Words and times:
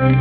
Hola 0.00 0.14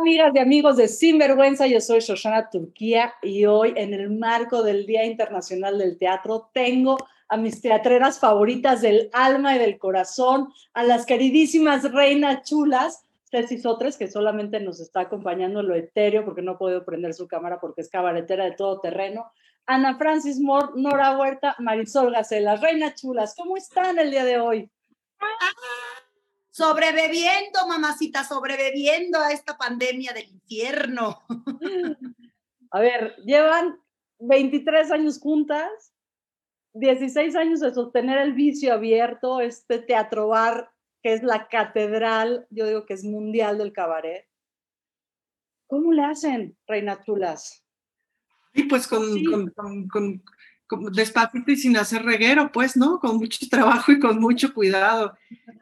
amigas 0.00 0.32
y 0.34 0.38
amigos 0.38 0.78
de 0.78 0.88
Sinvergüenza, 0.88 1.66
yo 1.66 1.82
soy 1.82 2.00
Shoshana 2.00 2.48
Turquía 2.48 3.12
y 3.22 3.44
hoy 3.44 3.74
en 3.76 3.92
el 3.92 4.08
marco 4.08 4.62
del 4.62 4.86
Día 4.86 5.04
Internacional 5.04 5.76
del 5.76 5.98
Teatro 5.98 6.48
tengo 6.54 6.96
a 7.28 7.36
mis 7.36 7.60
teatreras 7.60 8.18
favoritas 8.18 8.80
del 8.80 9.10
alma 9.12 9.56
y 9.56 9.58
del 9.58 9.76
corazón, 9.76 10.48
a 10.72 10.82
las 10.82 11.04
queridísimas 11.04 11.92
reinas 11.92 12.48
chulas, 12.48 13.04
Ceci 13.30 13.58
Sotres, 13.58 13.98
que 13.98 14.08
solamente 14.08 14.58
nos 14.58 14.80
está 14.80 15.00
acompañando 15.00 15.60
en 15.60 15.68
lo 15.68 15.74
etéreo 15.74 16.24
porque 16.24 16.40
no 16.40 16.56
puedo 16.56 16.82
prender 16.86 17.12
su 17.12 17.28
cámara 17.28 17.60
porque 17.60 17.82
es 17.82 17.90
cabaretera 17.90 18.44
de 18.44 18.52
todo 18.52 18.80
terreno, 18.80 19.26
Ana 19.66 19.98
Francis 19.98 20.38
Moore, 20.38 20.72
Nora 20.76 21.18
Huerta, 21.18 21.56
Marisol 21.58 22.12
Gacela, 22.12 22.56
reinas 22.56 22.94
chulas, 22.94 23.34
¿cómo 23.36 23.56
están 23.56 23.98
el 23.98 24.10
día 24.10 24.24
de 24.24 24.38
hoy? 24.38 24.70
Sobreviviendo, 26.50 27.66
mamacita, 27.68 28.24
sobreviviendo 28.24 29.18
a 29.18 29.32
esta 29.32 29.58
pandemia 29.58 30.12
del 30.12 30.28
infierno. 30.28 31.22
A 32.70 32.80
ver, 32.80 33.16
llevan 33.24 33.78
23 34.20 34.90
años 34.92 35.18
juntas, 35.18 35.92
16 36.74 37.34
años 37.36 37.60
de 37.60 37.74
sostener 37.74 38.18
el 38.18 38.32
vicio 38.34 38.72
abierto, 38.72 39.40
este 39.40 39.80
teatro 39.80 40.28
bar 40.28 40.70
que 41.02 41.12
es 41.12 41.22
la 41.22 41.48
catedral, 41.48 42.46
yo 42.50 42.66
digo 42.66 42.86
que 42.86 42.94
es 42.94 43.04
mundial 43.04 43.58
del 43.58 43.72
cabaret. 43.72 44.26
¿Cómo 45.68 45.92
le 45.92 46.02
hacen, 46.02 46.56
Reina 46.66 47.02
Chulas? 47.04 47.65
Y 48.56 48.64
pues 48.64 48.86
con, 48.86 49.22
con, 49.54 49.88
con, 49.88 50.22
despacito 50.92 51.52
y 51.52 51.56
sin 51.56 51.76
hacer 51.76 52.02
reguero, 52.04 52.50
pues, 52.50 52.76
¿no? 52.76 52.98
Con 52.98 53.18
mucho 53.18 53.46
trabajo 53.50 53.92
y 53.92 54.00
con 54.00 54.18
mucho 54.18 54.54
cuidado. 54.54 55.16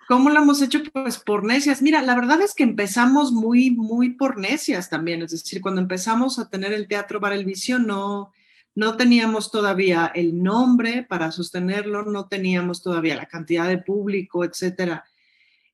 ¿Cómo 0.08 0.30
lo 0.30 0.40
hemos 0.40 0.62
hecho? 0.62 0.80
Pues 0.92 1.18
por 1.18 1.44
necias. 1.44 1.82
Mira, 1.82 2.02
la 2.02 2.14
verdad 2.14 2.40
es 2.40 2.54
que 2.54 2.62
empezamos 2.62 3.32
muy, 3.32 3.70
muy 3.70 4.10
por 4.10 4.38
necias 4.38 4.88
también. 4.88 5.22
Es 5.22 5.32
decir, 5.32 5.60
cuando 5.60 5.80
empezamos 5.80 6.38
a 6.38 6.48
tener 6.48 6.72
el 6.72 6.86
Teatro 6.86 7.20
Bar 7.20 7.32
El 7.32 7.44
Vicio, 7.44 7.78
no, 7.78 8.32
no 8.74 8.96
teníamos 8.96 9.50
todavía 9.50 10.10
el 10.14 10.42
nombre 10.42 11.02
para 11.02 11.32
sostenerlo, 11.32 12.04
no 12.04 12.28
teníamos 12.28 12.82
todavía 12.82 13.16
la 13.16 13.26
cantidad 13.26 13.68
de 13.68 13.78
público, 13.78 14.44
etcétera. 14.44 15.04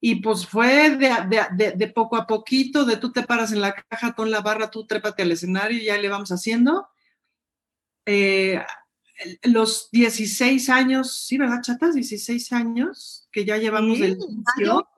Y 0.01 0.17
pues 0.17 0.47
fue 0.47 0.97
de, 0.97 1.15
de, 1.57 1.73
de, 1.73 1.89
poco 1.89 2.17
a 2.17 2.27
poquito, 2.27 2.87
de 2.87 2.97
tú 2.97 3.13
te 3.13 3.23
paras 3.23 3.53
en 3.53 3.61
la 3.61 3.75
caja, 3.75 4.15
tú 4.15 4.23
en 4.23 4.31
la 4.31 4.41
barra, 4.41 4.71
tú 4.71 4.87
trépate 4.87 5.23
al 5.23 5.33
escenario 5.33 5.79
y 5.79 5.85
ya 5.85 5.99
le 5.99 6.09
vamos 6.09 6.33
haciendo. 6.33 6.89
Eh, 8.13 8.61
los 9.45 9.89
16 9.93 10.69
años, 10.69 11.25
sí, 11.27 11.39
¿verdad, 11.39 11.63
chatas? 11.63 11.95
16 11.95 12.53
años 12.53 13.29
que 13.31 13.45
ya 13.45 13.57
llevamos 13.57 14.01
del 14.01 14.19
inicio. 14.19 14.89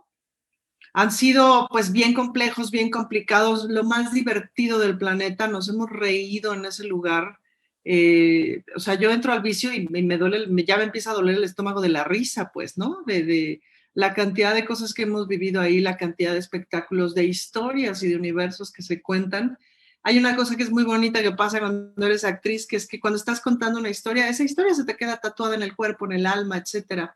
Han 0.95 1.13
sido 1.13 1.69
pues 1.71 1.93
bien 1.93 2.15
complejos, 2.15 2.71
bien 2.71 2.91
complicados, 2.91 3.65
lo 3.65 3.85
más 3.85 4.15
divertido 4.15 4.79
del 4.79 4.97
planeta, 4.97 5.47
nos 5.47 5.69
hemos 5.69 5.91
reído 5.91 6.55
en 6.55 6.65
ese 6.65 6.85
lugar. 6.85 7.39
Eh, 7.85 8.63
o 8.77 8.81
sea, 8.81 8.95
yo 8.95 9.11
entro 9.11 9.33
al 9.33 9.43
vicio 9.43 9.75
y 9.75 9.89
me, 9.89 10.17
duele, 10.17 10.47
me, 10.47 10.65
ya 10.65 10.79
me 10.79 10.85
empieza 10.85 11.11
a 11.11 11.15
doler 11.15 11.37
el 11.37 11.45
estómago 11.45 11.81
de 11.83 11.89
la 11.91 12.05
risa, 12.05 12.51
pues, 12.53 12.79
¿no? 12.79 13.03
De, 13.07 13.25
de, 13.25 13.63
la 13.95 14.15
cantidad 14.15 14.55
de 14.55 14.65
cosas 14.65 14.95
que 14.95 15.03
hemos 15.03 15.29
vivido 15.29 15.61
ahí, 15.61 15.81
la 15.81 15.99
cantidad 15.99 16.33
de 16.33 16.39
espectáculos, 16.39 17.15
de 17.15 17.25
historias 17.25 18.03
y 18.03 18.09
de 18.09 18.17
universos 18.17 18.73
que 18.73 18.83
se 18.83 19.03
cuentan 19.03 19.59
hay 20.05 20.19
una 20.19 20.35
cosa 20.35 20.57
que 20.57 20.65
es 20.65 20.71
muy 20.71 20.85
bonita 20.85 21.23
que 21.23 21.33
pasa 21.33 21.61
cuando 21.61 22.07
eres 22.07 22.25
actriz, 22.25 22.67
que 22.67 22.77
es 22.77 22.89
que 22.89 22.99
cuando 22.99 23.17
estás 23.17 23.41
contando 23.41 23.79
una 23.79 23.91
historia, 23.91 24.29
esa 24.29 24.43
historia 24.43 24.75
se 24.75 24.85
te 24.85 24.97
queda 24.97 25.21
tatuada 25.21 25.55
en 25.55 25.63
el 25.63 25.77
cuerpo, 25.77 26.07
en 26.07 26.13
el 26.13 26.27
alma, 26.27 26.57
etc. 26.59 27.11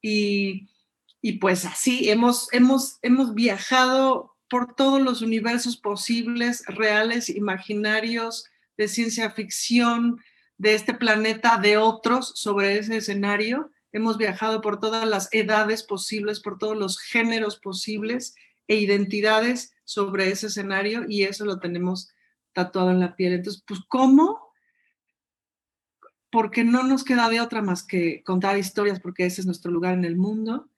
Y, 0.00 0.68
y 1.20 1.32
pues 1.34 1.64
así, 1.64 2.10
hemos, 2.10 2.52
hemos, 2.52 2.98
hemos 3.02 3.34
viajado 3.34 4.36
por 4.48 4.74
todos 4.76 5.02
los 5.02 5.20
universos 5.20 5.76
posibles, 5.76 6.64
reales, 6.66 7.28
imaginarios, 7.28 8.44
de 8.76 8.86
ciencia 8.86 9.30
ficción, 9.30 10.20
de 10.58 10.74
este 10.74 10.94
planeta, 10.94 11.58
de 11.58 11.76
otros, 11.76 12.32
sobre 12.36 12.78
ese 12.78 12.98
escenario. 12.98 13.72
Hemos 13.92 14.16
viajado 14.16 14.60
por 14.60 14.78
todas 14.78 15.06
las 15.08 15.28
edades 15.32 15.82
posibles, 15.82 16.38
por 16.38 16.58
todos 16.58 16.76
los 16.76 17.00
géneros 17.00 17.58
posibles 17.58 18.36
e 18.68 18.76
identidades 18.76 19.72
sobre 19.84 20.30
ese 20.30 20.46
escenario 20.46 21.04
y 21.08 21.24
eso 21.24 21.44
lo 21.44 21.58
tenemos 21.58 22.10
tatuado 22.58 22.90
en 22.90 23.00
la 23.00 23.14
piel. 23.14 23.34
Entonces, 23.34 23.62
pues, 23.66 23.80
¿cómo? 23.86 24.40
Porque 26.30 26.64
no 26.64 26.82
nos 26.82 27.04
queda 27.04 27.28
de 27.28 27.40
otra 27.40 27.62
más 27.62 27.84
que 27.84 28.22
contar 28.24 28.58
historias, 28.58 28.98
porque 29.00 29.26
ese 29.26 29.40
es 29.40 29.46
nuestro 29.46 29.70
lugar 29.70 29.94
en 29.94 30.04
el 30.04 30.16
mundo. 30.16 30.68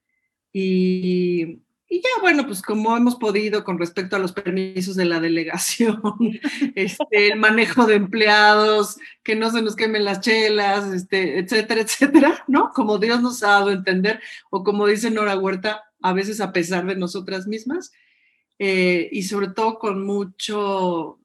Y, 0.53 1.63
y 1.89 2.03
ya, 2.03 2.11
bueno, 2.21 2.47
pues 2.47 2.61
como 2.61 2.95
hemos 2.97 3.17
podido 3.17 3.65
con 3.65 3.79
respecto 3.79 4.15
a 4.15 4.19
los 4.19 4.33
permisos 4.33 4.95
de 4.95 5.07
la 5.07 5.21
delegación, 5.21 6.01
este, 6.75 7.33
el 7.33 7.39
manejo 7.39 7.87
de 7.87 7.95
empleados, 7.95 8.99
que 9.23 9.37
no 9.37 9.51
se 9.51 9.63
nos 9.63 9.75
quemen 9.75 10.05
las 10.05 10.21
chelas, 10.21 10.93
este, 10.93 11.39
etcétera, 11.39 11.81
etcétera, 11.81 12.45
¿no? 12.47 12.73
Como 12.75 12.99
Dios 12.99 13.23
nos 13.23 13.43
ha 13.43 13.49
dado 13.49 13.71
a 13.71 13.73
entender, 13.73 14.21
o 14.51 14.63
como 14.63 14.87
dice 14.87 15.11
Nora 15.11 15.39
Huerta, 15.39 15.85
a 16.03 16.13
veces 16.13 16.43
a 16.43 16.53
pesar 16.53 16.85
de 16.87 16.97
nosotras 16.97 17.47
mismas, 17.47 17.91
eh, 18.59 19.09
y 19.11 19.23
sobre 19.23 19.49
todo 19.49 19.79
con 19.79 20.05
mucho 20.05 21.19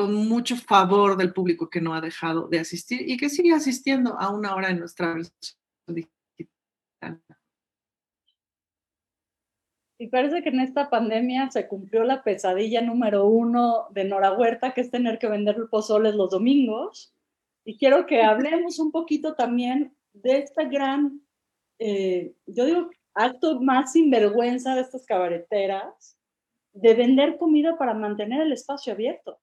con 0.00 0.14
mucho 0.14 0.56
favor 0.56 1.14
del 1.18 1.34
público 1.34 1.68
que 1.68 1.82
no 1.82 1.92
ha 1.92 2.00
dejado 2.00 2.48
de 2.48 2.58
asistir 2.58 3.02
y 3.06 3.18
que 3.18 3.28
sigue 3.28 3.52
asistiendo 3.52 4.18
a 4.18 4.30
una 4.30 4.54
hora 4.54 4.70
en 4.70 4.78
nuestra 4.78 5.12
versión 5.12 5.58
digital. 5.88 7.20
Y 9.98 10.06
parece 10.06 10.42
que 10.42 10.48
en 10.48 10.60
esta 10.60 10.88
pandemia 10.88 11.50
se 11.50 11.68
cumplió 11.68 12.02
la 12.04 12.22
pesadilla 12.22 12.80
número 12.80 13.26
uno 13.26 13.88
de 13.90 14.04
Nora 14.04 14.32
Huerta, 14.32 14.72
que 14.72 14.80
es 14.80 14.90
tener 14.90 15.18
que 15.18 15.28
vender 15.28 15.58
pozoles 15.70 16.14
los 16.14 16.30
domingos. 16.30 17.14
Y 17.66 17.76
quiero 17.76 18.06
que 18.06 18.22
hablemos 18.22 18.78
un 18.78 18.92
poquito 18.92 19.34
también 19.34 19.94
de 20.14 20.38
esta 20.38 20.64
gran, 20.64 21.20
eh, 21.78 22.32
yo 22.46 22.64
digo, 22.64 22.90
acto 23.12 23.60
más 23.60 23.92
sinvergüenza 23.92 24.74
de 24.74 24.80
estas 24.80 25.04
cabareteras, 25.04 26.16
de 26.72 26.94
vender 26.94 27.36
comida 27.36 27.76
para 27.76 27.92
mantener 27.92 28.40
el 28.40 28.52
espacio 28.52 28.94
abierto 28.94 29.38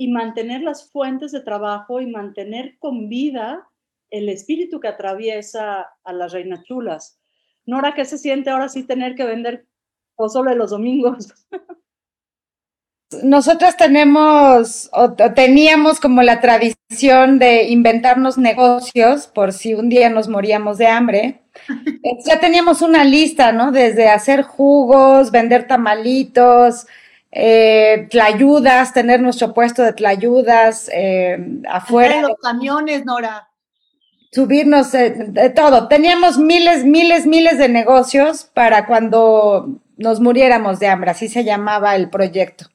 y 0.00 0.08
mantener 0.08 0.62
las 0.62 0.90
fuentes 0.90 1.30
de 1.30 1.42
trabajo 1.42 2.00
y 2.00 2.06
mantener 2.06 2.78
con 2.78 3.10
vida 3.10 3.68
el 4.08 4.30
espíritu 4.30 4.80
que 4.80 4.88
atraviesa 4.88 5.90
a 6.02 6.12
las 6.14 6.32
reinas 6.32 6.64
chulas. 6.64 7.20
Nora, 7.66 7.92
¿qué 7.94 8.06
se 8.06 8.16
siente 8.16 8.48
ahora 8.48 8.70
sí 8.70 8.84
tener 8.84 9.14
que 9.14 9.26
vender 9.26 9.66
pozole 10.16 10.54
los 10.54 10.70
domingos? 10.70 11.34
Nosotros 13.22 13.76
tenemos 13.76 14.88
o 14.94 15.12
teníamos 15.12 16.00
como 16.00 16.22
la 16.22 16.40
tradición 16.40 17.38
de 17.38 17.64
inventarnos 17.64 18.38
negocios 18.38 19.26
por 19.26 19.52
si 19.52 19.74
un 19.74 19.90
día 19.90 20.08
nos 20.08 20.28
moríamos 20.28 20.78
de 20.78 20.86
hambre. 20.86 21.42
ya 22.24 22.40
teníamos 22.40 22.80
una 22.80 23.04
lista, 23.04 23.52
¿no? 23.52 23.70
Desde 23.70 24.08
hacer 24.08 24.44
jugos, 24.44 25.30
vender 25.30 25.66
tamalitos, 25.66 26.86
eh, 27.32 28.08
tlayudas, 28.10 28.92
tener 28.92 29.20
nuestro 29.20 29.54
puesto 29.54 29.82
de 29.82 29.92
tlayudas 29.92 30.90
eh, 30.92 31.38
afuera. 31.68 32.22
Los 32.22 32.38
camiones, 32.42 33.04
Nora. 33.04 33.48
Subirnos 34.32 34.92
de, 34.92 35.52
todo. 35.54 35.88
Teníamos 35.88 36.38
miles, 36.38 36.84
miles, 36.84 37.26
miles 37.26 37.58
de 37.58 37.68
negocios 37.68 38.44
para 38.44 38.86
cuando 38.86 39.80
nos 39.96 40.20
muriéramos 40.20 40.78
de 40.78 40.86
hambre, 40.86 41.10
así 41.10 41.28
se 41.28 41.44
llamaba 41.44 41.96
el 41.96 42.10
proyecto. 42.10 42.66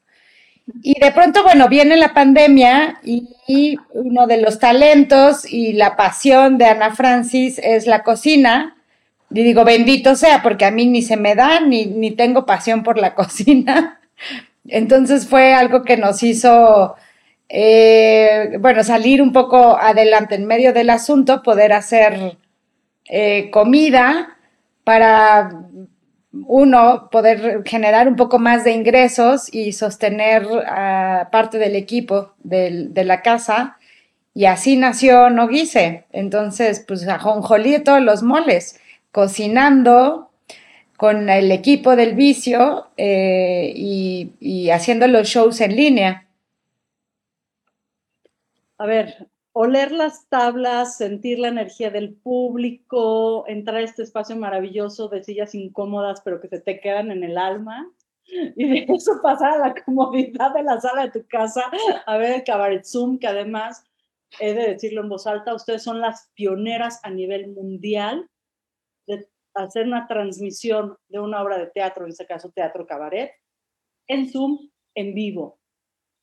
Y 0.82 1.00
de 1.00 1.12
pronto, 1.12 1.42
bueno, 1.42 1.68
viene 1.68 1.96
la 1.96 2.12
pandemia 2.12 3.00
y 3.04 3.78
uno 3.92 4.26
de 4.26 4.40
los 4.40 4.58
talentos 4.58 5.50
y 5.50 5.72
la 5.72 5.96
pasión 5.96 6.58
de 6.58 6.66
Ana 6.66 6.94
Francis 6.94 7.58
es 7.62 7.86
la 7.86 8.02
cocina. 8.02 8.76
Y 9.30 9.42
digo, 9.42 9.64
bendito 9.64 10.14
sea, 10.14 10.42
porque 10.42 10.64
a 10.64 10.70
mí 10.70 10.86
ni 10.86 11.02
se 11.02 11.16
me 11.16 11.34
da, 11.34 11.60
ni, 11.60 11.86
ni 11.86 12.10
tengo 12.10 12.46
pasión 12.46 12.82
por 12.82 12.98
la 12.98 13.14
cocina. 13.14 14.00
Entonces 14.68 15.26
fue 15.26 15.54
algo 15.54 15.82
que 15.82 15.96
nos 15.96 16.22
hizo, 16.22 16.96
eh, 17.48 18.56
bueno, 18.60 18.82
salir 18.84 19.22
un 19.22 19.32
poco 19.32 19.78
adelante 19.78 20.34
en 20.34 20.46
medio 20.46 20.72
del 20.72 20.90
asunto, 20.90 21.42
poder 21.42 21.72
hacer 21.72 22.36
eh, 23.08 23.50
comida 23.50 24.36
para 24.84 25.50
uno, 26.46 27.08
poder 27.10 27.62
generar 27.64 28.08
un 28.08 28.16
poco 28.16 28.38
más 28.38 28.64
de 28.64 28.72
ingresos 28.72 29.52
y 29.52 29.72
sostener 29.72 30.46
a 30.66 31.28
parte 31.32 31.58
del 31.58 31.76
equipo 31.76 32.32
de 32.42 33.04
la 33.04 33.22
casa. 33.22 33.78
Y 34.34 34.44
así 34.44 34.76
nació 34.76 35.30
Noguise. 35.30 36.04
Entonces, 36.12 36.84
pues 36.86 37.08
ajonjolí 37.08 37.82
los 38.02 38.22
moles, 38.22 38.78
cocinando, 39.10 40.25
con 40.96 41.28
el 41.28 41.52
equipo 41.52 41.96
del 41.96 42.14
vicio 42.14 42.88
eh, 42.96 43.72
y, 43.74 44.70
haciendo 44.70 45.06
los 45.06 45.28
shows 45.28 45.60
en 45.60 45.76
línea. 45.76 46.28
A 48.78 48.86
ver, 48.86 49.28
oler 49.52 49.92
las 49.92 50.28
tablas, 50.28 50.96
sentir 50.96 51.38
la 51.38 51.48
energía 51.48 51.90
del 51.90 52.14
público, 52.14 53.44
entrar 53.46 53.78
a 53.78 53.82
este 53.82 54.02
espacio 54.02 54.36
maravilloso 54.36 55.08
de 55.08 55.22
sillas 55.22 55.54
incómodas, 55.54 56.20
pero 56.24 56.40
que 56.40 56.48
se 56.48 56.60
te 56.60 56.80
quedan 56.80 57.10
en 57.10 57.22
el 57.24 57.38
alma. 57.38 57.90
Y 58.26 58.68
de 58.68 58.86
eso 58.94 59.20
pasar 59.22 59.54
a 59.54 59.68
la 59.68 59.74
comodidad 59.84 60.52
de 60.54 60.62
la 60.62 60.80
sala 60.80 61.04
de 61.04 61.20
tu 61.20 61.26
casa 61.28 61.62
a 62.06 62.16
ver 62.16 62.36
el 62.36 62.44
Cabaret 62.44 62.84
Zoom, 62.84 63.18
que 63.18 63.28
además, 63.28 63.84
he 64.40 64.54
de 64.54 64.72
decirlo 64.72 65.02
en 65.02 65.08
voz 65.08 65.26
alta, 65.26 65.54
ustedes 65.54 65.82
son 65.82 66.00
las 66.00 66.30
pioneras 66.34 67.00
a 67.02 67.10
nivel 67.10 67.48
mundial 67.48 68.28
de 69.06 69.26
hacer 69.64 69.86
una 69.86 70.06
transmisión 70.06 70.96
de 71.08 71.18
una 71.18 71.42
obra 71.42 71.58
de 71.58 71.66
teatro, 71.68 72.04
en 72.04 72.10
este 72.10 72.26
caso 72.26 72.50
teatro 72.50 72.86
cabaret, 72.86 73.32
en 74.06 74.30
Zoom, 74.30 74.70
en 74.94 75.14
vivo. 75.14 75.58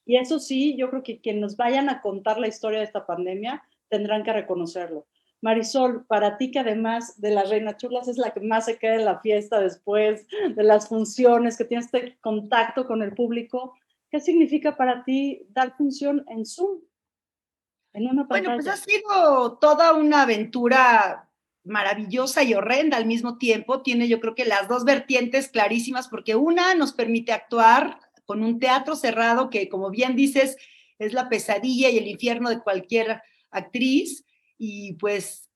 Y 0.06 0.18
eso 0.18 0.40
sí, 0.40 0.76
yo 0.78 0.90
creo 0.90 1.04
que 1.04 1.22
quienes 1.22 1.42
nos 1.42 1.58
vayan 1.58 1.90
a 1.90 2.02
contar 2.02 2.40
la 2.40 2.48
historia 2.48 2.80
de 2.80 2.86
esta 2.86 3.06
pandemia 3.06 3.64
tendrán 3.90 4.24
que 4.24 4.34
reconocerlo. 4.34 5.08
Marisol, 5.42 6.06
para 6.06 6.38
ti 6.38 6.52
que 6.52 6.60
además 6.60 7.20
de 7.20 7.32
la 7.32 7.44
Reina 7.44 7.76
Chulas 7.76 8.08
es 8.08 8.18
la 8.18 8.32
que 8.32 8.40
más 8.40 8.66
se 8.66 8.78
queda 8.78 8.96
en 8.96 9.06
la 9.06 9.20
fiesta 9.20 9.60
después 9.60 10.26
de 10.56 10.64
las 10.64 10.88
funciones, 10.88 11.58
que 11.58 11.66
tienes 11.66 11.88
este 11.88 12.18
contacto 12.22 12.88
con 12.88 13.02
el 13.02 13.14
público, 13.14 13.76
¿qué 14.10 14.22
significa 14.22 14.78
para 14.78 15.04
ti 15.04 15.46
dar 15.50 15.76
función 15.76 16.24
en 16.30 16.46
Zoom? 16.46 16.80
En 17.92 18.08
una 18.08 18.24
bueno, 18.24 18.56
pues 18.56 18.68
ha 18.68 18.78
sido 18.78 19.58
toda 19.60 19.94
una 19.94 20.24
aventura 20.24 21.30
maravillosa 21.64 22.44
y 22.44 22.54
horrenda 22.54 22.98
al 22.98 23.06
mismo 23.06 23.38
tiempo. 23.38 23.82
Tiene 23.82 24.08
yo 24.08 24.20
creo 24.20 24.36
que 24.36 24.46
las 24.46 24.68
dos 24.68 24.84
vertientes 24.84 25.50
clarísimas 25.50 26.08
porque 26.08 26.36
una 26.36 26.76
nos 26.76 26.94
permite 26.94 27.32
actuar 27.32 28.00
con 28.26 28.44
un 28.44 28.60
teatro 28.60 28.96
cerrado 28.96 29.50
que, 29.50 29.70
como 29.70 29.90
bien 29.90 30.16
dices, 30.16 30.58
es 31.00 31.14
la 31.14 31.30
pesadilla 31.30 31.90
y 31.90 31.98
el 31.98 32.08
infierno 32.08 32.50
de 32.50 32.62
cualquier 32.62 33.22
actriz. 33.52 34.26
Y 34.58 34.94
pues, 34.94 35.50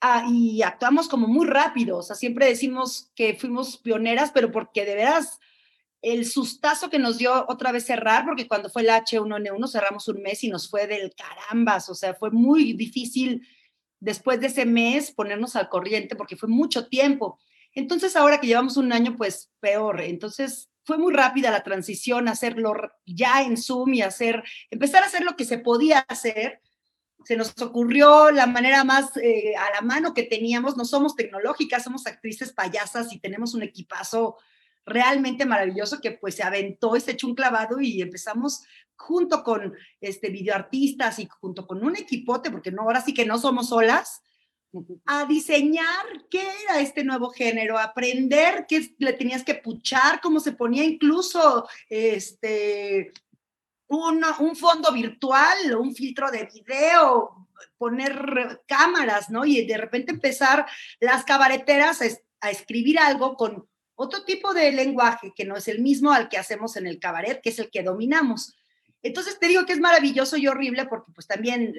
ah, 0.00 0.26
y 0.28 0.62
actuamos 0.62 1.08
como 1.08 1.26
muy 1.26 1.46
rápido, 1.46 1.98
o 1.98 2.02
sea, 2.02 2.16
siempre 2.16 2.46
decimos 2.46 3.10
que 3.14 3.34
fuimos 3.34 3.78
pioneras, 3.78 4.30
pero 4.32 4.52
porque 4.52 4.84
de 4.84 4.94
veras 4.94 5.40
el 6.02 6.26
sustazo 6.26 6.90
que 6.90 6.98
nos 6.98 7.18
dio 7.18 7.46
otra 7.48 7.70
vez 7.70 7.86
cerrar, 7.86 8.24
porque 8.24 8.48
cuando 8.48 8.68
fue 8.68 8.82
el 8.82 8.88
H1N1 8.88 9.68
cerramos 9.68 10.08
un 10.08 10.20
mes 10.20 10.42
y 10.42 10.48
nos 10.48 10.68
fue 10.68 10.88
del 10.88 11.14
carambas, 11.14 11.88
o 11.88 11.94
sea, 11.94 12.14
fue 12.14 12.32
muy 12.32 12.72
difícil 12.72 13.46
después 14.02 14.40
de 14.40 14.48
ese 14.48 14.66
mes 14.66 15.12
ponernos 15.12 15.54
al 15.54 15.68
corriente 15.68 16.16
porque 16.16 16.36
fue 16.36 16.48
mucho 16.48 16.88
tiempo. 16.88 17.38
Entonces 17.72 18.16
ahora 18.16 18.40
que 18.40 18.48
llevamos 18.48 18.76
un 18.76 18.92
año, 18.92 19.16
pues 19.16 19.50
peor. 19.60 20.00
Entonces 20.00 20.68
fue 20.84 20.98
muy 20.98 21.14
rápida 21.14 21.52
la 21.52 21.62
transición, 21.62 22.26
hacerlo 22.26 22.74
ya 23.06 23.42
en 23.42 23.56
Zoom 23.56 23.94
y 23.94 24.02
hacer, 24.02 24.42
empezar 24.70 25.04
a 25.04 25.06
hacer 25.06 25.22
lo 25.22 25.36
que 25.36 25.44
se 25.44 25.58
podía 25.58 26.00
hacer. 26.08 26.60
Se 27.24 27.36
nos 27.36 27.54
ocurrió 27.62 28.32
la 28.32 28.46
manera 28.46 28.82
más 28.82 29.16
eh, 29.18 29.54
a 29.56 29.72
la 29.72 29.80
mano 29.82 30.14
que 30.14 30.24
teníamos. 30.24 30.76
No 30.76 30.84
somos 30.84 31.14
tecnológicas, 31.14 31.84
somos 31.84 32.04
actrices 32.08 32.52
payasas 32.52 33.12
y 33.12 33.20
tenemos 33.20 33.54
un 33.54 33.62
equipazo 33.62 34.36
realmente 34.84 35.46
maravilloso 35.46 36.00
que 36.00 36.12
pues 36.12 36.34
se 36.34 36.42
aventó 36.42 36.96
y 36.96 37.00
se 37.00 37.12
echó 37.12 37.26
un 37.26 37.34
clavado 37.34 37.80
y 37.80 38.02
empezamos 38.02 38.62
junto 38.96 39.42
con 39.42 39.74
este 40.00 40.30
videoartistas 40.30 41.18
y 41.18 41.28
junto 41.40 41.66
con 41.66 41.84
un 41.84 41.96
equipote, 41.96 42.50
porque 42.50 42.70
no, 42.70 42.82
ahora 42.82 43.00
sí 43.00 43.12
que 43.14 43.26
no 43.26 43.38
somos 43.38 43.68
solas, 43.68 44.22
a 45.04 45.26
diseñar 45.26 46.06
qué 46.30 46.42
era 46.64 46.80
este 46.80 47.04
nuevo 47.04 47.30
género, 47.30 47.78
aprender 47.78 48.64
qué 48.66 48.94
le 48.98 49.12
tenías 49.12 49.44
que 49.44 49.54
puchar, 49.54 50.20
cómo 50.20 50.40
se 50.40 50.52
ponía 50.52 50.84
incluso 50.84 51.68
este, 51.90 53.12
un, 53.88 54.24
un 54.38 54.56
fondo 54.56 54.90
virtual, 54.92 55.76
un 55.78 55.94
filtro 55.94 56.30
de 56.30 56.44
video, 56.44 57.48
poner 57.76 58.62
cámaras, 58.66 59.28
¿no? 59.28 59.44
Y 59.44 59.66
de 59.66 59.76
repente 59.76 60.12
empezar 60.12 60.64
las 61.00 61.24
cabareteras 61.24 62.00
a, 62.00 62.06
a 62.40 62.50
escribir 62.50 62.98
algo 62.98 63.36
con 63.36 63.68
otro 64.02 64.24
tipo 64.24 64.52
de 64.54 64.72
lenguaje 64.72 65.32
que 65.34 65.44
no 65.44 65.56
es 65.56 65.68
el 65.68 65.80
mismo 65.80 66.12
al 66.12 66.28
que 66.28 66.38
hacemos 66.38 66.76
en 66.76 66.86
el 66.86 66.98
cabaret, 66.98 67.40
que 67.40 67.50
es 67.50 67.58
el 67.58 67.70
que 67.70 67.82
dominamos. 67.82 68.54
Entonces 69.02 69.38
te 69.38 69.48
digo 69.48 69.66
que 69.66 69.72
es 69.72 69.80
maravilloso 69.80 70.36
y 70.36 70.46
horrible 70.46 70.86
porque 70.86 71.12
pues 71.12 71.26
también 71.26 71.74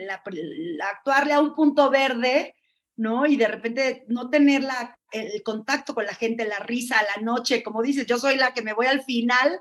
actuarle 0.81 1.33
a 1.33 1.39
un 1.39 1.55
punto 1.55 1.89
verde 1.89 2.55
¿no? 2.95 3.25
Y 3.25 3.37
de 3.37 3.47
repente 3.47 4.05
no 4.07 4.29
tener 4.29 4.63
el 5.11 5.43
contacto 5.43 5.93
con 5.93 6.05
la 6.05 6.13
gente, 6.13 6.45
la 6.45 6.59
risa, 6.59 7.01
la 7.15 7.21
noche, 7.21 7.63
como 7.63 7.81
dices, 7.81 8.05
yo 8.05 8.17
soy 8.17 8.37
la 8.37 8.53
que 8.53 8.61
me 8.61 8.73
voy 8.73 8.87
al 8.87 9.03
final, 9.03 9.59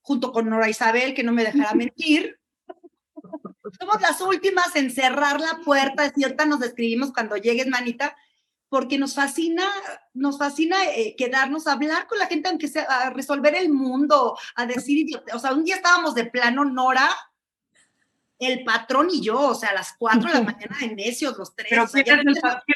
junto 0.00 0.32
con 0.32 0.48
Nora 0.48 0.68
Isabel, 0.68 1.14
que 1.14 1.22
no 1.22 1.32
me 1.32 1.44
dejará 1.44 1.74
mentir. 1.74 2.38
Somos 3.78 4.00
las 4.00 4.20
últimas 4.20 4.74
en 4.76 4.90
cerrar 4.90 5.40
la 5.40 5.60
puerta, 5.64 6.04
es 6.04 6.12
cierta, 6.14 6.46
nos 6.46 6.62
escribimos 6.62 7.12
cuando 7.12 7.36
llegues, 7.36 7.66
manita, 7.66 8.16
porque 8.68 8.98
nos 8.98 9.14
fascina, 9.14 9.66
nos 10.14 10.38
fascina 10.38 10.76
eh, 10.94 11.14
quedarnos 11.16 11.66
a 11.66 11.72
hablar 11.72 12.06
con 12.06 12.18
la 12.18 12.26
gente, 12.26 12.48
aunque 12.48 12.68
sea 12.68 12.84
a 12.84 13.10
resolver 13.10 13.54
el 13.54 13.70
mundo, 13.70 14.36
a 14.56 14.66
decir, 14.66 15.06
o 15.32 15.38
sea, 15.38 15.52
un 15.52 15.64
día 15.64 15.76
estábamos 15.76 16.14
de 16.14 16.26
plano, 16.26 16.64
Nora, 16.64 17.08
el 18.38 18.64
patrón 18.64 19.08
y 19.12 19.20
yo, 19.20 19.40
o 19.40 19.54
sea, 19.54 19.70
a 19.70 19.74
las 19.74 19.94
4 19.98 20.28
de 20.28 20.34
la 20.34 20.42
mañana 20.42 20.76
de 20.80 20.94
necios, 20.94 21.36
los 21.36 21.54
tres. 21.54 21.68
Pero 21.70 21.86
¿quién, 21.86 22.20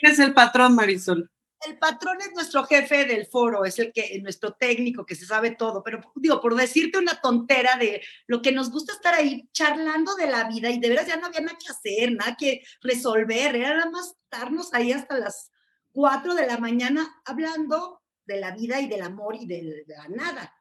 es 0.03 0.19
el, 0.19 0.35
patrón, 0.35 0.75
Marisol? 0.75 1.31
El 1.65 1.79
patrón 1.79 2.17
es 2.21 2.33
nuestro 2.33 2.65
jefe 2.65 3.05
del 3.05 3.27
foro, 3.27 3.65
es 3.65 3.79
el 3.79 3.93
que, 3.93 4.19
nuestro 4.21 4.55
técnico 4.55 5.07
que 5.07 5.15
se 5.15 5.27
sabe 5.27 5.53
todo, 5.53 5.83
pero 5.85 6.01
digo, 6.17 6.41
por 6.41 6.57
decirte 6.57 6.99
una 6.99 7.21
tontera 7.21 7.77
de 7.77 8.03
lo 8.27 8.43
que 8.43 8.51
nos 8.51 8.71
gusta 8.71 8.93
estar 8.93 9.15
ahí 9.15 9.49
charlando 9.53 10.17
de 10.17 10.29
la 10.29 10.49
vida 10.49 10.71
y 10.71 10.81
de 10.81 10.89
veras 10.89 11.07
ya 11.07 11.17
no 11.17 11.27
había 11.27 11.43
nada 11.43 11.59
que 11.59 11.71
hacer, 11.71 12.13
nada 12.13 12.37
que 12.37 12.65
resolver, 12.81 13.55
era 13.55 13.77
nada 13.77 13.91
más 13.91 14.17
estarnos 14.25 14.75
ahí 14.75 14.91
hasta 14.91 15.17
las 15.19 15.53
4 15.93 16.35
de 16.35 16.47
la 16.47 16.59
mañana 16.59 17.21
hablando 17.25 18.03
de 18.25 18.41
la 18.41 18.53
vida 18.53 18.81
y 18.81 18.89
del 18.89 19.03
amor 19.03 19.37
y 19.37 19.47
de 19.47 19.85
la 19.87 20.09
nada. 20.09 20.55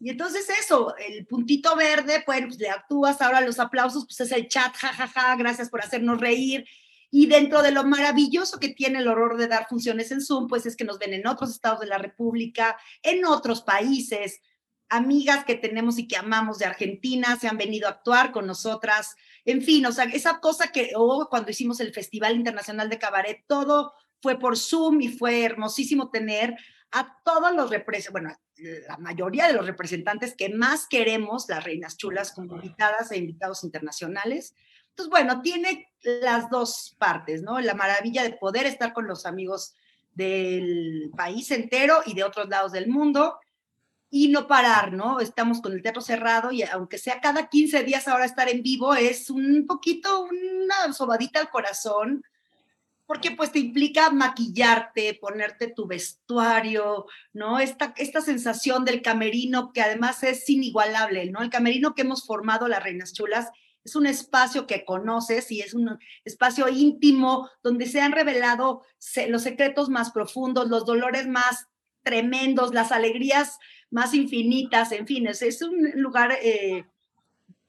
Y 0.00 0.10
entonces 0.10 0.48
eso, 0.50 0.94
el 0.96 1.26
puntito 1.26 1.74
verde, 1.76 2.22
pues 2.26 2.58
le 2.58 2.68
actúas, 2.68 3.22
ahora 3.22 3.40
los 3.40 3.58
aplausos, 3.58 4.04
pues 4.04 4.20
es 4.20 4.32
el 4.32 4.48
chat, 4.48 4.74
jajaja, 4.76 5.08
ja, 5.08 5.20
ja, 5.28 5.36
gracias 5.36 5.70
por 5.70 5.80
hacernos 5.80 6.20
reír. 6.20 6.66
Y 7.10 7.26
dentro 7.26 7.62
de 7.62 7.70
lo 7.70 7.84
maravilloso 7.84 8.58
que 8.58 8.70
tiene 8.70 8.98
el 8.98 9.08
horror 9.08 9.36
de 9.36 9.46
dar 9.46 9.68
funciones 9.68 10.10
en 10.10 10.20
Zoom, 10.20 10.48
pues 10.48 10.66
es 10.66 10.76
que 10.76 10.84
nos 10.84 10.98
ven 10.98 11.14
en 11.14 11.26
otros 11.26 11.50
estados 11.50 11.80
de 11.80 11.86
la 11.86 11.98
República, 11.98 12.76
en 13.02 13.24
otros 13.24 13.62
países, 13.62 14.40
amigas 14.88 15.44
que 15.44 15.54
tenemos 15.54 15.98
y 15.98 16.06
que 16.06 16.16
amamos 16.16 16.58
de 16.58 16.66
Argentina 16.66 17.36
se 17.36 17.48
han 17.48 17.56
venido 17.56 17.86
a 17.86 17.92
actuar 17.92 18.32
con 18.32 18.46
nosotras. 18.46 19.14
En 19.44 19.62
fin, 19.62 19.86
o 19.86 19.92
sea, 19.92 20.04
esa 20.04 20.40
cosa 20.40 20.68
que 20.72 20.92
oh, 20.96 21.28
cuando 21.30 21.50
hicimos 21.50 21.80
el 21.80 21.92
Festival 21.92 22.36
Internacional 22.36 22.88
de 22.88 22.98
Cabaret, 22.98 23.44
todo 23.46 23.94
fue 24.24 24.38
por 24.38 24.56
Zoom 24.56 25.02
y 25.02 25.08
fue 25.08 25.44
hermosísimo 25.44 26.10
tener 26.10 26.56
a 26.92 27.14
todos 27.24 27.54
los 27.54 27.68
representantes, 27.68 28.10
bueno, 28.10 28.34
la 28.88 28.96
mayoría 28.96 29.46
de 29.46 29.52
los 29.52 29.66
representantes 29.66 30.34
que 30.34 30.48
más 30.48 30.86
queremos, 30.86 31.46
las 31.50 31.62
reinas 31.62 31.98
chulas, 31.98 32.32
como 32.32 32.54
invitadas 32.54 33.12
e 33.12 33.18
invitados 33.18 33.64
internacionales. 33.64 34.54
Entonces, 34.88 35.10
bueno, 35.10 35.42
tiene 35.42 35.92
las 36.00 36.48
dos 36.48 36.96
partes, 36.98 37.42
¿no? 37.42 37.60
La 37.60 37.74
maravilla 37.74 38.22
de 38.22 38.32
poder 38.32 38.64
estar 38.64 38.94
con 38.94 39.06
los 39.06 39.26
amigos 39.26 39.74
del 40.14 41.10
país 41.14 41.50
entero 41.50 42.00
y 42.06 42.14
de 42.14 42.24
otros 42.24 42.48
lados 42.48 42.72
del 42.72 42.88
mundo 42.88 43.38
y 44.08 44.28
no 44.28 44.46
parar, 44.46 44.94
¿no? 44.94 45.20
Estamos 45.20 45.60
con 45.60 45.74
el 45.74 45.82
teatro 45.82 46.00
cerrado 46.00 46.50
y 46.50 46.62
aunque 46.62 46.96
sea 46.96 47.20
cada 47.20 47.50
15 47.50 47.84
días 47.84 48.08
ahora 48.08 48.24
estar 48.24 48.48
en 48.48 48.62
vivo, 48.62 48.94
es 48.94 49.28
un 49.28 49.66
poquito 49.66 50.24
una 50.24 50.94
sobadita 50.94 51.40
al 51.40 51.50
corazón 51.50 52.24
porque 53.06 53.32
pues 53.32 53.52
te 53.52 53.58
implica 53.58 54.10
maquillarte, 54.10 55.14
ponerte 55.20 55.68
tu 55.68 55.86
vestuario, 55.86 57.06
¿no? 57.32 57.58
Esta, 57.58 57.92
esta 57.96 58.20
sensación 58.20 58.84
del 58.84 59.02
camerino 59.02 59.72
que 59.72 59.82
además 59.82 60.22
es 60.22 60.48
inigualable, 60.48 61.30
¿no? 61.30 61.42
El 61.42 61.50
camerino 61.50 61.94
que 61.94 62.02
hemos 62.02 62.26
formado 62.26 62.66
las 62.68 62.82
Reinas 62.82 63.12
Chulas 63.12 63.50
es 63.84 63.94
un 63.96 64.06
espacio 64.06 64.66
que 64.66 64.84
conoces 64.84 65.50
y 65.50 65.60
es 65.60 65.74
un 65.74 65.98
espacio 66.24 66.68
íntimo 66.68 67.50
donde 67.62 67.86
se 67.86 68.00
han 68.00 68.12
revelado 68.12 68.82
los 69.28 69.42
secretos 69.42 69.90
más 69.90 70.10
profundos, 70.10 70.68
los 70.68 70.86
dolores 70.86 71.26
más 71.26 71.68
tremendos, 72.02 72.72
las 72.72 72.92
alegrías 72.92 73.58
más 73.90 74.14
infinitas, 74.14 74.92
en 74.92 75.06
fin, 75.06 75.26
es, 75.26 75.62
un 75.62 75.92
lugar, 75.94 76.32
eh, 76.42 76.84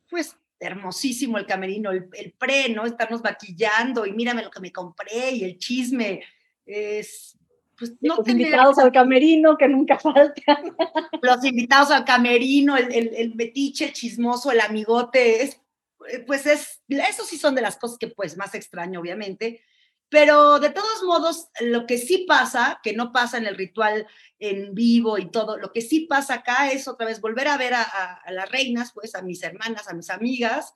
pues 0.10 0.38
hermosísimo 0.60 1.38
el 1.38 1.46
camerino, 1.46 1.92
el, 1.92 2.06
pre, 2.38 2.70
¿no? 2.70 2.86
Estarnos 2.86 3.24
maquillando 3.24 4.06
y 4.06 4.14
mírame 4.14 4.44
lo 4.44 4.52
que 4.52 4.60
me 4.60 4.72
compré 4.72 5.32
y 5.32 5.44
el 5.44 5.58
chisme. 5.58 6.24
Es, 6.66 7.38
pues, 7.78 7.94
no 8.02 8.18
los 8.18 8.28
invitados 8.28 8.78
al 8.80 8.92
camerino 8.92 9.58
que 9.58 9.68
nunca 9.68 10.00
faltan. 10.00 10.76
Los 11.22 11.44
invitados 11.44 11.92
al 11.92 12.06
camerino, 12.06 12.78
el, 12.78 12.94
el, 12.94 13.16
el 13.16 13.36
metiche, 13.36 13.92
chismoso, 13.92 14.52
el 14.52 14.62
amigote, 14.62 15.44
es, 15.44 15.60
pues 16.26 16.46
es, 16.46 16.82
eso 16.88 17.24
sí 17.26 17.38
son 17.38 17.56
de 17.56 17.62
las 17.62 17.78
cosas 17.78 17.98
que 17.98 18.08
pues 18.08 18.38
más 18.38 18.54
extraño, 18.56 19.00
obviamente, 19.00 19.62
pero 20.10 20.60
de 20.60 20.70
todos 20.70 21.04
modos, 21.04 21.50
lo 21.60 21.86
que 21.86 21.98
sí 21.98 22.26
pasa, 22.28 22.80
que 22.84 22.94
no 22.94 23.12
pasa 23.12 23.38
en 23.38 23.48
el 23.48 23.56
ritual 23.56 24.08
en 24.39 24.74
vivo 24.74 25.18
y 25.18 25.32
todo, 25.32 25.58
lo 25.58 25.72
que 25.72 25.82
sí 25.82 26.01
pasa 26.01 26.36
acá 26.36 26.72
es 26.72 26.88
otra 26.88 27.06
vez 27.06 27.22
volver 27.22 27.48
a 27.48 27.58
ver 27.58 27.74
a, 27.74 28.22
las 28.30 28.50
reinas, 28.50 28.92
pues 28.94 29.15
a 29.15 29.22
mis 29.22 29.42
hermanas, 29.44 29.88
a 29.88 29.94
mis 29.94 30.10
amigas, 30.10 30.74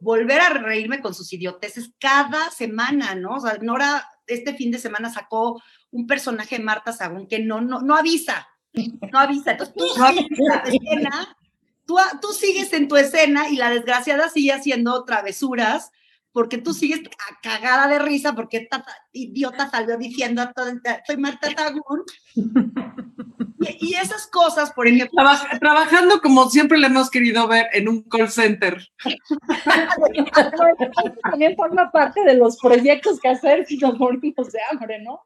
volver 0.00 0.40
a 0.40 0.48
reírme 0.50 1.00
con 1.00 1.14
sus 1.14 1.32
idioteces 1.32 1.92
cada 1.98 2.50
semana, 2.50 3.14
¿no? 3.14 3.36
O 3.36 3.40
sea, 3.40 3.58
Nora 3.60 4.08
este 4.26 4.54
fin 4.54 4.70
de 4.70 4.78
semana 4.78 5.12
sacó 5.12 5.62
un 5.90 6.06
personaje 6.06 6.58
de 6.58 6.64
Marta 6.64 6.92
Sagún 6.92 7.26
que 7.26 7.38
no, 7.38 7.60
no, 7.60 7.80
no 7.80 7.96
avisa, 7.96 8.48
no 8.72 9.18
avisa. 9.18 9.52
Entonces 9.52 9.74
tú 9.76 9.84
sigues 10.06 10.26
en 10.30 10.44
la 10.46 10.56
escena, 10.56 11.36
tú, 11.86 11.96
tú 12.20 12.28
sigues 12.32 12.72
en 12.72 12.88
tu 12.88 12.96
escena 12.96 13.48
y 13.50 13.56
la 13.56 13.70
desgraciada 13.70 14.28
sigue 14.28 14.52
haciendo 14.52 15.04
travesuras 15.04 15.90
porque 16.32 16.58
tú 16.58 16.72
sigues 16.72 17.00
cagada 17.42 17.88
de 17.88 17.98
risa 17.98 18.34
porque 18.34 18.58
esta 18.58 18.84
idiota 19.12 19.68
salió 19.70 19.98
diciendo 19.98 20.42
soy 21.06 21.16
Marta 21.18 21.48
Sagún. 21.56 22.02
Y, 23.80 23.94
esas 23.94 24.26
cosas, 24.26 24.72
por 24.72 24.88
ejemplo. 24.88 25.22
trabajando 25.60 26.20
como 26.20 26.50
siempre 26.50 26.78
le 26.78 26.88
hemos 26.88 27.10
querido 27.10 27.46
ver 27.46 27.68
en 27.72 27.88
un 27.88 28.02
call 28.02 28.28
center. 28.28 28.84
También 31.22 31.54
forma 31.54 31.92
parte 31.92 32.24
de 32.24 32.34
los 32.34 32.58
proyectos 32.58 33.20
que 33.20 33.28
hacer 33.28 33.64
si 33.66 33.78
nos 33.78 33.96
morimos 33.98 34.50
de 34.50 34.58
hambre, 34.70 35.00
¿no? 35.02 35.20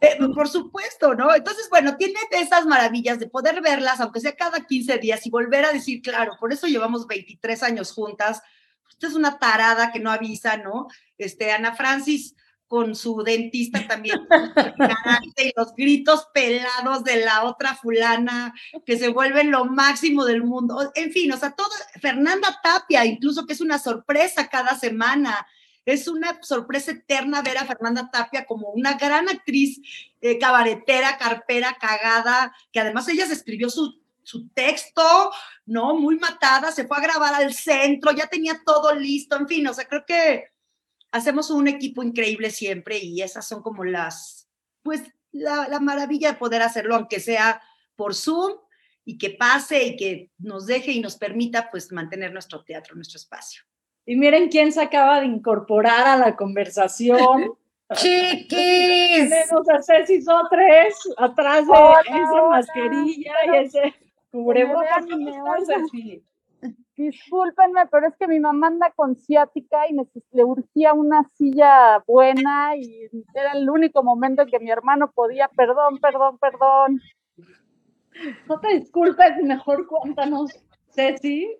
Eh, 0.00 0.18
por 0.34 0.48
supuesto, 0.48 1.14
¿no? 1.14 1.34
Entonces, 1.34 1.68
bueno, 1.70 1.96
tiene 1.96 2.18
esas 2.30 2.66
maravillas 2.66 3.18
de 3.18 3.28
poder 3.28 3.62
verlas, 3.62 4.00
aunque 4.00 4.20
sea 4.20 4.36
cada 4.36 4.66
15 4.66 4.98
días, 4.98 5.26
y 5.26 5.30
volver 5.30 5.64
a 5.64 5.72
decir, 5.72 6.02
claro, 6.02 6.36
por 6.38 6.52
eso 6.52 6.66
llevamos 6.66 7.06
23 7.06 7.62
años 7.62 7.92
juntas. 7.92 8.42
Usted 8.96 9.08
es 9.08 9.14
una 9.14 9.38
tarada 9.38 9.92
que 9.92 10.00
no 10.00 10.10
avisa, 10.10 10.56
¿no? 10.56 10.88
Este, 11.18 11.52
Ana 11.52 11.74
Francis, 11.74 12.34
con 12.66 12.96
su 12.96 13.22
dentista 13.22 13.86
también, 13.86 14.26
y 15.36 15.52
los 15.54 15.74
gritos 15.74 16.28
pelados 16.32 17.04
de 17.04 17.24
la 17.24 17.44
otra 17.44 17.74
fulana, 17.74 18.54
que 18.86 18.98
se 18.98 19.08
vuelven 19.08 19.50
lo 19.50 19.66
máximo 19.66 20.24
del 20.24 20.42
mundo. 20.42 20.92
En 20.94 21.12
fin, 21.12 21.30
o 21.30 21.36
sea, 21.36 21.50
todo, 21.50 21.68
Fernanda 22.00 22.58
Tapia, 22.62 23.04
incluso 23.04 23.46
que 23.46 23.52
es 23.52 23.60
una 23.60 23.78
sorpresa 23.78 24.48
cada 24.48 24.76
semana. 24.78 25.46
Es 25.84 26.08
una 26.08 26.42
sorpresa 26.42 26.92
eterna 26.92 27.42
ver 27.42 27.58
a 27.58 27.66
Fernanda 27.66 28.10
Tapia 28.10 28.46
como 28.46 28.70
una 28.70 28.94
gran 28.94 29.28
actriz 29.28 29.80
eh, 30.20 30.38
cabaretera, 30.38 31.18
carpera, 31.18 31.76
cagada, 31.78 32.56
que 32.72 32.80
además 32.80 33.06
ella 33.08 33.26
se 33.26 33.34
escribió 33.34 33.70
su, 33.70 34.00
su 34.26 34.48
texto, 34.48 35.30
¿no? 35.66 35.94
Muy 35.94 36.18
matada, 36.18 36.72
se 36.72 36.84
fue 36.84 36.96
a 36.96 37.00
grabar 37.00 37.34
al 37.34 37.54
centro, 37.54 38.10
ya 38.10 38.26
tenía 38.26 38.60
todo 38.66 38.92
listo, 38.92 39.36
en 39.36 39.46
fin, 39.46 39.64
o 39.68 39.72
sea, 39.72 39.86
creo 39.86 40.04
que 40.04 40.46
hacemos 41.12 41.48
un 41.52 41.68
equipo 41.68 42.02
increíble 42.02 42.50
siempre 42.50 42.98
y 42.98 43.22
esas 43.22 43.46
son 43.46 43.62
como 43.62 43.84
las, 43.84 44.48
pues 44.82 45.04
la, 45.30 45.78
maravilla 45.78 46.32
de 46.32 46.38
poder 46.38 46.62
hacerlo, 46.62 46.96
aunque 46.96 47.20
sea 47.20 47.62
por 47.94 48.16
Zoom 48.16 48.54
y 49.04 49.16
que 49.16 49.30
pase 49.30 49.84
y 49.84 49.96
que 49.96 50.32
nos 50.38 50.66
deje 50.66 50.90
y 50.90 51.00
nos 51.00 51.16
permita 51.16 51.70
pues 51.70 51.92
mantener 51.92 52.32
nuestro 52.32 52.64
teatro, 52.64 52.96
nuestro 52.96 53.18
espacio. 53.18 53.62
Y 54.04 54.16
miren 54.16 54.48
quién 54.48 54.72
se 54.72 54.82
acaba 54.82 55.20
de 55.20 55.26
incorporar 55.26 56.04
a 56.04 56.16
la 56.16 56.34
conversación. 56.34 57.56
Chiquis. 57.94 59.30
Tenemos 59.30 59.68
a 59.68 59.80
Ceci 59.80 60.20
Sotres 60.20 60.96
atrás 61.16 61.64
de 61.64 62.18
esa 62.18 62.48
mascarilla 62.48 63.34
y 63.46 63.64
ese 63.64 63.94
cubrebocas. 64.30 65.04
Discúlpenme, 66.96 67.86
pero 67.90 68.08
es 68.08 68.16
que 68.16 68.26
mi 68.26 68.40
mamá 68.40 68.68
anda 68.68 68.90
con 68.96 69.16
ciática 69.16 69.86
y 69.88 69.94
le 70.32 70.44
urgía 70.44 70.94
una 70.94 71.28
silla 71.34 72.02
buena 72.06 72.74
y 72.76 73.10
era 73.34 73.52
el 73.52 73.68
único 73.68 74.02
momento 74.02 74.42
en 74.42 74.48
que 74.48 74.58
mi 74.58 74.70
hermano 74.70 75.12
podía, 75.12 75.48
perdón, 75.48 75.98
perdón, 76.00 76.38
perdón. 76.38 77.00
No 78.48 78.58
te 78.60 78.78
disculpes, 78.78 79.42
mejor 79.42 79.86
cuéntanos, 79.86 80.50
Ceci. 80.88 81.54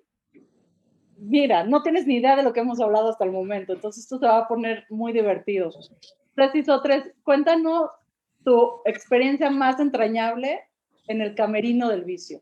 Mira, 1.18 1.64
no 1.64 1.82
tienes 1.82 2.06
ni 2.06 2.16
idea 2.16 2.37
de 2.37 2.42
lo 2.42 2.52
que 2.52 2.61
hemos 2.61 2.80
hablado 2.80 3.11
hasta 3.11 3.25
el 3.25 3.32
momento, 3.32 3.75
entonces 3.75 4.04
esto 4.04 4.18
se 4.18 4.26
va 4.26 4.38
a 4.38 4.49
poner 4.49 4.85
muy 4.88 5.12
divertido. 5.12 5.70
Ceci 6.35 6.64
Sotres, 6.64 7.12
cuéntanos 7.23 7.90
tu 8.42 8.80
experiencia 8.87 9.50
más 9.50 9.80
entrañable 9.80 10.61
en 11.08 11.20
el 11.20 11.35
camerino 11.35 11.88
del 11.88 12.04
vicio. 12.04 12.40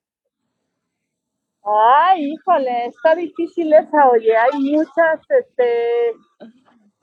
Ay, 1.64 2.32
híjole, 2.32 2.86
está 2.86 3.14
difícil 3.14 3.72
esa, 3.72 4.08
oye, 4.10 4.36
hay 4.36 4.60
muchas, 4.60 5.20
este, 5.30 6.12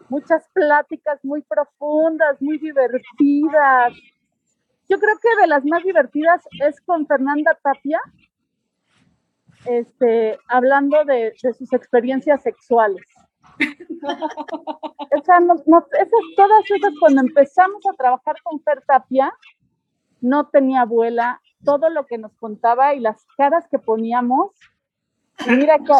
muchas 0.07 0.47
pláticas 0.53 1.19
muy 1.23 1.41
profundas, 1.41 2.39
muy 2.39 2.59
divertidas. 2.59 3.93
Yo 4.87 4.99
creo 4.99 5.15
que 5.19 5.41
de 5.41 5.47
las 5.47 5.65
más 5.65 5.83
divertidas 5.83 6.47
es 6.59 6.79
con 6.81 7.07
Fernanda 7.07 7.57
Tapia, 7.63 8.01
este, 9.65 10.37
hablando 10.47 11.05
de, 11.05 11.33
sus 11.37 11.73
experiencias 11.73 12.43
sexuales. 12.43 13.05
o 14.03 15.23
sea, 15.23 15.39
no, 15.39 15.53
esas, 15.53 16.19
todas 16.35 16.69
esas, 16.69 16.93
cuando 16.99 17.21
empezamos 17.21 17.83
a 17.87 17.93
trabajar 17.93 18.35
con 18.43 18.61
Fer 18.61 18.83
Tapia, 18.85 19.33
no 20.19 20.49
tenía 20.49 20.81
abuela, 20.81 21.41
todo 21.63 21.89
lo 21.89 22.05
que 22.05 22.17
nos 22.17 22.33
contaba 22.37 22.93
y 22.93 22.99
las 22.99 23.25
caras 23.37 23.65
que 23.69 23.79
poníamos. 23.79 24.51
mira 25.47 25.77
que, 25.79 25.93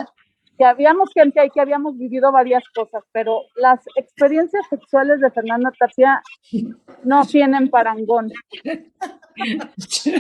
que 0.58 0.66
habíamos 0.66 1.10
gente 1.14 1.40
ahí 1.40 1.50
que 1.50 1.62
habíamos 1.62 1.98
vivido 1.98 2.32
varias 2.32 2.64
cosas, 2.76 3.04
pero 3.12 3.42
las 3.56 3.80
experiencias 3.96 4.64
sexuales 4.70 5.20
de 5.20 5.32
Fernanda 5.32 5.72
Tapia 5.78 6.22
no 7.04 7.26
tienen 7.26 7.70
parangón. 7.70 8.32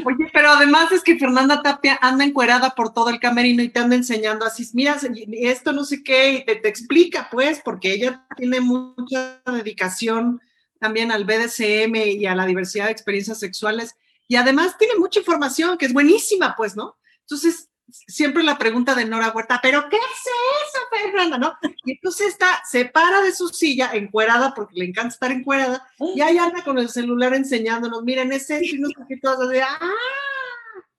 Oye, 0.06 0.30
pero 0.34 0.50
además 0.50 0.92
es 0.92 1.04
que 1.04 1.20
Fernanda 1.20 1.62
Tapia 1.62 2.00
anda 2.02 2.24
encuerada 2.24 2.72
por 2.72 2.94
todo 2.94 3.10
el 3.10 3.20
camerino 3.20 3.62
y 3.62 3.70
te 3.70 3.80
anda 3.82 3.96
enseñando 3.96 4.46
así, 4.46 4.68
mira, 4.74 4.98
esto 5.32 5.74
no 5.74 5.84
sé 5.84 6.02
qué, 6.04 6.32
y 6.32 6.46
te, 6.46 6.56
te 6.56 6.70
explica, 6.70 7.28
pues, 7.30 7.62
porque 7.64 7.94
ella 7.94 8.26
tiene 8.36 8.62
mucha 8.62 9.42
dedicación 9.46 10.42
también 10.80 11.12
al 11.12 11.26
BDSM 11.26 11.96
y 11.96 12.26
a 12.26 12.34
la 12.34 12.48
diversidad 12.48 12.86
de 12.86 12.92
experiencias 12.94 13.40
sexuales 13.40 13.96
y 14.32 14.38
además 14.38 14.78
tiene 14.78 14.96
mucha 14.98 15.20
información 15.20 15.78
que 15.78 15.88
es 15.88 15.92
buenísima, 15.92 16.56
pues, 16.56 16.78
¿no? 16.78 16.96
Entonces, 17.20 17.70
siempre 17.90 18.44
la 18.44 18.58
pregunta 18.58 18.96
de 18.96 19.04
Nora 19.04 19.34
Huerta, 19.36 19.60
¿pero 19.62 19.90
qué 19.90 19.98
es 19.98 20.04
eso, 20.04 20.80
Fernanda? 20.90 21.38
¿No? 21.38 21.54
Y 21.84 21.92
entonces 21.92 22.28
está, 22.28 22.62
se 22.66 22.86
para 22.86 23.20
de 23.24 23.34
su 23.34 23.50
silla, 23.50 23.92
encuerada, 23.94 24.54
porque 24.56 24.80
le 24.80 24.86
encanta 24.86 25.10
estar 25.10 25.32
encuerada, 25.34 25.86
y 26.16 26.22
ahí 26.22 26.38
anda 26.38 26.64
con 26.64 26.80
el 26.80 26.88
celular 26.88 27.34
enseñándonos, 27.34 28.04
miren, 28.06 28.32
es 28.32 28.50
esto, 28.50 28.74
y 28.78 28.80
no 28.80 28.88
sé 28.88 29.04
qué 29.10 29.18
todo, 29.18 29.50
de, 29.50 29.64
¡ah! 29.64 29.80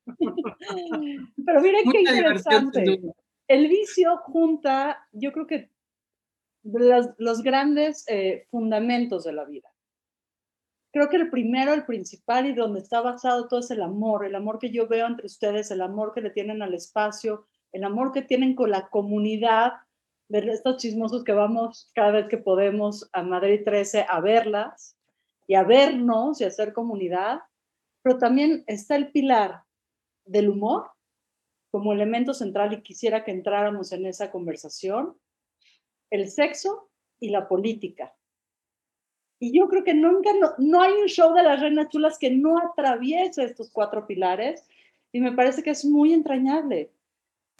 Pero 1.47 1.61
miren 1.63 1.91
qué 1.91 2.01
interesante. 2.01 3.01
El 3.49 3.69
vicio 3.69 4.19
junta, 4.19 5.09
yo 5.13 5.33
creo 5.33 5.47
que 5.47 5.71
los, 6.65 7.07
los 7.17 7.43
grandes 7.43 8.05
eh, 8.09 8.47
fundamentos 8.51 9.25
de 9.25 9.33
la 9.33 9.47
vida 9.47 9.72
creo 10.93 11.09
que 11.09 11.17
el 11.17 11.31
primero, 11.31 11.73
el 11.73 11.85
principal 11.85 12.47
y 12.47 12.53
donde 12.53 12.81
está 12.81 13.01
basado 13.01 13.49
todo 13.49 13.61
es 13.61 13.71
el 13.71 13.83
amor, 13.83 14.25
el 14.25 14.35
amor 14.35 14.59
que 14.59 14.71
yo 14.71 14.87
veo 14.87 15.07
entre 15.07 15.27
ustedes, 15.27 15.71
el 15.71 15.81
amor 15.81 16.13
que 16.13 16.21
le 16.21 16.31
tienen 16.31 16.63
al 16.63 16.75
espacio, 16.75 17.47
el 17.73 17.85
amor 17.85 18.13
que 18.13 18.23
tienen 18.23 18.55
con 18.55 18.71
la 18.71 18.89
comunidad, 18.89 19.73
de 20.29 20.51
estos 20.51 20.79
chismosos 20.79 21.25
que 21.25 21.33
vamos 21.33 21.91
cada 21.95 22.13
vez 22.13 22.29
que 22.29 22.39
podemos 22.39 23.09
a 23.13 23.23
Madrid 23.23 23.61
13 23.65 24.07
a 24.09 24.21
verlas 24.21 24.97
y 25.47 25.55
a 25.57 25.63
vernos 25.63 26.41
y 26.41 26.45
a 26.45 26.47
hacer 26.47 26.73
comunidad, 26.73 27.41
pero 28.01 28.17
también 28.17 28.65
está 28.67 28.97
el 28.97 29.13
pilar 29.13 29.65
del 30.25 30.49
humor 30.49 30.91
como 31.71 31.93
elemento 31.93 32.33
central 32.33 32.73
y 32.73 32.83
quisiera 32.83 33.25
que 33.25 33.31
entráramos 33.31 33.93
en 33.93 34.07
esa 34.07 34.31
conversación, 34.31 35.19
el 36.11 36.31
sexo 36.31 36.91
y 37.21 37.29
la 37.29 37.47
política 37.47 38.15
y 39.43 39.51
yo 39.51 39.67
creo 39.67 39.83
que 39.83 39.93
nunca, 39.93 40.31
no, 40.59 40.83
hay 40.83 40.93
un 40.93 41.09
show 41.09 41.35
de 41.35 41.43
las 41.43 41.59
reinas 41.59 41.89
chulas 41.89 42.17
que 42.17 42.31
no 42.31 42.61
atraviese 42.61 43.43
estos 43.43 43.71
cuatro 43.71 44.07
pilares 44.07 44.65
y 45.11 45.21
me 45.21 45.33
parece 45.33 45.65
que 45.65 45.71
es 45.71 45.85
muy 45.85 46.13
entrañable. 46.13 46.93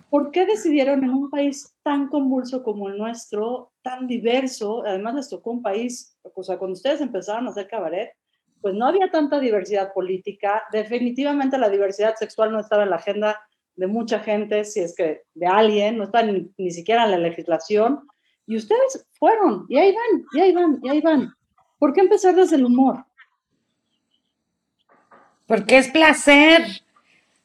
¿Por 0.09 0.31
qué 0.31 0.47
decidieron 0.47 1.03
en 1.03 1.11
un 1.11 1.29
país 1.29 1.75
tan 1.83 2.07
convulso 2.07 2.63
como 2.63 2.89
el 2.89 2.97
nuestro, 2.97 3.73
tan 3.83 4.07
diverso, 4.07 4.87
además 4.87 5.17
les 5.17 5.29
tocó 5.29 5.51
un 5.51 5.61
país, 5.61 6.17
o 6.23 6.45
sea, 6.45 6.57
cuando 6.57 6.75
ustedes 6.75 7.01
empezaron 7.01 7.49
a 7.49 7.51
hacer 7.51 7.67
cabaret, 7.67 8.13
pues 8.61 8.77
no 8.77 8.87
había 8.87 9.11
tanta 9.11 9.41
diversidad 9.41 9.93
política, 9.93 10.63
definitivamente 10.71 11.59
la 11.59 11.69
diversidad 11.69 12.15
sexual 12.15 12.53
no 12.53 12.61
estaba 12.61 12.85
en 12.85 12.91
la 12.91 12.97
agenda 12.97 13.41
de 13.75 13.89
mucha 13.89 14.21
gente, 14.21 14.65
si 14.65 14.79
es 14.79 14.95
que 14.95 15.23
de 15.35 15.47
alguien, 15.49 15.99
no 15.99 16.05
está 16.05 16.23
ni, 16.23 16.49
ni 16.59 16.71
siquiera 16.71 17.07
en 17.07 17.11
la 17.11 17.19
legislación, 17.19 18.07
y 18.47 18.57
ustedes 18.57 19.05
fueron, 19.15 19.67
y 19.69 19.79
ahí 19.79 19.93
van, 19.93 20.25
y 20.33 20.41
ahí 20.41 20.53
van, 20.53 20.79
y 20.81 20.89
ahí 20.89 21.01
van. 21.01 21.35
¿Por 21.83 21.95
qué 21.95 22.01
empezar 22.01 22.37
desde 22.37 22.55
el 22.55 22.65
humor? 22.65 23.07
Porque 25.49 25.79
es 25.79 25.89
placer. 25.89 26.63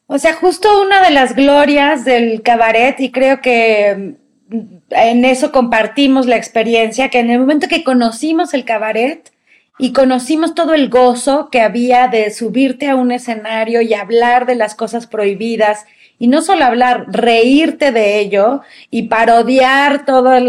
O 0.06 0.16
sea, 0.16 0.34
justo 0.34 0.80
una 0.80 1.02
de 1.02 1.10
las 1.10 1.34
glorias 1.34 2.04
del 2.04 2.40
cabaret, 2.42 3.00
y 3.00 3.10
creo 3.10 3.40
que 3.40 4.14
mm, 4.48 4.60
en 4.90 5.24
eso 5.24 5.50
compartimos 5.50 6.26
la 6.26 6.36
experiencia, 6.36 7.08
que 7.08 7.18
en 7.18 7.30
el 7.30 7.40
momento 7.40 7.66
que 7.66 7.82
conocimos 7.82 8.54
el 8.54 8.64
cabaret 8.64 9.32
y 9.76 9.92
conocimos 9.92 10.54
todo 10.54 10.72
el 10.72 10.88
gozo 10.88 11.48
que 11.50 11.60
había 11.60 12.06
de 12.06 12.30
subirte 12.30 12.88
a 12.88 12.94
un 12.94 13.10
escenario 13.10 13.80
y 13.82 13.92
hablar 13.94 14.46
de 14.46 14.54
las 14.54 14.76
cosas 14.76 15.08
prohibidas 15.08 15.84
y 16.20 16.28
no 16.28 16.42
solo 16.42 16.64
hablar, 16.64 17.06
reírte 17.08 17.90
de 17.90 18.20
ello 18.20 18.60
y 18.88 19.08
parodiar 19.08 20.04
todos 20.04 20.40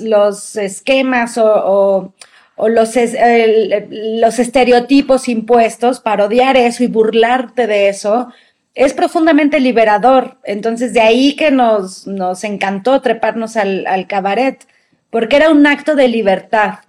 los 0.00 0.56
esquemas 0.56 1.38
o, 1.38 2.12
los, 2.68 2.94
los 3.90 4.38
estereotipos 4.38 5.28
impuestos, 5.28 6.00
parodiar 6.00 6.56
eso 6.56 6.84
y 6.84 6.88
burlarte 6.88 7.66
de 7.66 7.88
eso, 7.88 8.28
es 8.74 8.94
profundamente 8.94 9.60
liberador. 9.60 10.38
Entonces, 10.44 10.92
de 10.92 11.00
ahí 11.00 11.36
que 11.36 11.50
nos, 11.50 12.06
nos 12.06 12.44
encantó 12.44 13.00
treparnos 13.00 13.56
al, 13.56 13.86
al 13.86 14.06
cabaret, 14.06 14.66
porque 15.10 15.36
era 15.36 15.50
un 15.50 15.66
acto 15.66 15.94
de 15.94 16.08
libertad. 16.08 16.80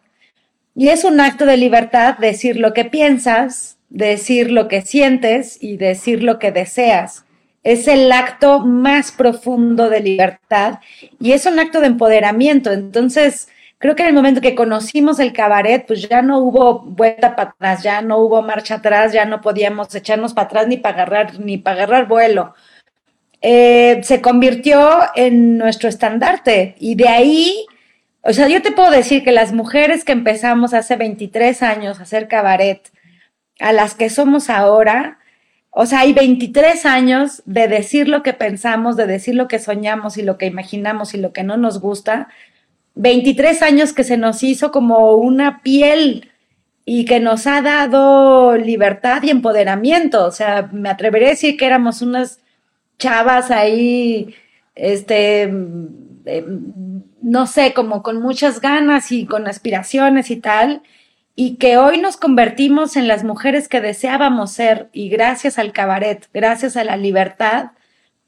Y 0.75 0.90
es 0.90 1.04
un 1.04 1.20
acto 1.20 1.46
de 1.46 1.58
libertad 1.58 2.18
decir 2.18 2.58
lo 2.58 2.74
que 2.74 2.86
piensas, 2.86 3.78
decir 3.90 4.51
lo 4.51 4.68
que 4.68 4.82
sientes 4.82 5.58
y 5.62 5.78
decir 5.78 6.24
lo 6.24 6.40
que 6.40 6.51
deseas 6.51 7.25
es 7.63 7.88
el 7.88 8.12
acto 8.12 8.60
más 8.60 9.12
profundo 9.12 9.90
de 9.90 10.00
libertad 10.00 10.80
y 11.20 11.34
es 11.34 11.46
un 11.46 11.60
acto 11.60 11.80
de 11.80 11.88
empoderamiento. 11.88 12.72
Entonces, 12.72 13.50
creo 13.81 13.95
que 13.95 14.03
en 14.03 14.09
el 14.09 14.15
momento 14.15 14.41
que 14.41 14.53
conocimos 14.53 15.19
el 15.19 15.33
cabaret, 15.33 15.85
pues 15.88 16.07
ya 16.07 16.21
no 16.21 16.38
hubo 16.38 16.81
vuelta 16.81 17.35
para 17.35 17.50
atrás, 17.50 17.83
ya 17.83 18.01
no 18.03 18.19
hubo 18.19 18.43
marcha 18.43 18.75
atrás, 18.75 19.11
ya 19.11 19.25
no 19.25 19.41
podíamos 19.41 19.93
echarnos 19.95 20.33
para 20.35 20.45
atrás 20.45 20.67
ni 20.67 20.77
para 20.77 20.95
agarrar, 20.95 21.39
ni 21.39 21.57
para 21.57 21.77
agarrar 21.77 22.07
vuelo. 22.07 22.53
Eh, 23.41 24.00
se 24.03 24.21
convirtió 24.21 25.00
en 25.15 25.57
nuestro 25.57 25.89
estandarte 25.89 26.75
y 26.79 26.93
de 26.93 27.07
ahí, 27.07 27.65
o 28.21 28.33
sea, 28.33 28.47
yo 28.47 28.61
te 28.61 28.71
puedo 28.71 28.91
decir 28.91 29.23
que 29.23 29.31
las 29.31 29.51
mujeres 29.51 30.05
que 30.05 30.11
empezamos 30.11 30.75
hace 30.75 30.95
23 30.95 31.63
años 31.63 32.00
a 32.00 32.03
hacer 32.03 32.27
cabaret, 32.27 32.88
a 33.59 33.73
las 33.73 33.95
que 33.95 34.11
somos 34.11 34.51
ahora, 34.51 35.17
o 35.71 35.88
sea, 35.88 36.01
hay 36.01 36.13
23 36.13 36.85
años 36.85 37.41
de 37.45 37.67
decir 37.67 38.07
lo 38.09 38.21
que 38.21 38.33
pensamos, 38.33 38.95
de 38.95 39.07
decir 39.07 39.33
lo 39.33 39.47
que 39.47 39.57
soñamos 39.57 40.17
y 40.17 40.21
lo 40.21 40.38
que 40.38 40.45
imaginamos 40.45 41.15
y 41.15 41.17
lo 41.17 41.33
que 41.33 41.43
no 41.43 41.57
nos 41.57 41.79
gusta. 41.79 42.27
23 42.95 43.62
años 43.62 43.93
que 43.93 44.03
se 44.03 44.17
nos 44.17 44.43
hizo 44.43 44.71
como 44.71 45.15
una 45.15 45.62
piel 45.62 46.29
y 46.86 47.05
que 47.05 47.19
nos 47.19 47.48
ha 47.48 47.62
dado 47.62 48.57
libertad 48.57 49.24
y 49.24 49.29
empoderamiento. 49.29 50.25
O 50.25 50.31
sea, 50.31 50.69
me 50.71 50.89
atreveré 50.89 51.27
a 51.27 51.29
decir 51.31 51.57
que 51.57 51.65
éramos 51.65 52.01
unas 52.01 52.39
chavas 52.98 53.51
ahí, 53.51 54.36
este, 54.75 55.43
eh, 56.25 56.45
no 57.21 57.48
sé, 57.48 57.74
como 57.74 58.03
con 58.03 58.21
muchas 58.21 58.62
ganas 58.62 59.12
y 59.12 59.25
con 59.25 59.48
aspiraciones 59.48 60.31
y 60.31 60.38
tal 60.38 60.81
y 61.36 61.55
que 61.55 61.77
hoy 61.77 62.00
nos 62.00 62.17
convertimos 62.17 62.95
en 62.95 63.07
las 63.07 63.24
mujeres 63.24 63.67
que 63.67 63.81
deseábamos 63.81 64.51
ser 64.51 64.89
y 64.93 65.10
gracias 65.10 65.57
al 65.57 65.71
cabaret, 65.71 66.27
gracias 66.33 66.77
a 66.77 66.83
la 66.83 66.98
libertad 66.98 67.71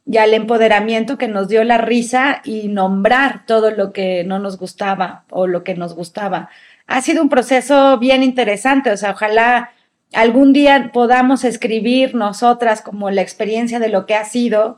y 0.06 0.18
al 0.18 0.34
empoderamiento 0.34 1.18
que 1.18 1.28
nos 1.28 1.48
dio 1.48 1.64
la 1.64 1.78
risa 1.78 2.42
y 2.44 2.68
nombrar 2.68 3.46
todo 3.46 3.72
lo 3.72 3.94
que 3.94 4.24
no 4.24 4.40
nos 4.40 4.58
gustaba 4.58 5.24
o 5.30 5.48
lo 5.48 5.64
que 5.64 5.76
nos 5.76 5.96
gustaba. 5.96 6.50
Ha 6.88 7.02
sido 7.02 7.22
un 7.22 7.30
proceso 7.30 7.98
bien 8.00 8.24
interesante, 8.24 8.92
o 8.92 8.98
sea, 8.98 9.12
ojalá 9.12 9.72
algún 10.14 10.54
día 10.54 10.92
podamos 10.94 11.44
escribir 11.44 12.16
nosotras 12.16 12.82
como 12.82 13.10
la 13.10 13.22
experiencia 13.22 13.80
de 13.80 13.90
lo 13.90 14.06
que 14.06 14.16
ha 14.16 14.26
sido 14.26 14.78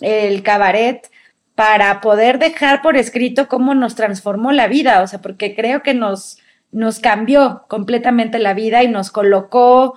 el 0.00 0.42
cabaret 0.42 1.10
para 1.54 2.00
poder 2.00 2.38
dejar 2.38 2.82
por 2.82 2.96
escrito 2.96 3.48
cómo 3.48 3.74
nos 3.74 3.94
transformó 3.94 4.50
la 4.50 4.66
vida, 4.66 5.02
o 5.02 5.06
sea, 5.06 5.20
porque 5.20 5.54
creo 5.54 5.82
que 5.82 5.94
nos 5.94 6.38
nos 6.74 6.98
cambió 6.98 7.64
completamente 7.68 8.40
la 8.40 8.52
vida 8.52 8.82
y 8.82 8.88
nos 8.88 9.12
colocó 9.12 9.94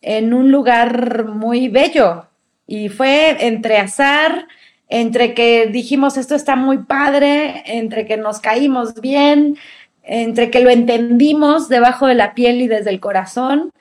en 0.00 0.32
un 0.32 0.50
lugar 0.50 1.26
muy 1.26 1.68
bello. 1.68 2.26
Y 2.66 2.88
fue 2.88 3.46
entre 3.46 3.78
azar, 3.78 4.48
entre 4.88 5.34
que 5.34 5.66
dijimos 5.66 6.16
esto 6.16 6.34
está 6.34 6.56
muy 6.56 6.78
padre, 6.78 7.62
entre 7.66 8.06
que 8.06 8.16
nos 8.16 8.40
caímos 8.40 9.00
bien, 9.00 9.56
entre 10.02 10.50
que 10.50 10.60
lo 10.60 10.70
entendimos 10.70 11.68
debajo 11.68 12.06
de 12.06 12.14
la 12.14 12.34
piel 12.34 12.60
y 12.62 12.68
desde 12.68 12.90
el 12.90 13.00
corazón. 13.00 13.72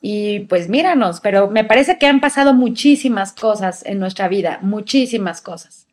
Y 0.00 0.40
pues 0.40 0.68
míranos, 0.68 1.20
pero 1.20 1.50
me 1.50 1.64
parece 1.64 1.98
que 1.98 2.06
han 2.06 2.20
pasado 2.20 2.54
muchísimas 2.54 3.32
cosas 3.32 3.84
en 3.84 3.98
nuestra 3.98 4.28
vida, 4.28 4.60
muchísimas 4.62 5.42
cosas. 5.42 5.88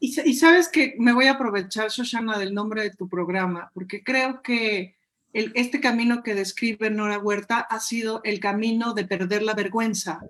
Y, 0.00 0.12
sabes 0.34 0.68
que 0.68 0.94
me 0.98 1.12
voy 1.12 1.26
a 1.26 1.32
aprovechar, 1.32 1.90
Shoshana, 1.90 2.38
del 2.38 2.54
nombre 2.54 2.82
de 2.82 2.90
tu 2.90 3.08
programa, 3.08 3.70
porque 3.74 4.04
creo 4.04 4.42
que 4.42 4.94
este 5.32 5.80
camino 5.80 6.22
que 6.22 6.36
describe 6.36 6.90
Nora 6.90 7.18
Huerta 7.18 7.58
ha 7.58 7.80
sido 7.80 8.20
el 8.22 8.38
camino 8.38 8.94
de 8.94 9.04
perder 9.04 9.42
la 9.42 9.54
vergüenza. 9.54 10.20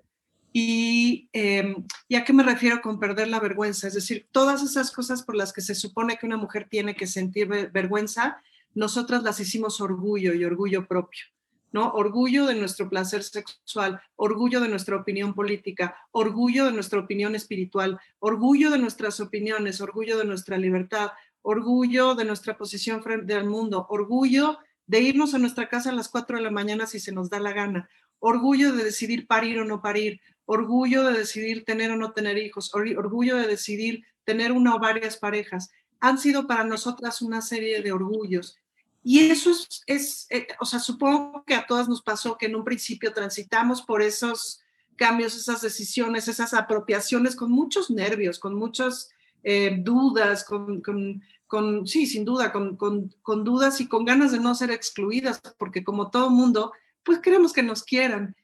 Y 0.60 1.30
eh, 1.34 1.76
¿ya 2.08 2.24
qué 2.24 2.32
me 2.32 2.42
refiero 2.42 2.80
con 2.80 2.98
perder 2.98 3.28
la 3.28 3.38
vergüenza? 3.38 3.86
Es 3.86 3.94
decir, 3.94 4.26
todas 4.32 4.60
esas 4.60 4.90
cosas 4.90 5.22
por 5.22 5.36
las 5.36 5.52
que 5.52 5.60
se 5.60 5.76
supone 5.76 6.18
que 6.18 6.26
una 6.26 6.36
mujer 6.36 6.66
tiene 6.68 6.96
que 6.96 7.06
sentir 7.06 7.46
vergüenza, 7.46 8.42
nosotras 8.74 9.22
las 9.22 9.38
hicimos 9.38 9.80
orgullo 9.80 10.34
y 10.34 10.44
orgullo 10.44 10.88
propio. 10.88 11.26
¿no? 11.70 11.92
Orgullo 11.92 12.44
de 12.46 12.56
nuestro 12.56 12.88
placer 12.88 13.22
sexual, 13.22 14.00
orgullo 14.16 14.58
de 14.58 14.68
nuestra 14.68 14.96
opinión 14.96 15.32
política, 15.32 15.94
orgullo 16.10 16.64
de 16.64 16.72
nuestra 16.72 16.98
opinión 16.98 17.36
espiritual, 17.36 18.00
orgullo 18.18 18.70
de 18.70 18.78
nuestras 18.78 19.20
opiniones, 19.20 19.80
orgullo 19.80 20.18
de 20.18 20.24
nuestra 20.24 20.58
libertad, 20.58 21.12
orgullo 21.42 22.16
de 22.16 22.24
nuestra 22.24 22.58
posición 22.58 23.04
frente 23.04 23.34
al 23.34 23.46
mundo, 23.46 23.86
orgullo 23.90 24.58
de 24.88 25.02
irnos 25.02 25.34
a 25.34 25.38
nuestra 25.38 25.68
casa 25.68 25.90
a 25.90 25.94
las 25.94 26.08
4 26.08 26.38
de 26.38 26.42
la 26.42 26.50
mañana 26.50 26.88
si 26.88 26.98
se 26.98 27.12
nos 27.12 27.30
da 27.30 27.38
la 27.38 27.52
gana, 27.52 27.88
orgullo 28.18 28.72
de 28.72 28.82
decidir 28.82 29.28
parir 29.28 29.60
o 29.60 29.64
no 29.64 29.80
parir, 29.80 30.20
orgullo 30.50 31.04
de 31.04 31.18
decidir 31.18 31.66
tener 31.66 31.90
o 31.90 31.96
no 31.96 32.12
tener 32.12 32.38
hijos, 32.38 32.74
orgullo 32.74 33.37
de 33.37 33.46
decidir 33.46 34.04
tener 34.24 34.50
una 34.50 34.74
o 34.74 34.78
varias 34.78 35.18
parejas. 35.18 35.70
Han 36.00 36.18
sido 36.18 36.46
para 36.46 36.64
nosotras 36.64 37.20
una 37.20 37.42
serie 37.42 37.82
de 37.82 37.92
orgullos. 37.92 38.56
Y 39.04 39.30
eso 39.30 39.52
es, 39.87 40.26
eh, 40.30 40.48
o 40.58 40.64
sea, 40.64 40.80
supongo 40.80 41.44
que 41.46 41.54
a 41.54 41.66
todas 41.66 41.87
nos 41.87 42.00
pasó 42.00 42.38
que 42.38 42.46
en 42.46 42.56
un 42.56 42.64
principio 42.64 43.12
transitamos 43.12 43.82
por 43.82 44.00
esos 44.00 44.62
cambios, 44.96 45.37
esas 45.37 45.61
decisiones, 45.61 46.28
esas 46.28 46.54
apropiaciones 46.54 47.37
con 47.37 47.52
muchos 47.52 47.90
nervios, 47.90 48.38
con 48.38 48.54
muchas 48.54 49.11
eh, 49.42 49.76
dudas, 49.80 50.44
con, 50.44 51.87
sí, 51.87 52.06
sin 52.06 52.24
duda, 52.24 52.52
con, 52.52 52.76
con, 52.76 53.44
dudas 53.44 53.82
y 53.82 53.87
con 53.87 54.06
ganas 54.06 54.32
de 54.32 54.40
no 54.40 54.54
ser 54.54 54.70
excluidas, 54.70 55.42
porque 55.58 55.84
como 55.84 56.11
todo 56.11 56.30
mundo, 56.30 56.72
pues 57.02 57.18
queremos 57.18 57.52
que 57.52 57.62
nos 57.62 57.82
quieran. 57.82 58.34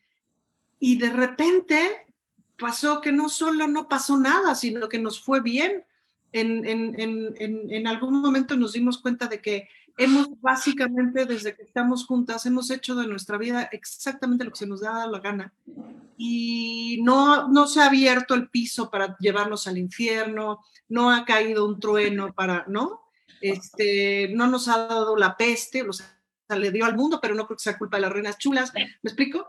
Y 0.78 0.98
de 0.98 1.10
repente 1.10 2.06
pasó 2.58 3.00
que 3.00 3.12
no 3.12 3.28
solo 3.28 3.66
no 3.66 3.88
pasó 3.88 4.18
nada, 4.18 4.54
sino 4.54 4.88
que 4.88 4.98
nos 4.98 5.22
fue 5.22 5.40
bien. 5.40 5.84
En, 6.32 6.66
en, 6.66 7.00
en, 7.00 7.34
en, 7.70 7.86
algún 7.86 8.20
momento 8.20 8.56
nos 8.56 8.72
dimos 8.72 8.98
cuenta 8.98 9.28
de 9.28 9.40
que 9.40 9.68
hemos 9.96 10.28
básicamente, 10.40 11.26
desde 11.26 11.54
que 11.54 11.62
estamos 11.62 12.06
juntas, 12.06 12.44
hemos 12.46 12.70
hecho 12.70 12.96
de 12.96 13.06
nuestra 13.06 13.38
vida 13.38 13.68
exactamente 13.70 14.44
lo 14.44 14.50
que 14.50 14.58
se 14.58 14.66
nos 14.66 14.80
da 14.80 15.06
la 15.06 15.20
gana. 15.20 15.54
Y 16.16 17.00
no, 17.02 17.48
no 17.48 17.68
se 17.68 17.80
ha 17.80 17.86
abierto 17.86 18.34
el 18.34 18.48
piso 18.48 18.90
para 18.90 19.16
llevarnos 19.18 19.66
al 19.68 19.78
infierno, 19.78 20.60
no 20.88 21.10
ha 21.10 21.24
caído 21.24 21.66
un 21.66 21.78
trueno 21.78 22.32
para, 22.32 22.64
¿no? 22.66 23.02
Este, 23.40 24.28
no 24.34 24.48
nos 24.48 24.68
ha 24.68 24.86
dado 24.86 25.16
la 25.16 25.36
peste, 25.36 25.82
o 25.82 25.92
sea, 25.92 26.18
le 26.48 26.70
dio 26.70 26.84
al 26.84 26.96
mundo, 26.96 27.20
pero 27.20 27.34
no 27.34 27.46
creo 27.46 27.56
que 27.56 27.62
sea 27.62 27.78
culpa 27.78 27.96
de 27.96 28.02
las 28.02 28.12
reinas 28.12 28.38
chulas. 28.38 28.72
¿Me 28.74 28.86
explico? 29.02 29.48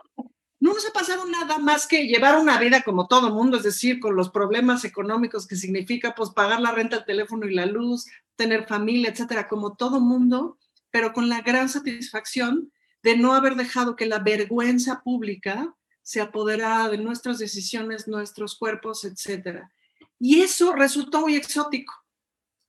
No 0.65 0.73
nos 0.73 0.87
ha 0.87 0.91
pasado 0.91 1.27
nada 1.27 1.59
más 1.59 1.85
que 1.85 2.07
llevar 2.07 2.39
una 2.39 2.57
vida 2.57 2.81
como 2.81 3.07
todo 3.07 3.29
mundo, 3.29 3.57
es 3.57 3.61
decir, 3.61 3.99
con 3.99 4.15
los 4.15 4.31
problemas 4.31 4.83
económicos 4.83 5.45
que 5.45 5.55
significa 5.55 6.15
pues 6.15 6.31
pagar 6.31 6.59
la 6.59 6.71
renta, 6.71 6.95
el 6.95 7.05
teléfono 7.05 7.45
y 7.45 7.53
la 7.53 7.67
luz, 7.67 8.07
tener 8.35 8.65
familia, 8.65 9.11
etcétera, 9.11 9.47
como 9.47 9.75
todo 9.75 9.99
mundo, 9.99 10.57
pero 10.89 11.13
con 11.13 11.29
la 11.29 11.41
gran 11.41 11.69
satisfacción 11.69 12.71
de 13.03 13.15
no 13.15 13.35
haber 13.35 13.53
dejado 13.53 13.95
que 13.95 14.07
la 14.07 14.17
vergüenza 14.17 15.03
pública 15.03 15.75
se 16.01 16.19
apoderara 16.19 16.89
de 16.89 16.97
nuestras 16.97 17.37
decisiones, 17.37 18.07
nuestros 18.07 18.57
cuerpos, 18.57 19.05
etcétera. 19.05 19.71
Y 20.17 20.41
eso 20.41 20.73
resultó 20.73 21.21
muy 21.21 21.35
exótico. 21.35 21.93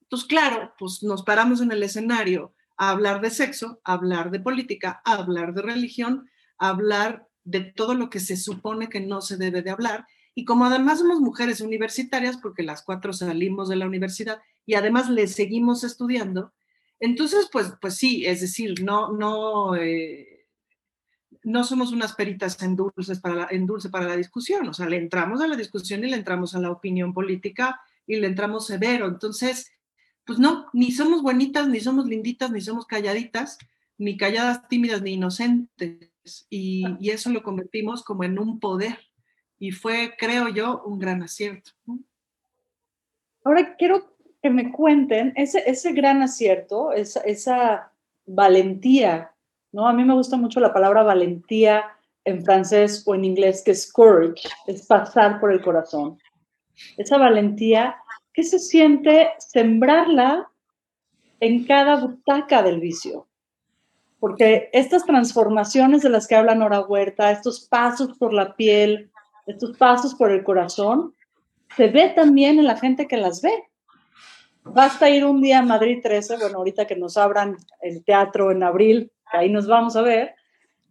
Entonces, 0.02 0.28
claro, 0.28 0.74
pues 0.78 1.02
nos 1.02 1.22
paramos 1.22 1.62
en 1.62 1.72
el 1.72 1.82
escenario 1.82 2.52
a 2.76 2.90
hablar 2.90 3.22
de 3.22 3.30
sexo, 3.30 3.80
a 3.85 3.94
hablar 3.94 4.30
de 4.30 4.40
política, 4.40 5.00
a 5.06 5.14
hablar 5.14 5.54
de 5.54 5.62
religión, 5.62 6.28
a 6.59 6.68
hablar 6.68 7.26
de 7.46 7.61
todo 7.61 7.94
lo 7.94 8.11
que 8.11 8.20
se 8.20 8.37
supone 8.37 8.88
que 8.88 9.00
no 9.00 9.22
se 9.22 9.38
debe 9.38 9.62
de 9.62 9.70
hablar. 9.70 10.06
Y 10.35 10.44
como 10.44 10.66
además 10.66 10.98
somos 10.98 11.20
mujeres 11.20 11.62
universitarias, 11.62 12.37
porque 12.37 12.62
las 12.62 12.82
cuatro 12.82 13.14
salimos 13.14 13.70
de 13.70 13.76
la 13.76 13.87
universidad 13.87 14.42
y 14.66 14.74
además 14.74 15.09
le 15.09 15.26
seguimos 15.28 15.85
estudiando, 15.85 16.52
entonces, 17.00 17.48
pues, 17.52 17.72
pues 17.80 17.96
sí, 17.96 18.24
es 18.26 18.40
decir, 18.40 18.82
no, 18.82 19.12
no, 19.12 19.76
eh, 19.76 20.46
no 21.44 21.64
somos 21.64 21.92
unas 21.92 22.14
peritas 22.14 22.61
en, 22.62 22.74
dulces 22.74 23.20
para 23.20 23.48
en 23.50 23.66
dulce 23.66 23.90
para 23.90 24.06
la 24.06 24.16
discusión, 24.16 24.66
o 24.68 24.74
sea, 24.74 24.88
le 24.88 24.96
entramos 24.96 25.40
a 25.40 25.46
la 25.46 25.56
discusión 25.56 26.04
y 26.04 26.11
le 26.11 26.16
entramos 26.16 26.54
a 26.54 26.61
la 26.61 26.70
opinión 26.70 27.12
política 27.12 27.80
y 28.06 28.16
le 28.16 28.26
entramos 28.26 28.66
severo. 28.66 29.06
Entonces, 29.06 29.70
pues 30.24 30.38
no, 30.38 30.66
ni 30.72 30.90
somos 30.90 31.22
bonitas, 31.22 31.68
ni 31.68 31.80
somos 31.80 32.06
linditas, 32.06 32.50
ni 32.50 32.61
somos 32.61 32.87
calladitas, 32.87 33.59
ni 33.98 34.16
calladas, 34.16 34.66
tímidas, 34.68 35.02
ni 35.02 35.12
inocentes. 35.12 36.11
Y, 36.51 36.85
y 37.01 37.11
eso 37.11 37.31
lo 37.31 37.43
convertimos 37.43 38.03
como 38.03 38.25
en 38.25 38.39
un 38.39 38.59
poder 38.61 38.99
y 39.59 39.71
fue, 39.71 40.15
creo 40.19 40.49
yo, 40.49 40.83
un 40.85 40.99
gran 40.99 41.23
acierto. 41.23 41.73
Ahora 43.45 43.77
quiero 43.77 44.17
que 44.43 44.51
me 44.51 44.73
cuenten 44.73 45.33
ese, 45.37 45.62
ese 45.67 45.93
gran 45.93 46.23
acierto, 46.23 46.93
esa, 46.93 47.21
esa 47.21 47.93
valentía, 48.27 49.33
¿no? 49.73 49.89
A 49.89 49.93
mí 49.93 50.05
me 50.05 50.15
gusta 50.15 50.37
mucho 50.37 50.61
la 50.61 50.73
palabra 50.73 51.03
valentía 51.03 51.85
en 52.25 52.45
francés 52.45 53.05
o 53.07 53.15
en 53.15 53.25
inglés, 53.25 53.62
que 53.65 53.71
es 53.71 53.91
courage, 53.91 54.49
es 54.67 54.87
pasar 54.87 55.41
por 55.41 55.53
el 55.53 55.62
corazón. 55.62 56.19
Esa 56.97 57.17
valentía, 57.19 57.97
¿qué 58.33 58.43
se 58.43 58.59
siente 58.59 59.31
sembrarla 59.39 60.51
en 61.41 61.65
cada 61.65 61.97
butaca 61.97 62.62
del 62.62 62.81
vicio? 62.81 63.29
Porque 64.27 64.71
estas 64.73 65.05
transformaciones 65.05 66.03
de 66.03 66.09
las 66.09 66.27
que 66.27 66.35
habla 66.35 66.57
Nora 66.57 66.81
Huerta, 66.81 67.31
estos 67.31 67.61
pasos 67.69 68.19
por 68.19 68.33
la 68.33 68.57
piel, 68.57 69.09
estos 69.47 69.77
pasos 69.77 70.17
por 70.17 70.33
el 70.33 70.43
corazón, 70.43 71.15
se 71.77 71.87
ve 71.87 72.09
también 72.09 72.59
en 72.59 72.65
la 72.65 72.77
gente 72.77 73.07
que 73.07 73.19
las 73.19 73.41
ve. 73.41 73.53
Basta 74.65 75.09
ir 75.09 75.25
un 75.25 75.41
día 75.41 75.61
a 75.61 75.62
Madrid 75.62 76.01
13, 76.03 76.39
bueno, 76.39 76.59
ahorita 76.59 76.89
que 76.89 76.97
nos 76.97 77.17
abran 77.17 77.57
el 77.81 78.03
teatro 78.03 78.51
en 78.51 78.65
abril, 78.65 79.12
ahí 79.27 79.49
nos 79.49 79.69
vamos 79.69 79.95
a 79.95 80.03
ver, 80.03 80.35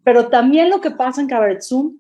pero 0.02 0.30
también 0.30 0.70
lo 0.70 0.80
que 0.80 0.92
pasa 0.92 1.20
en 1.20 1.28
Cabaret 1.28 1.62
Zoom, 1.62 2.00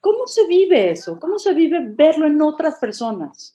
¿cómo 0.00 0.26
se 0.26 0.46
vive 0.46 0.90
eso? 0.90 1.18
¿Cómo 1.18 1.38
se 1.38 1.54
vive 1.54 1.78
verlo 1.82 2.26
en 2.26 2.42
otras 2.42 2.74
personas? 2.74 3.53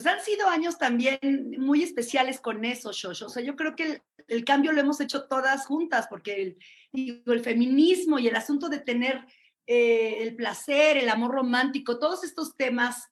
Pues 0.00 0.14
han 0.14 0.24
sido 0.24 0.48
años 0.48 0.78
también 0.78 1.18
muy 1.58 1.82
especiales 1.82 2.40
con 2.40 2.64
eso, 2.64 2.90
Shosho. 2.90 3.26
O 3.26 3.28
sea, 3.28 3.42
yo 3.42 3.54
creo 3.54 3.76
que 3.76 4.00
el, 4.28 4.44
cambio 4.46 4.72
lo 4.72 4.80
hemos 4.80 4.98
hecho 4.98 5.24
todas 5.28 5.66
juntas, 5.66 6.06
porque 6.08 6.56
el, 6.94 7.22
el 7.26 7.40
feminismo 7.40 8.18
y 8.18 8.26
el 8.26 8.34
asunto 8.34 8.70
de 8.70 8.78
tener 8.78 9.26
eh, 9.66 10.22
el 10.22 10.36
placer, 10.36 10.96
el 10.96 11.10
amor 11.10 11.32
romántico, 11.32 11.98
todos 11.98 12.24
estos 12.24 12.56
temas 12.56 13.10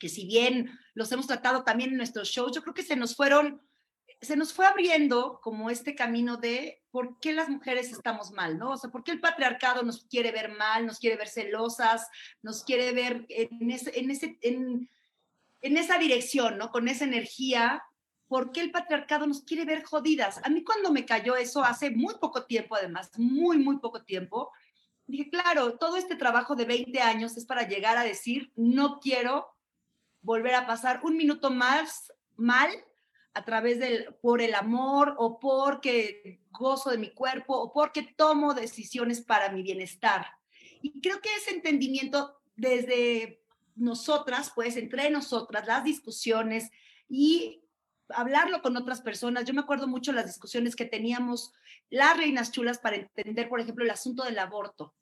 que 0.00 0.08
si 0.08 0.26
bien 0.26 0.76
los 0.94 1.12
hemos 1.12 1.28
tratado 1.28 1.62
también 1.62 1.90
en 1.90 1.98
nuestros 1.98 2.30
shows, 2.30 2.50
yo 2.52 2.62
creo 2.62 2.74
que 2.74 2.82
se 2.82 2.96
nos 2.96 3.14
fueron 3.14 3.62
se 4.20 4.34
nos 4.34 4.52
fue 4.52 4.66
abriendo 4.66 5.40
como 5.40 5.70
este 5.70 5.94
camino 5.94 6.36
de 6.36 6.82
por 6.90 7.20
qué 7.20 7.32
las 7.32 7.48
mujeres 7.48 7.92
estamos 7.92 8.32
mal, 8.32 8.58
¿no? 8.58 8.72
O 8.72 8.76
sea, 8.76 8.90
por 8.90 9.04
qué 9.04 9.12
el 9.12 9.20
patriarcado 9.20 9.84
nos 9.84 10.04
quiere 10.06 10.32
ver 10.32 10.50
mal, 10.50 10.84
nos 10.84 10.98
quiere 10.98 11.16
ver 11.16 11.28
celosas, 11.28 12.08
nos 12.42 12.64
quiere 12.64 12.92
ver 12.92 13.24
en, 13.28 13.70
ese, 13.70 13.96
en, 13.96 14.10
ese, 14.10 14.36
en, 14.42 14.90
en 15.60 15.76
esa 15.76 15.98
dirección, 15.98 16.58
¿no? 16.58 16.70
Con 16.70 16.88
esa 16.88 17.04
energía. 17.04 17.82
¿Por 18.26 18.52
qué 18.52 18.60
el 18.60 18.70
patriarcado 18.70 19.26
nos 19.26 19.42
quiere 19.42 19.64
ver 19.64 19.82
jodidas? 19.82 20.40
A 20.44 20.50
mí 20.50 20.62
cuando 20.62 20.92
me 20.92 21.06
cayó 21.06 21.36
eso 21.36 21.64
hace 21.64 21.90
muy 21.90 22.14
poco 22.20 22.44
tiempo, 22.44 22.76
además, 22.76 23.10
muy, 23.16 23.58
muy 23.58 23.78
poco 23.78 24.04
tiempo, 24.04 24.50
dije, 25.06 25.30
claro, 25.30 25.78
todo 25.78 25.96
este 25.96 26.14
trabajo 26.14 26.54
de 26.54 26.66
20 26.66 27.00
años 27.00 27.36
es 27.36 27.46
para 27.46 27.66
llegar 27.66 27.96
a 27.96 28.04
decir, 28.04 28.52
no 28.54 29.00
quiero 29.00 29.48
volver 30.20 30.54
a 30.54 30.66
pasar 30.66 31.00
un 31.02 31.16
minuto 31.16 31.50
más 31.50 32.12
mal 32.36 32.70
a 33.34 33.44
través 33.44 33.78
del, 33.78 34.14
por 34.20 34.42
el 34.42 34.54
amor 34.54 35.14
o 35.18 35.38
porque 35.38 36.40
gozo 36.50 36.90
de 36.90 36.98
mi 36.98 37.10
cuerpo 37.10 37.56
o 37.56 37.72
porque 37.72 38.02
tomo 38.16 38.52
decisiones 38.52 39.20
para 39.20 39.50
mi 39.50 39.62
bienestar. 39.62 40.26
Y 40.82 41.00
creo 41.00 41.20
que 41.20 41.34
ese 41.34 41.52
entendimiento 41.52 42.40
desde 42.56 43.42
nosotras, 43.78 44.52
pues 44.54 44.76
entre 44.76 45.10
nosotras, 45.10 45.66
las 45.66 45.84
discusiones 45.84 46.70
y 47.08 47.62
hablarlo 48.10 48.62
con 48.62 48.76
otras 48.76 49.00
personas. 49.00 49.44
Yo 49.44 49.54
me 49.54 49.60
acuerdo 49.60 49.86
mucho 49.86 50.12
las 50.12 50.26
discusiones 50.26 50.76
que 50.76 50.84
teníamos 50.84 51.52
las 51.90 52.16
reinas 52.16 52.52
chulas 52.52 52.78
para 52.78 52.96
entender, 52.96 53.48
por 53.48 53.60
ejemplo, 53.60 53.84
el 53.84 53.90
asunto 53.90 54.24
del 54.24 54.38
aborto. 54.38 54.94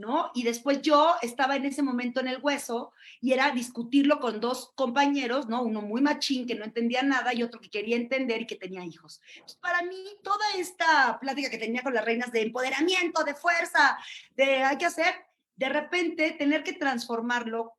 ¿no? 0.00 0.30
Y 0.34 0.44
después 0.44 0.80
yo 0.80 1.14
estaba 1.20 1.56
en 1.56 1.66
ese 1.66 1.82
momento 1.82 2.20
en 2.20 2.28
el 2.28 2.40
hueso 2.40 2.92
y 3.20 3.32
era 3.32 3.50
discutirlo 3.50 4.18
con 4.18 4.40
dos 4.40 4.72
compañeros, 4.74 5.46
¿no? 5.46 5.62
Uno 5.62 5.82
muy 5.82 6.00
machín 6.00 6.46
que 6.46 6.54
no 6.54 6.64
entendía 6.64 7.02
nada 7.02 7.34
y 7.34 7.42
otro 7.42 7.60
que 7.60 7.68
quería 7.68 7.96
entender 7.96 8.40
y 8.40 8.46
que 8.46 8.56
tenía 8.56 8.82
hijos. 8.82 9.20
para 9.60 9.82
mí, 9.82 10.02
toda 10.22 10.54
esta 10.56 11.18
plática 11.20 11.50
que 11.50 11.58
tenía 11.58 11.82
con 11.82 11.92
las 11.92 12.04
reinas 12.04 12.32
de 12.32 12.40
empoderamiento, 12.40 13.22
de 13.24 13.34
fuerza, 13.34 13.98
de 14.34 14.62
hay 14.62 14.78
que 14.78 14.86
hacer, 14.86 15.14
de 15.54 15.68
repente 15.68 16.30
tener 16.32 16.64
que 16.64 16.72
transformarlo 16.72 17.74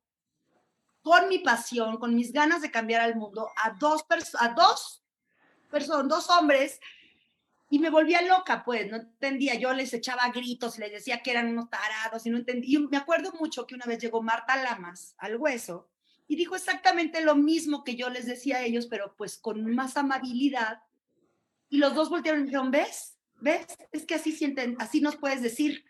con 1.02 1.28
mi 1.28 1.38
pasión, 1.40 1.98
con 1.98 2.14
mis 2.14 2.32
ganas 2.32 2.62
de 2.62 2.70
cambiar 2.70 3.00
al 3.00 3.16
mundo, 3.16 3.50
a 3.56 3.70
dos, 3.78 4.04
a 4.38 4.48
dos 4.50 5.02
personas, 5.70 6.08
dos 6.08 6.30
hombres 6.30 6.80
y 7.72 7.78
me 7.78 7.88
volvía 7.88 8.20
loca, 8.20 8.64
pues, 8.64 8.90
no 8.90 8.98
entendía. 8.98 9.54
Yo 9.54 9.72
les 9.72 9.94
echaba 9.94 10.28
gritos, 10.28 10.78
les 10.78 10.92
decía 10.92 11.22
que 11.22 11.30
eran 11.30 11.48
unos 11.48 11.70
tarados 11.70 12.26
y 12.26 12.28
no 12.28 12.36
entendía. 12.36 12.78
Y 12.78 12.82
me 12.86 12.98
acuerdo 12.98 13.32
mucho 13.40 13.66
que 13.66 13.74
una 13.74 13.86
vez 13.86 13.98
llegó 13.98 14.22
Marta 14.22 14.62
Lamas 14.62 15.14
al 15.16 15.38
hueso 15.38 15.88
y 16.28 16.36
dijo 16.36 16.54
exactamente 16.54 17.24
lo 17.24 17.34
mismo 17.34 17.82
que 17.82 17.96
yo 17.96 18.10
les 18.10 18.26
decía 18.26 18.58
a 18.58 18.62
ellos, 18.62 18.88
pero 18.88 19.14
pues 19.16 19.38
con 19.38 19.74
más 19.74 19.96
amabilidad. 19.96 20.82
Y 21.70 21.78
los 21.78 21.94
dos 21.94 22.10
voltearon 22.10 22.42
y 22.42 22.44
dijeron, 22.44 22.70
¿ves? 22.70 23.16
¿Ves? 23.40 23.66
Es 23.90 24.04
que 24.04 24.16
así 24.16 24.32
sienten, 24.32 24.76
así 24.78 25.00
nos 25.00 25.16
puedes 25.16 25.40
decir. 25.40 25.82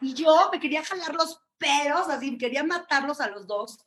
Y 0.00 0.14
yo 0.14 0.48
me 0.50 0.58
quería 0.58 0.82
jalar 0.82 1.14
los 1.14 1.40
pelos, 1.58 2.08
así, 2.08 2.36
quería 2.36 2.64
matarlos 2.64 3.20
a 3.20 3.30
los 3.30 3.46
dos, 3.46 3.78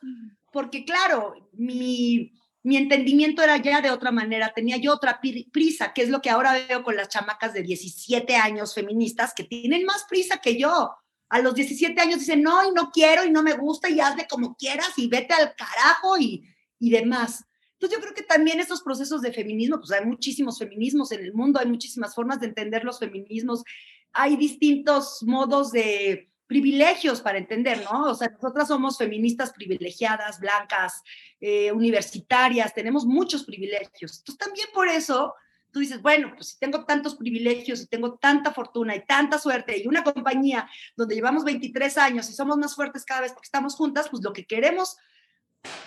porque 0.58 0.86
claro, 0.86 1.36
mi 1.54 2.32
mi 2.64 2.78
entendimiento 2.78 3.44
era 3.44 3.58
ya 3.58 3.80
de 3.80 3.92
otra 3.92 4.12
manera, 4.12 4.52
tenía 4.56 4.78
yo 4.78 4.92
otra 4.92 5.22
prisa, 5.54 5.94
que 5.94 6.02
es 6.02 6.10
lo 6.10 6.20
que 6.20 6.32
ahora 6.32 6.52
veo 6.68 6.84
con 6.84 6.96
las 6.96 7.10
chamacas 7.10 7.54
de 7.54 7.62
17 7.62 8.36
años 8.36 8.74
feministas 8.74 9.34
que 9.36 9.44
tienen 9.44 9.86
más 9.86 10.06
prisa 10.10 10.40
que 10.42 10.60
yo. 10.60 10.94
A 11.30 11.40
los 11.40 11.54
17 11.54 12.02
años 12.02 12.20
dicen, 12.20 12.42
no, 12.42 12.68
y 12.68 12.74
no 12.74 12.90
quiero, 12.92 13.24
y 13.24 13.30
no 13.30 13.44
me 13.44 13.54
gusta, 13.54 13.90
y 13.90 14.00
hazle 14.00 14.28
como 14.28 14.56
quieras, 14.58 14.90
y 14.98 15.08
vete 15.08 15.34
al 15.34 15.56
carajo, 15.56 16.18
y, 16.18 16.44
y 16.80 16.90
demás. 16.90 17.46
Entonces 17.74 18.00
yo 18.00 18.02
creo 18.02 18.16
que 18.16 18.24
también 18.24 18.60
estos 18.60 18.82
procesos 18.82 19.22
de 19.22 19.32
feminismo, 19.32 19.78
pues 19.78 19.92
hay 19.92 20.06
muchísimos 20.06 20.58
feminismos 20.58 21.12
en 21.14 21.22
el 21.22 21.34
mundo, 21.34 21.60
hay 21.60 21.68
muchísimas 21.68 22.16
formas 22.16 22.42
de 22.42 22.48
entender 22.48 22.84
los 22.84 23.00
feminismos, 23.00 23.64
hay 24.12 24.36
distintos 24.36 25.20
modos 25.22 25.72
de, 25.72 26.34
privilegios 26.48 27.22
para 27.22 27.38
entender, 27.38 27.84
¿no? 27.84 28.06
O 28.06 28.16
sea, 28.16 28.30
nosotras 28.30 28.70
somos 28.70 28.98
feministas 28.98 29.52
privilegiadas, 29.52 30.40
blancas, 30.40 31.04
eh, 31.40 31.72
universitarias, 31.72 32.74
tenemos 32.74 33.06
muchos 33.06 33.44
privilegios. 33.44 34.20
Entonces, 34.20 34.38
también 34.38 34.68
por 34.74 34.88
eso 34.88 35.36
tú 35.72 35.82
dices, 35.82 36.02
bueno, 36.02 36.32
pues 36.34 36.50
si 36.50 36.60
tengo 36.60 36.86
tantos 36.86 37.16
privilegios 37.16 37.82
y 37.82 37.88
tengo 37.88 38.18
tanta 38.18 38.52
fortuna 38.52 38.96
y 38.96 39.06
tanta 39.06 39.38
suerte 39.38 39.78
y 39.78 39.88
una 39.88 40.04
compañía 40.04 40.68
donde 40.96 41.16
llevamos 41.16 41.44
23 41.44 41.98
años 41.98 42.30
y 42.30 42.34
somos 42.34 42.58
más 42.58 42.74
fuertes 42.74 43.04
cada 43.04 43.22
vez 43.22 43.34
porque 43.34 43.48
estamos 43.48 43.76
juntas, 43.76 44.08
pues 44.10 44.24
lo 44.24 44.32
que 44.32 44.46
queremos 44.46 44.98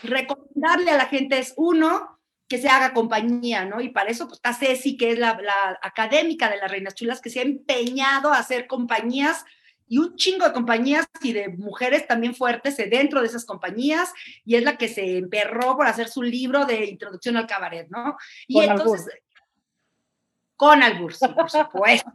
recomendarle 0.02 0.90
a 0.90 0.96
la 0.96 1.06
gente 1.06 1.38
es, 1.38 1.54
uno, 1.56 2.20
que 2.46 2.58
se 2.58 2.68
haga 2.68 2.92
compañía, 2.92 3.64
¿no? 3.64 3.80
Y 3.80 3.90
para 3.90 4.10
eso 4.10 4.26
pues, 4.26 4.38
está 4.38 4.52
Ceci, 4.52 4.96
que 4.96 5.12
es 5.12 5.18
la, 5.18 5.40
la 5.40 5.78
académica 5.82 6.50
de 6.50 6.58
las 6.58 6.70
Reinas 6.70 6.94
Chulas, 6.94 7.20
que 7.20 7.30
se 7.30 7.38
ha 7.38 7.44
empeñado 7.44 8.32
a 8.32 8.38
hacer 8.38 8.66
compañías 8.66 9.44
y 9.90 9.98
un 9.98 10.14
chingo 10.14 10.46
de 10.46 10.52
compañías 10.52 11.06
y 11.20 11.32
de 11.32 11.48
mujeres 11.48 12.06
también 12.06 12.34
fuertes 12.34 12.76
dentro 12.76 13.20
de 13.20 13.26
esas 13.26 13.44
compañías, 13.44 14.12
y 14.44 14.54
es 14.54 14.62
la 14.62 14.78
que 14.78 14.86
se 14.86 15.18
emperró 15.18 15.76
por 15.76 15.88
hacer 15.88 16.08
su 16.08 16.22
libro 16.22 16.64
de 16.64 16.86
introducción 16.86 17.36
al 17.36 17.48
cabaret, 17.48 17.88
¿no? 17.90 18.16
Y 18.46 18.60
entonces, 18.60 19.18
con 20.54 20.80
Albur, 20.82 21.12
por 21.34 21.50
supuesto. 21.50 22.12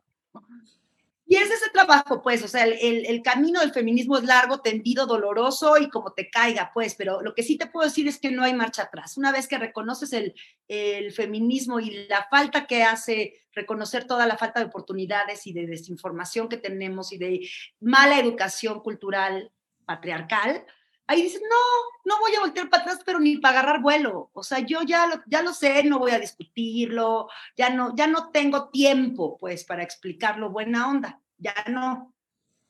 Y 1.28 1.38
es 1.38 1.50
ese 1.50 1.72
trabajo, 1.72 2.22
pues, 2.22 2.44
o 2.44 2.48
sea, 2.48 2.66
el, 2.66 3.22
camino 3.24 3.60
del 3.60 3.74
feminismo 3.74 4.18
es 4.18 4.24
largo, 4.26 4.60
tendido, 4.62 5.08
doloroso 5.08 5.78
y 5.80 5.90
como 5.90 6.14
te 6.14 6.30
caiga, 6.30 6.70
pues, 6.72 6.94
pero 6.94 7.22
lo 7.22 7.34
que 7.34 7.42
sí 7.42 7.58
te 7.58 7.66
puedo 7.66 7.88
decir 7.88 8.08
es 8.08 8.20
que 8.20 8.30
no 8.30 8.44
hay 8.44 8.54
marcha 8.54 8.84
atrás. 8.84 9.18
Una 9.18 9.32
vez 9.32 9.48
que 9.48 9.58
reconoces 9.58 10.14
el, 10.14 10.36
el 10.68 11.12
feminismo 11.14 11.80
y 11.80 12.06
la 12.08 12.28
falta 12.30 12.68
que 12.68 12.84
hace 12.84 13.42
reconocer 13.54 14.06
toda 14.06 14.28
la 14.28 14.38
falta 14.38 14.60
de 14.60 14.68
oportunidades 14.68 15.48
y 15.48 15.54
de 15.54 15.66
desinformación 15.66 16.48
que 16.48 16.58
tenemos 16.58 17.12
y 17.12 17.18
de 17.18 17.50
mala 17.80 18.20
educación 18.20 18.82
cultural 18.82 19.52
patriarcal, 19.86 20.64
ahí 21.08 21.22
dices, 21.22 21.41
no, 21.41 22.13
no 22.13 22.20
voy 22.20 22.36
a 22.36 22.39
voltear 22.39 22.70
para 22.70 22.84
atrás, 22.84 23.00
pero 23.06 23.20
ni 23.20 23.38
para 23.38 23.60
agarrar 23.60 23.82
vuelo. 23.82 24.30
O 24.34 24.44
sea, 24.44 24.60
yo 24.60 24.82
ya 24.84 25.08
lo, 25.08 25.22
ya 25.28 25.41
lo 25.41 25.54
sé, 25.54 25.84
no 25.84 26.00
voy 26.00 26.12
a 26.12 26.20
discutirlo, 26.20 27.28
ya 27.56 27.70
no, 27.70 27.96
ya 27.96 28.08
no 28.08 28.32
tengo 28.32 28.70
tiempo, 28.70 29.38
pues, 29.38 29.63
para 29.63 29.84
explicarlo 29.84 30.50
buena 30.50 30.89
onda. 30.89 31.22
Ya 31.38 31.54
no. 31.70 32.13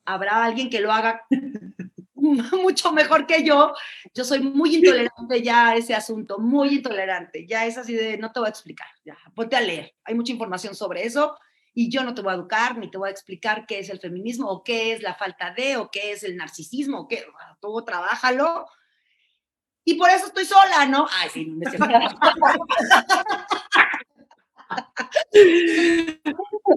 Habrá 0.06 0.44
alguien 0.44 0.70
que 0.70 0.82
lo 0.82 0.92
haga 0.92 1.26
mucho 2.14 2.92
mejor 2.92 3.26
que 3.26 3.44
yo. 3.44 3.74
Yo 4.14 4.24
soy 4.24 4.40
muy 4.40 4.76
intolerante 4.76 5.42
ya 5.42 5.70
a 5.70 5.76
ese 5.76 5.96
asunto, 5.96 6.38
muy 6.38 6.76
intolerante. 6.76 7.46
Ya 7.48 7.66
es 7.66 7.78
así 7.78 7.94
de, 7.94 8.18
no 8.18 8.32
te 8.32 8.40
voy 8.40 8.48
a 8.48 8.52
explicar, 8.52 8.88
ya, 9.04 9.18
ponte 9.34 9.56
a 9.56 9.62
leer. 9.62 9.96
Hay 10.04 10.16
mucha 10.16 10.32
información 10.32 10.76
sobre 10.76 11.06
eso 11.06 11.38
y 11.78 11.90
yo 11.90 12.04
no 12.04 12.16
te 12.16 12.22
voy 12.22 12.32
a 12.32 12.36
educar 12.36 12.78
ni 12.78 12.90
te 12.90 12.98
voy 12.98 13.10
a 13.10 13.12
explicar 13.12 13.66
qué 13.68 13.80
es 13.80 13.90
el 13.90 14.00
feminismo 14.00 14.50
o 14.50 14.64
qué 14.64 14.94
es 14.94 15.04
la 15.04 15.14
falta 15.14 15.52
de 15.52 15.76
o 15.76 15.92
qué 15.92 16.14
es 16.14 16.24
el 16.24 16.38
narcisismo 16.38 17.02
o 17.02 17.08
qué, 17.08 17.26
todo 17.60 17.84
trabájalo. 17.84 18.66
Y 19.84 19.96
por 19.96 20.10
eso 20.10 20.28
estoy 20.28 20.46
sola, 20.46 20.86
¿no? 20.86 21.06
Ay, 21.12 21.30
sí, 21.32 21.46
no 21.46 21.70
es 21.70 21.78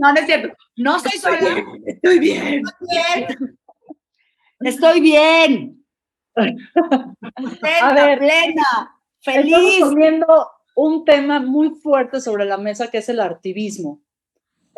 No, 0.00 0.12
no 0.12 0.20
es 0.20 0.26
cierto. 0.26 0.54
No 0.76 0.96
estoy 0.96 1.18
sola. 1.18 1.64
Estoy 1.86 2.18
bien. 2.18 2.62
Estoy 2.66 2.88
bien. 2.90 3.26
Estoy 4.60 5.00
bien. 5.00 5.86
a 6.36 7.94
ver, 7.94 8.18
plena, 8.18 9.00
feliz. 9.20 9.54
Estamos 9.54 9.94
poniendo 9.94 10.50
un 10.74 11.04
tema 11.04 11.38
muy 11.38 11.70
fuerte 11.70 12.20
sobre 12.20 12.44
la 12.44 12.58
mesa 12.58 12.90
que 12.90 12.98
es 12.98 13.08
el 13.08 13.20
artivismo. 13.20 14.02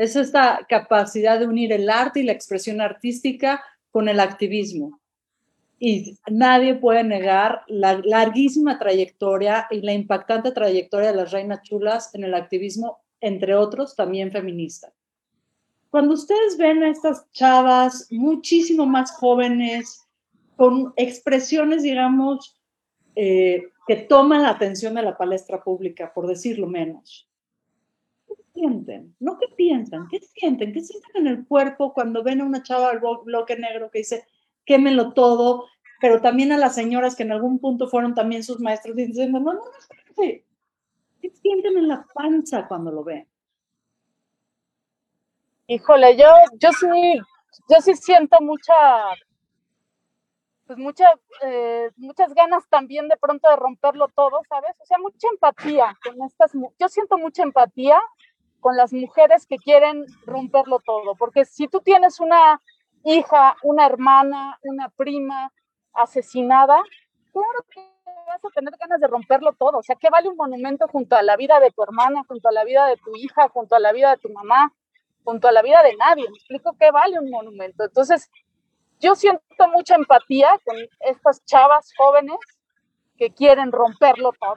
Es 0.01 0.17
esta 0.17 0.65
capacidad 0.67 1.39
de 1.39 1.47
unir 1.47 1.75
el 1.75 1.91
arte 1.91 2.21
y 2.21 2.23
la 2.23 2.33
expresión 2.33 2.81
artística 2.81 3.63
con 3.91 4.09
el 4.09 4.19
activismo. 4.19 4.99
Y 5.79 6.17
nadie 6.27 6.75
puede 6.75 7.05
negar 7.05 7.65
la 7.69 8.01
larguísima 8.03 8.79
trayectoria 8.79 9.67
y 9.71 9.83
la 9.83 9.93
impactante 9.93 10.53
trayectoria 10.53 11.11
de 11.11 11.19
las 11.19 11.33
reinas 11.33 11.61
chulas 11.65 12.15
en 12.15 12.25
el 12.25 12.33
activismo, 12.33 13.01
entre 13.21 13.55
otros, 13.55 13.95
también 13.95 14.33
feminista. 14.33 14.91
Cuando 15.91 16.15
ustedes 16.15 16.57
ven 16.57 16.83
a 16.83 16.89
estas 16.89 17.31
chavas 17.33 18.07
muchísimo 18.11 18.87
más 18.87 19.13
jóvenes, 19.13 20.09
con 20.57 20.95
expresiones, 20.97 21.83
digamos, 21.83 22.59
eh, 23.17 23.65
que 23.87 23.97
toman 23.97 24.45
la 24.45 24.51
atención 24.53 24.95
de 24.95 25.03
la 25.03 25.19
palestra 25.19 25.63
pública, 25.63 26.11
por 26.15 26.27
decirlo 26.27 26.67
menos. 26.67 27.30
¿Qué 28.61 28.67
sienten? 28.67 29.17
No 29.21 29.39
qué 29.39 29.47
piensan, 29.57 30.07
¿qué 30.09 30.21
sienten? 30.21 30.73
¿Qué 30.73 30.83
sienten 30.83 31.27
en 31.27 31.27
el 31.29 31.47
cuerpo 31.47 31.95
cuando 31.95 32.23
ven 32.23 32.41
a 32.43 32.45
una 32.45 32.63
chava 32.63 32.91
del 32.91 33.01
bloque 33.25 33.57
negro 33.57 33.91
que 33.91 34.01
dice, 34.01 34.27
quémelo 34.67 35.15
todo, 35.15 35.67
pero 36.01 36.21
también 36.21 36.53
a 36.53 36.59
las 36.59 36.75
señoras 36.75 37.17
que 37.17 37.23
en 37.23 37.33
algún 37.33 37.59
punto 37.59 37.89
fueron 37.89 38.15
también 38.15 38.45
sus 38.45 38.61
maestros 38.61 38.97
diciendo, 38.97 39.41
no, 39.41 39.55
no, 39.55 39.61
no, 39.61 40.15
¿qué 40.17 40.45
sienten 41.43 41.79
en 41.79 41.89
la 41.89 42.07
panza 42.13 42.69
cuando 42.69 42.93
lo 42.93 43.03
ven? 43.03 43.27
Híjole, 45.67 46.19
yo, 46.19 46.27
yo 46.59 46.71
sí, 46.73 47.19
yo 47.69 47.81
sí 47.81 47.95
siento 47.95 48.37
mucha 48.41 48.75
pues 50.67 50.79
muchas, 50.79 51.11
eh, 51.43 51.91
muchas 51.97 52.33
ganas 52.33 52.69
también 52.69 53.09
de 53.09 53.17
pronto 53.17 53.49
de 53.49 53.57
romperlo 53.57 54.07
todo, 54.15 54.41
¿sabes? 54.49 54.71
O 54.81 54.87
sea, 54.87 54.99
mucha 54.99 55.27
empatía 55.33 55.99
con 56.05 56.23
estas, 56.23 56.53
yo 56.53 56.89
siento 56.89 57.19
mucha 57.19 57.43
empatía 57.43 58.01
con 58.61 58.77
las 58.77 58.93
mujeres 58.93 59.47
que 59.47 59.57
quieren 59.57 60.05
romperlo 60.25 60.79
todo, 60.81 61.15
porque 61.17 61.45
si 61.45 61.69
tú 61.69 61.81
tienes 61.81 62.21
una 62.21 62.61
hija, 63.05 63.57
una 63.63 63.87
hermana, 63.87 64.59
una 64.63 64.89
prima 64.91 65.53
asesinada, 65.93 66.83
claro 67.33 67.65
que 67.71 67.81
vas 68.27 68.45
a 68.45 68.51
tener 68.55 68.75
ganas 68.79 69.01
de 69.01 69.07
romperlo 69.07 69.53
todo, 69.55 69.79
o 69.79 69.83
sea, 69.83 69.97
¿qué 69.97 70.09
vale 70.11 70.29
un 70.29 70.37
monumento 70.37 70.87
junto 70.89 71.17
a 71.17 71.23
la 71.23 71.37
vida 71.37 71.59
de 71.61 71.71
tu 71.71 71.83
hermana, 71.83 72.23
junto 72.29 72.49
a 72.49 72.53
la 72.53 72.65
vida 72.65 72.87
de 72.87 72.97
tu 72.97 73.17
hija, 73.17 73.49
junto 73.49 73.75
a 73.75 73.81
la 73.81 73.93
vida 73.93 74.11
de 74.11 74.19
tu 74.19 74.29
mamá, 74.31 74.73
junto 75.25 75.49
a 75.49 75.53
la 75.53 75.63
vida 75.63 75.83
de 75.83 75.97
nadie? 75.97 76.29
Me 76.31 76.37
explico 76.37 76.77
qué 76.79 76.91
vale 76.91 77.19
un 77.19 77.31
monumento. 77.31 77.85
Entonces, 77.85 78.31
yo 79.01 79.15
siento 79.15 79.69
mucha 79.73 79.95
empatía 79.97 80.51
con 80.65 80.77
estas 81.01 81.45
chavas 81.45 81.93
jóvenes 81.97 82.39
que 83.17 83.33
quieren 83.33 83.73
romperlo 83.73 84.33
todo. 84.39 84.57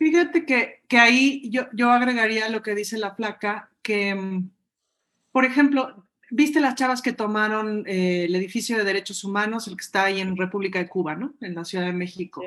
Fíjate 0.00 0.46
que, 0.46 0.80
que 0.88 0.98
ahí 0.98 1.50
yo, 1.50 1.66
yo 1.74 1.90
agregaría 1.90 2.48
lo 2.48 2.62
que 2.62 2.74
dice 2.74 2.96
la 2.96 3.16
placa, 3.16 3.70
que, 3.82 4.14
mm, 4.14 4.50
por 5.30 5.44
ejemplo, 5.44 6.06
viste 6.30 6.58
las 6.58 6.74
chavas 6.74 7.02
que 7.02 7.12
tomaron 7.12 7.84
eh, 7.86 8.24
el 8.24 8.34
edificio 8.34 8.78
de 8.78 8.84
derechos 8.84 9.24
humanos, 9.24 9.68
el 9.68 9.76
que 9.76 9.84
está 9.84 10.04
ahí 10.04 10.18
en 10.22 10.38
República 10.38 10.78
de 10.78 10.88
Cuba, 10.88 11.16
¿no? 11.16 11.34
En 11.42 11.54
la 11.54 11.66
Ciudad 11.66 11.84
de 11.84 11.92
México. 11.92 12.42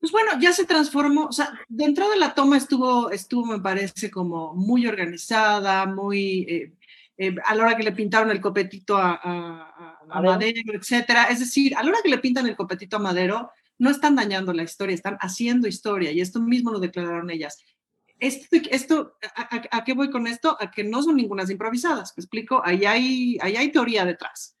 Pues 0.00 0.12
bueno, 0.12 0.30
ya 0.40 0.54
se 0.54 0.64
transformó, 0.64 1.26
o 1.26 1.32
sea, 1.32 1.52
dentro 1.68 2.08
de 2.08 2.16
la 2.16 2.34
toma 2.34 2.56
estuvo, 2.56 3.10
estuvo, 3.10 3.44
me 3.44 3.60
parece, 3.60 4.10
como 4.10 4.54
muy 4.54 4.86
organizada, 4.86 5.84
muy, 5.84 6.46
eh, 6.48 6.72
eh, 7.18 7.36
a 7.44 7.54
la 7.54 7.64
hora 7.64 7.76
que 7.76 7.82
le 7.82 7.92
pintaron 7.92 8.30
el 8.30 8.40
copetito 8.40 8.96
a, 8.96 9.20
a, 10.08 10.22
Madero, 10.22 10.72
etcétera. 10.72 11.24
Es 11.24 11.40
decir, 11.40 11.76
a 11.76 11.82
la 11.82 11.90
hora 11.90 11.98
que 12.02 12.08
le 12.08 12.18
pintan 12.18 12.46
el 12.46 12.56
copetito 12.56 12.96
a 12.96 13.00
Madero, 13.00 13.50
no 13.78 13.90
están 13.90 14.14
dañando 14.16 14.52
la 14.52 14.62
historia, 14.62 14.94
están 14.94 15.16
haciendo 15.20 15.68
historia 15.68 16.12
y 16.12 16.20
esto 16.20 16.40
mismo 16.40 16.70
lo 16.70 16.80
declararon 16.80 17.30
ellas. 17.30 17.58
Esto, 18.20 18.56
esto 18.70 19.16
a, 19.70 19.84
qué 19.84 19.92
voy 19.92 20.10
con 20.10 20.26
esto? 20.26 20.56
A 20.60 20.70
que 20.70 20.84
no 20.84 21.02
son 21.02 21.16
ninguna 21.16 21.44
improvisadas, 21.50 22.14
¿me 22.16 22.22
explico? 22.22 22.62
Ahí 22.64 22.84
hay, 22.84 23.38
ahí 23.40 23.56
hay 23.56 23.72
teoría 23.72 24.04
detrás. 24.04 24.56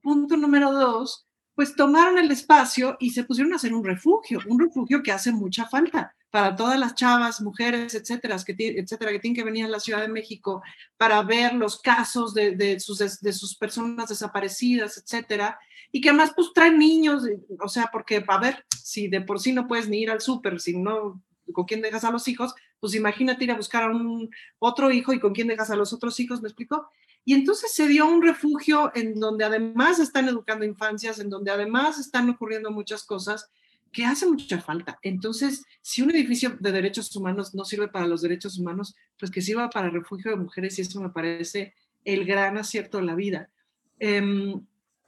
Punto 0.00 0.36
número 0.36 0.72
dos, 0.72 1.26
pues 1.54 1.74
tomaron 1.74 2.18
el 2.18 2.30
espacio 2.30 2.96
y 3.00 3.10
se 3.10 3.24
pusieron 3.24 3.52
a 3.52 3.56
hacer 3.56 3.72
un 3.72 3.84
refugio, 3.84 4.40
un 4.46 4.60
refugio 4.60 5.02
que 5.02 5.12
hace 5.12 5.32
mucha 5.32 5.66
falta 5.66 6.14
para 6.30 6.54
todas 6.54 6.78
las 6.78 6.94
chavas, 6.94 7.40
mujeres, 7.40 7.94
etcétera, 7.94 8.36
que, 8.44 8.54
etcétera, 8.58 9.12
que 9.12 9.18
tienen 9.18 9.36
que 9.36 9.44
venir 9.44 9.64
a 9.64 9.68
la 9.68 9.80
Ciudad 9.80 10.02
de 10.02 10.08
México 10.08 10.62
para 10.96 11.22
ver 11.22 11.54
los 11.54 11.80
casos 11.80 12.34
de, 12.34 12.78
sus, 12.80 12.98
de 12.98 13.32
sus 13.32 13.56
personas 13.56 14.08
desaparecidas, 14.08 14.98
etcétera, 14.98 15.58
y 15.90 16.00
que 16.00 16.10
además 16.10 16.32
pues 16.36 16.52
traen 16.52 16.78
niños, 16.78 17.22
o 17.60 17.68
sea, 17.68 17.88
porque 17.90 18.22
a 18.26 18.38
ver, 18.38 18.64
si 18.82 19.08
de 19.08 19.22
por 19.22 19.40
sí 19.40 19.52
no 19.52 19.66
puedes 19.66 19.88
ni 19.88 20.00
ir 20.00 20.10
al 20.10 20.20
súper, 20.20 20.60
si 20.60 20.76
no, 20.76 21.22
con 21.52 21.64
quién 21.64 21.80
dejas 21.80 22.04
a 22.04 22.10
los 22.10 22.28
hijos, 22.28 22.54
pues 22.78 22.94
imagínate 22.94 23.44
ir 23.44 23.50
a 23.50 23.56
buscar 23.56 23.84
a 23.84 23.88
un 23.88 24.30
otro 24.58 24.90
hijo 24.90 25.12
y 25.14 25.20
con 25.20 25.32
quién 25.32 25.48
dejas 25.48 25.70
a 25.70 25.76
los 25.76 25.92
otros 25.94 26.20
hijos, 26.20 26.42
¿me 26.42 26.48
explico? 26.48 26.90
Y 27.24 27.34
entonces 27.34 27.74
se 27.74 27.88
dio 27.88 28.06
un 28.06 28.22
refugio 28.22 28.92
en 28.94 29.18
donde 29.18 29.44
además 29.44 29.98
están 29.98 30.28
educando 30.28 30.64
infancias, 30.64 31.18
en 31.18 31.30
donde 31.30 31.50
además 31.50 31.98
están 31.98 32.28
ocurriendo 32.30 32.70
muchas 32.70 33.04
cosas 33.04 33.50
que 33.92 34.04
hace 34.04 34.26
mucha 34.26 34.60
falta. 34.60 34.98
Entonces, 35.02 35.64
si 35.80 36.02
un 36.02 36.10
edificio 36.10 36.56
de 36.60 36.72
derechos 36.72 37.14
humanos 37.16 37.54
no 37.54 37.64
sirve 37.64 37.88
para 37.88 38.06
los 38.06 38.22
derechos 38.22 38.58
humanos, 38.58 38.94
pues 39.18 39.30
que 39.30 39.42
sirva 39.42 39.70
para 39.70 39.90
refugio 39.90 40.30
de 40.30 40.36
mujeres 40.36 40.78
y 40.78 40.82
eso 40.82 41.00
me 41.00 41.10
parece 41.10 41.74
el 42.04 42.24
gran 42.24 42.58
acierto 42.58 42.98
de 42.98 43.04
la 43.04 43.14
vida. 43.14 43.50
Em, 43.98 44.60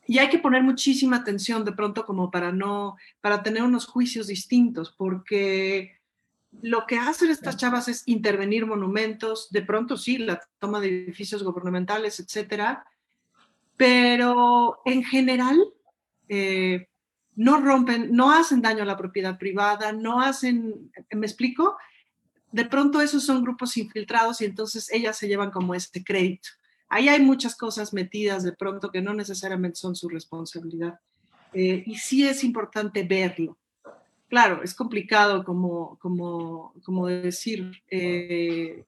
y 0.07 0.19
hay 0.19 0.29
que 0.29 0.39
poner 0.39 0.63
muchísima 0.63 1.19
atención 1.19 1.65
de 1.65 1.73
pronto 1.73 2.05
como 2.05 2.31
para 2.31 2.53
no, 2.53 2.97
para 3.21 3.43
tener 3.43 3.63
unos 3.63 3.87
juicios 3.87 4.27
distintos, 4.27 4.93
porque 4.97 6.01
lo 6.63 6.87
que 6.87 6.99
hacen 6.99 7.31
estas 7.31 7.57
chavas 7.57 7.87
es 7.89 8.03
intervenir 8.07 8.67
monumentos, 8.67 9.51
de 9.51 9.63
pronto 9.63 9.97
sí, 9.97 10.19
la 10.19 10.41
toma 10.59 10.81
de 10.81 11.05
edificios 11.05 11.45
gubernamentales, 11.45 12.19
etcétera, 12.19 12.85
pero 13.77 14.81
en 14.85 15.05
general, 15.05 15.59
eh, 16.29 16.89
no 17.37 17.61
rompen, 17.61 18.13
no 18.13 18.33
hacen 18.33 18.63
daño 18.63 18.83
a 18.83 18.87
la 18.87 18.97
propiedad 18.97 19.39
privada, 19.39 19.93
no 19.93 20.21
hacen, 20.21 20.91
¿me 21.11 21.27
explico? 21.27 21.77
De 22.53 22.65
pronto 22.65 23.01
esos 23.01 23.25
son 23.25 23.43
grupos 23.43 23.77
infiltrados 23.77 24.41
y 24.41 24.45
entonces 24.45 24.91
ellas 24.93 25.17
se 25.17 25.29
llevan 25.29 25.51
como 25.51 25.75
este 25.75 26.03
crédito. 26.03 26.49
Ahí 26.89 27.09
hay 27.09 27.21
muchas 27.21 27.57
cosas 27.57 27.93
metidas 27.93 28.43
de 28.43 28.53
pronto 28.53 28.91
que 28.91 29.01
no 29.01 29.15
necesariamente 29.15 29.77
son 29.77 29.95
su 29.95 30.09
responsabilidad. 30.09 30.99
Eh, 31.53 31.85
y 31.87 31.97
sí 31.97 32.27
es 32.27 32.43
importante 32.43 33.05
verlo. 33.05 33.57
Claro, 34.29 34.63
es 34.63 34.75
complicado 34.75 35.45
como, 35.45 35.99
como, 35.99 36.73
como 36.83 37.07
decir, 37.07 37.73
eh, 37.89 38.85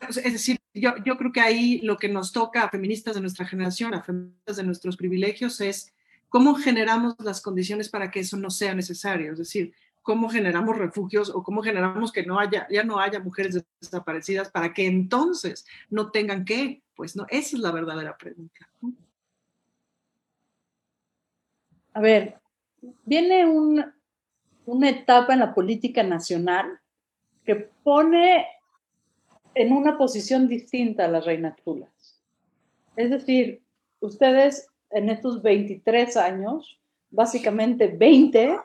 es 0.00 0.32
decir, 0.32 0.58
yo, 0.74 0.94
yo 1.04 1.16
creo 1.16 1.32
que 1.32 1.40
ahí 1.40 1.80
lo 1.80 1.96
que 1.96 2.08
nos 2.08 2.32
toca 2.32 2.64
a 2.64 2.70
feministas 2.70 3.14
de 3.14 3.20
nuestra 3.20 3.46
generación, 3.46 3.94
a 3.94 4.02
feministas 4.02 4.56
de 4.56 4.62
nuestros 4.64 4.96
privilegios, 4.96 5.60
es 5.60 5.92
¿Cómo 6.30 6.54
generamos 6.54 7.16
las 7.18 7.42
condiciones 7.42 7.88
para 7.88 8.10
que 8.10 8.20
eso 8.20 8.36
no 8.36 8.50
sea 8.50 8.72
necesario? 8.72 9.32
Es 9.32 9.38
decir, 9.38 9.74
¿cómo 10.00 10.30
generamos 10.30 10.78
refugios 10.78 11.28
o 11.28 11.42
cómo 11.42 11.60
generamos 11.60 12.12
que 12.12 12.24
no 12.24 12.38
haya, 12.38 12.68
ya 12.70 12.84
no 12.84 13.00
haya 13.00 13.18
mujeres 13.18 13.62
desaparecidas 13.80 14.48
para 14.48 14.72
que 14.72 14.86
entonces 14.86 15.66
no 15.90 16.12
tengan 16.12 16.44
que? 16.44 16.82
Pues 16.94 17.16
no, 17.16 17.26
esa 17.28 17.56
es 17.56 17.62
la 17.62 17.72
verdadera 17.72 18.16
pregunta. 18.16 18.68
A 21.92 22.00
ver, 22.00 22.38
viene 23.04 23.44
una 23.46 24.88
etapa 24.88 25.32
en 25.32 25.40
la 25.40 25.52
política 25.52 26.04
nacional 26.04 26.78
que 27.44 27.56
pone 27.56 28.46
en 29.56 29.72
una 29.72 29.98
posición 29.98 30.46
distinta 30.46 31.06
a 31.06 31.08
las 31.08 31.24
reinas 31.24 31.56
chulas. 31.64 31.90
Es 32.94 33.10
decir, 33.10 33.64
ustedes 33.98 34.69
en 34.90 35.08
estos 35.08 35.42
23 35.42 36.16
años, 36.16 36.80
básicamente 37.10 37.88
20, 37.88 38.56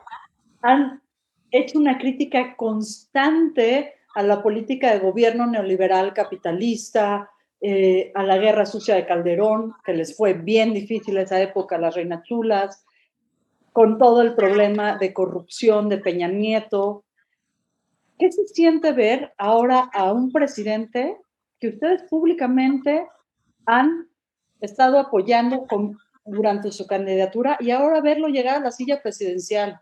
han 0.62 1.02
hecho 1.50 1.78
una 1.78 1.98
crítica 1.98 2.56
constante 2.56 3.94
a 4.14 4.22
la 4.22 4.42
política 4.42 4.92
de 4.92 5.00
gobierno 5.00 5.46
neoliberal 5.46 6.14
capitalista, 6.14 7.30
eh, 7.60 8.12
a 8.14 8.22
la 8.22 8.38
guerra 8.38 8.66
sucia 8.66 8.94
de 8.94 9.06
Calderón, 9.06 9.74
que 9.84 9.94
les 9.94 10.16
fue 10.16 10.34
bien 10.34 10.74
difícil 10.74 11.16
esa 11.16 11.40
época 11.40 11.78
las 11.78 11.94
reinas 11.94 12.22
chulas, 12.24 12.84
con 13.72 13.98
todo 13.98 14.22
el 14.22 14.34
problema 14.34 14.96
de 14.96 15.12
corrupción 15.12 15.88
de 15.88 15.98
Peña 15.98 16.28
Nieto. 16.28 17.04
¿Qué 18.18 18.32
se 18.32 18.46
siente 18.46 18.92
ver 18.92 19.34
ahora 19.36 19.90
a 19.92 20.12
un 20.12 20.32
presidente 20.32 21.18
que 21.60 21.68
ustedes 21.68 22.02
públicamente 22.04 23.06
han 23.66 24.08
estado 24.60 24.98
apoyando 24.98 25.66
con 25.66 25.98
durante 26.26 26.72
su 26.72 26.86
candidatura 26.86 27.56
y 27.60 27.70
ahora 27.70 28.00
verlo 28.00 28.28
llegar 28.28 28.56
a 28.56 28.64
la 28.64 28.72
silla 28.72 29.02
presidencial. 29.02 29.80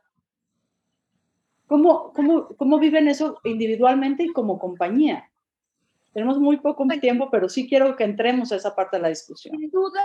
¿Cómo, 1.66 2.12
cómo, 2.12 2.48
cómo 2.57 2.78
viven 2.78 3.09
eso 3.09 3.40
individualmente 3.44 4.24
y 4.24 4.33
como 4.33 4.59
compañía? 4.59 5.30
Tenemos 6.14 6.38
muy 6.38 6.59
poco 6.59 6.87
tiempo, 7.00 7.28
pero 7.28 7.48
sí 7.48 7.68
quiero 7.68 7.96
que 7.96 8.04
entremos 8.04 8.52
a 8.52 8.57
esa 8.57 8.76
parte 8.76 8.96
de 8.98 9.02
la 9.02 9.09
discusión. 9.09 9.59
Sin 9.59 9.68
duda, 9.68 10.00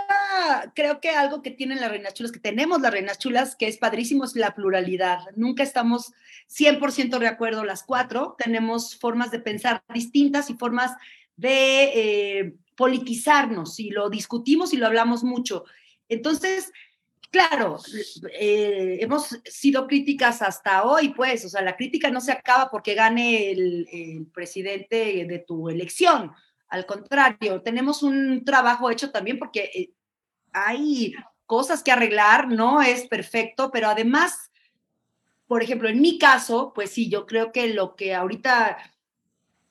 creo 0.74 1.00
que 1.00 1.10
algo 1.10 1.40
que 1.40 1.52
tienen 1.52 1.80
las 1.80 1.88
reinas 1.88 2.14
chulas, 2.14 2.32
que 2.32 2.40
tenemos 2.40 2.80
las 2.80 2.90
reinas 2.90 3.18
chulas, 3.18 3.54
que 3.54 3.68
es 3.68 3.78
padrísimo, 3.78 4.24
es 4.24 4.34
la 4.34 4.56
pluralidad. 4.56 5.20
Nunca 5.36 5.62
estamos 5.62 6.12
100% 6.48 7.16
de 7.20 7.28
acuerdo 7.28 7.64
las 7.64 7.84
cuatro. 7.84 8.34
Tenemos 8.36 8.98
formas 8.98 9.30
de 9.30 9.38
pensar 9.38 9.84
distintas 9.94 10.50
y 10.50 10.54
formas 10.54 10.96
de 11.36 11.84
eh, 11.94 12.54
politizarnos 12.74 13.78
y 13.78 13.90
lo 13.90 14.10
discutimos 14.10 14.72
y 14.72 14.78
lo 14.78 14.86
hablamos 14.86 15.22
mucho. 15.22 15.64
Entonces, 16.10 16.70
claro, 17.30 17.78
eh, 18.38 18.98
hemos 19.00 19.40
sido 19.44 19.86
críticas 19.86 20.42
hasta 20.42 20.84
hoy, 20.84 21.14
pues, 21.14 21.44
o 21.44 21.48
sea, 21.48 21.62
la 21.62 21.76
crítica 21.76 22.10
no 22.10 22.20
se 22.20 22.32
acaba 22.32 22.70
porque 22.70 22.94
gane 22.94 23.50
el, 23.52 24.28
presidente 24.34 25.24
de 25.24 25.38
tu 25.38 25.68
elección. 25.70 26.32
Al 26.68 26.84
contrario, 26.84 27.62
tenemos 27.62 28.02
un 28.02 28.44
trabajo 28.44 28.90
hecho 28.90 29.10
también 29.10 29.38
porque 29.38 29.70
eh, 29.74 29.90
hay 30.52 31.14
cosas 31.46 31.82
que 31.82 31.92
arreglar, 31.92 32.48
no 32.48 32.82
es 32.82 33.06
perfecto, 33.06 33.70
pero 33.70 33.88
además, 33.88 34.50
por 35.46 35.62
ejemplo, 35.62 35.88
en 35.88 36.00
mi 36.00 36.18
caso, 36.18 36.72
pues 36.74 36.90
sí, 36.90 37.08
yo 37.08 37.24
creo 37.26 37.52
que 37.52 37.72
lo 37.72 37.94
que 37.94 38.14
ahorita 38.14 38.78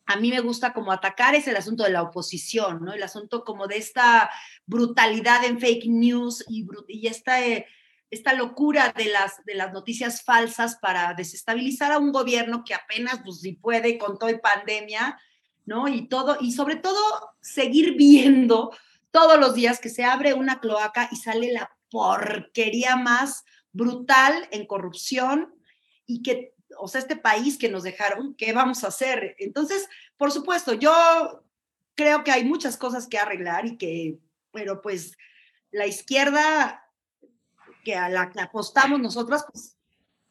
a 0.09 0.15
mí 0.15 0.31
me 0.31 0.39
gusta 0.39 0.73
como 0.73 0.91
atacar 0.91 1.35
es 1.35 1.47
el 1.47 1.55
asunto 1.55 1.83
de 1.83 1.91
la 1.91 2.01
oposición, 2.01 2.83
¿no? 2.83 2.93
El 2.93 3.03
asunto 3.03 3.43
como 3.43 3.67
de 3.67 3.77
esta 3.77 4.31
brutalidad 4.69 5.43
en 5.43 5.59
fake 5.59 5.87
news 5.87 6.45
y, 6.47 6.67
esta, 7.07 7.43
eh, 7.45 7.65
esta 8.11 8.33
locura 8.33 8.93
de 8.95 9.05
las, 9.05 9.43
de 9.45 9.55
las 9.55 9.73
noticias 9.73 10.21
falsas 10.21 10.77
para 10.77 11.15
desestabilizar 11.15 11.91
a 11.91 11.97
un 11.97 12.11
gobierno 12.11 12.63
que 12.63 12.75
apenas, 12.75 13.19
pues 13.25 13.41
si 13.41 13.53
puede, 13.53 13.97
con 13.97 14.19
toda 14.19 14.39
pandemia, 14.39 15.19
¿no? 15.65 15.87
Y 15.87 16.07
todo, 16.07 16.37
y 16.39 16.51
sobre 16.51 16.75
todo 16.75 16.99
seguir 17.41 17.95
viendo 17.97 18.71
todos 19.09 19.39
los 19.39 19.55
días 19.55 19.79
que 19.79 19.89
se 19.89 20.03
abre 20.03 20.35
una 20.35 20.59
cloaca 20.59 21.09
y 21.11 21.15
sale 21.15 21.51
la 21.51 21.71
porquería 21.89 22.95
más 22.95 23.43
brutal 23.71 24.47
en 24.51 24.67
corrupción 24.67 25.55
y 26.05 26.21
que 26.21 26.53
o 26.77 26.87
sea, 26.87 27.01
este 27.01 27.15
país 27.15 27.57
que 27.57 27.69
nos 27.69 27.81
dejaron, 27.81 28.35
¿qué 28.35 28.53
vamos 28.53 28.83
a 28.83 28.87
hacer? 28.87 29.35
Entonces, 29.39 29.89
por 30.15 30.31
supuesto, 30.31 30.73
yo 30.73 31.43
creo 31.95 32.23
que 32.23 32.31
hay 32.31 32.45
muchas 32.45 32.77
cosas 32.77 33.07
que 33.07 33.17
arreglar 33.17 33.65
y 33.65 33.77
que, 33.77 34.19
pero 34.51 34.81
pues 34.81 35.17
la 35.71 35.87
izquierda 35.87 36.85
que 37.83 37.95
a 37.95 38.09
la 38.09 38.29
que 38.29 38.41
apostamos 38.41 38.99
nosotras, 38.99 39.45
pues 39.51 39.77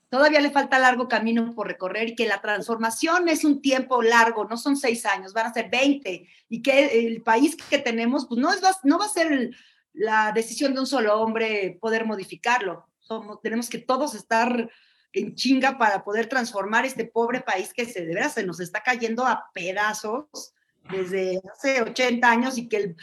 todavía 0.09 0.41
le 0.41 0.51
falta 0.51 0.79
largo 0.79 1.09
camino 1.09 1.55
por 1.55 1.67
recorrer 1.67 2.11
y 2.11 2.15
que 2.15 2.27
la 2.27 2.41
transformación 2.41 3.29
es 3.29 3.45
un 3.45 3.61
tiempo 3.61 4.03
largo, 4.03 4.45
no 4.45 4.57
son 4.57 4.77
seis 4.77 5.05
años, 5.07 5.33
van 5.33 5.47
a 5.47 5.55
ser 5.55 5.71
20 5.71 6.29
y 6.49 6.63
que 6.63 7.07
el 7.07 7.23
país 7.23 7.57
que 7.57 7.79
tenemos, 7.79 8.27
pues 8.27 8.41
no, 8.41 8.53
es, 8.53 8.61
no 8.85 8.99
va 8.99 9.05
a 9.05 9.11
ser 9.11 9.51
la 9.93 10.33
decisión 10.33 10.75
de 10.75 10.81
un 10.81 10.87
solo 10.87 11.21
hombre 11.21 11.79
poder 11.81 12.07
modificarlo. 12.07 12.89
Somos, 13.01 13.41
tenemos 13.43 13.69
que 13.69 13.79
todos 13.79 14.15
estar 14.15 14.71
en 15.13 15.35
chinga 15.35 15.79
para 15.79 16.05
poder 16.05 16.27
transformar 16.27 16.85
este 16.85 17.05
pobre 17.05 17.41
país 17.41 17.73
que 17.73 17.87
se 17.87 18.05
de 18.05 18.15
veras 18.15 18.35
se 18.35 18.45
nos 18.45 18.61
está 18.61 18.83
cayendo 18.83 19.27
a 19.27 19.51
pedazos 19.55 20.55
desde 20.91 21.41
hace 21.53 21.83
80 21.83 22.31
años 22.31 22.59
y 22.59 22.69
que 22.69 22.77
el 22.77 22.97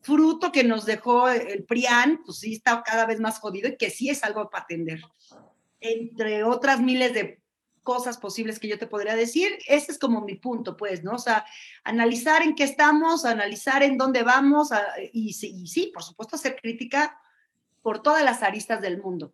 fruto 0.00 0.52
que 0.52 0.64
nos 0.64 0.86
dejó 0.86 1.28
el 1.28 1.64
PRIAN, 1.64 2.20
pues 2.24 2.38
sí 2.38 2.54
está 2.54 2.82
cada 2.82 3.06
vez 3.06 3.20
más 3.20 3.38
jodido 3.38 3.68
y 3.68 3.76
que 3.76 3.90
sí 3.90 4.08
es 4.08 4.24
algo 4.24 4.48
para 4.50 4.64
atender. 4.64 5.00
Entre 5.80 6.44
otras 6.44 6.80
miles 6.80 7.14
de 7.14 7.40
cosas 7.82 8.18
posibles 8.18 8.58
que 8.58 8.68
yo 8.68 8.78
te 8.78 8.86
podría 8.86 9.16
decir, 9.16 9.58
ese 9.66 9.92
es 9.92 9.98
como 9.98 10.20
mi 10.20 10.36
punto, 10.36 10.76
pues, 10.76 11.02
¿no? 11.02 11.12
O 11.12 11.18
sea, 11.18 11.44
analizar 11.84 12.42
en 12.42 12.54
qué 12.54 12.64
estamos, 12.64 13.24
analizar 13.24 13.82
en 13.82 13.96
dónde 13.96 14.22
vamos 14.22 14.70
y, 15.12 15.30
y 15.30 15.66
sí, 15.66 15.90
por 15.92 16.02
supuesto, 16.02 16.36
hacer 16.36 16.56
crítica 16.60 17.18
por 17.82 18.02
todas 18.02 18.22
las 18.24 18.42
aristas 18.42 18.80
del 18.80 19.02
mundo. 19.02 19.32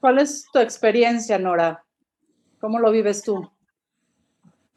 ¿Cuál 0.00 0.18
es 0.18 0.46
tu 0.50 0.58
experiencia, 0.58 1.38
Nora? 1.38 1.84
¿Cómo 2.58 2.78
lo 2.78 2.90
vives 2.90 3.22
tú? 3.22 3.50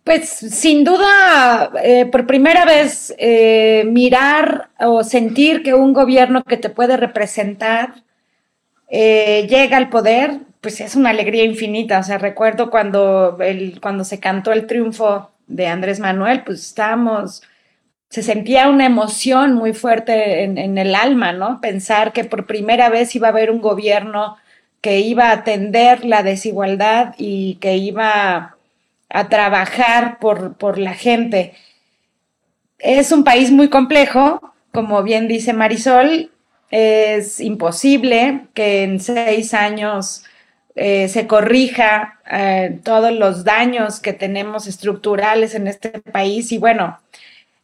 Pues 0.04 0.30
sin 0.30 0.84
duda, 0.84 1.72
eh, 1.82 2.06
por 2.08 2.28
primera 2.28 2.66
vez, 2.66 3.16
eh, 3.18 3.86
mirar 3.88 4.70
o 4.80 5.02
sentir 5.04 5.64
que 5.64 5.74
un 5.74 5.94
gobierno 5.94 6.44
que 6.44 6.58
te 6.58 6.70
puede 6.70 6.98
representar 6.98 8.04
eh, 8.90 9.48
llega 9.50 9.78
al 9.78 9.90
poder, 9.90 10.40
pues 10.62 10.82
es 10.82 10.96
una 10.98 11.12
alegría 11.12 11.46
infinita. 11.46 12.00
O 12.00 12.04
sea, 12.04 12.18
recuerdo 12.18 12.70
cuando, 12.70 13.38
el, 13.42 13.80
cuando 13.82 14.04
se 14.04 14.20
cantó 14.20 14.52
el 14.52 14.68
triunfo 14.68 15.32
de 15.48 15.68
Andrés 15.68 16.00
Manuel, 16.02 16.44
pues 16.44 16.62
estábamos, 16.68 17.42
se 18.10 18.24
sentía 18.24 18.70
una 18.70 18.86
emoción 18.86 19.54
muy 19.54 19.74
fuerte 19.74 20.44
en, 20.44 20.58
en 20.58 20.78
el 20.78 20.96
alma, 20.96 21.32
¿no? 21.34 21.62
Pensar 21.62 22.14
que 22.14 22.26
por 22.26 22.46
primera 22.46 22.90
vez 22.90 23.16
iba 23.16 23.28
a 23.28 23.32
haber 23.32 23.52
un 23.52 23.62
gobierno 23.62 24.38
que 24.82 25.00
iba 25.00 25.30
a 25.30 25.34
atender 25.34 26.06
la 26.06 26.24
desigualdad 26.24 27.16
y 27.18 27.56
que 27.62 27.78
iba 27.78 28.53
a 29.14 29.30
trabajar 29.30 30.18
por, 30.20 30.58
por 30.58 30.78
la 30.78 30.94
gente. 30.94 31.54
Es 32.80 33.14
un 33.14 33.24
país 33.24 33.52
muy 33.52 33.70
complejo, 33.70 34.54
como 34.72 35.04
bien 35.04 35.28
dice 35.28 35.54
Marisol, 35.54 36.32
es 36.72 37.40
imposible 37.40 38.48
que 38.56 38.84
en 38.84 39.00
seis 39.00 39.54
años 39.54 40.24
eh, 40.76 41.08
se 41.08 41.28
corrija 41.28 42.20
eh, 42.30 42.80
todos 42.84 43.14
los 43.14 43.44
daños 43.44 44.00
que 44.00 44.14
tenemos 44.14 44.66
estructurales 44.66 45.54
en 45.54 45.68
este 45.68 45.90
país 46.00 46.52
y 46.52 46.58
bueno, 46.58 47.00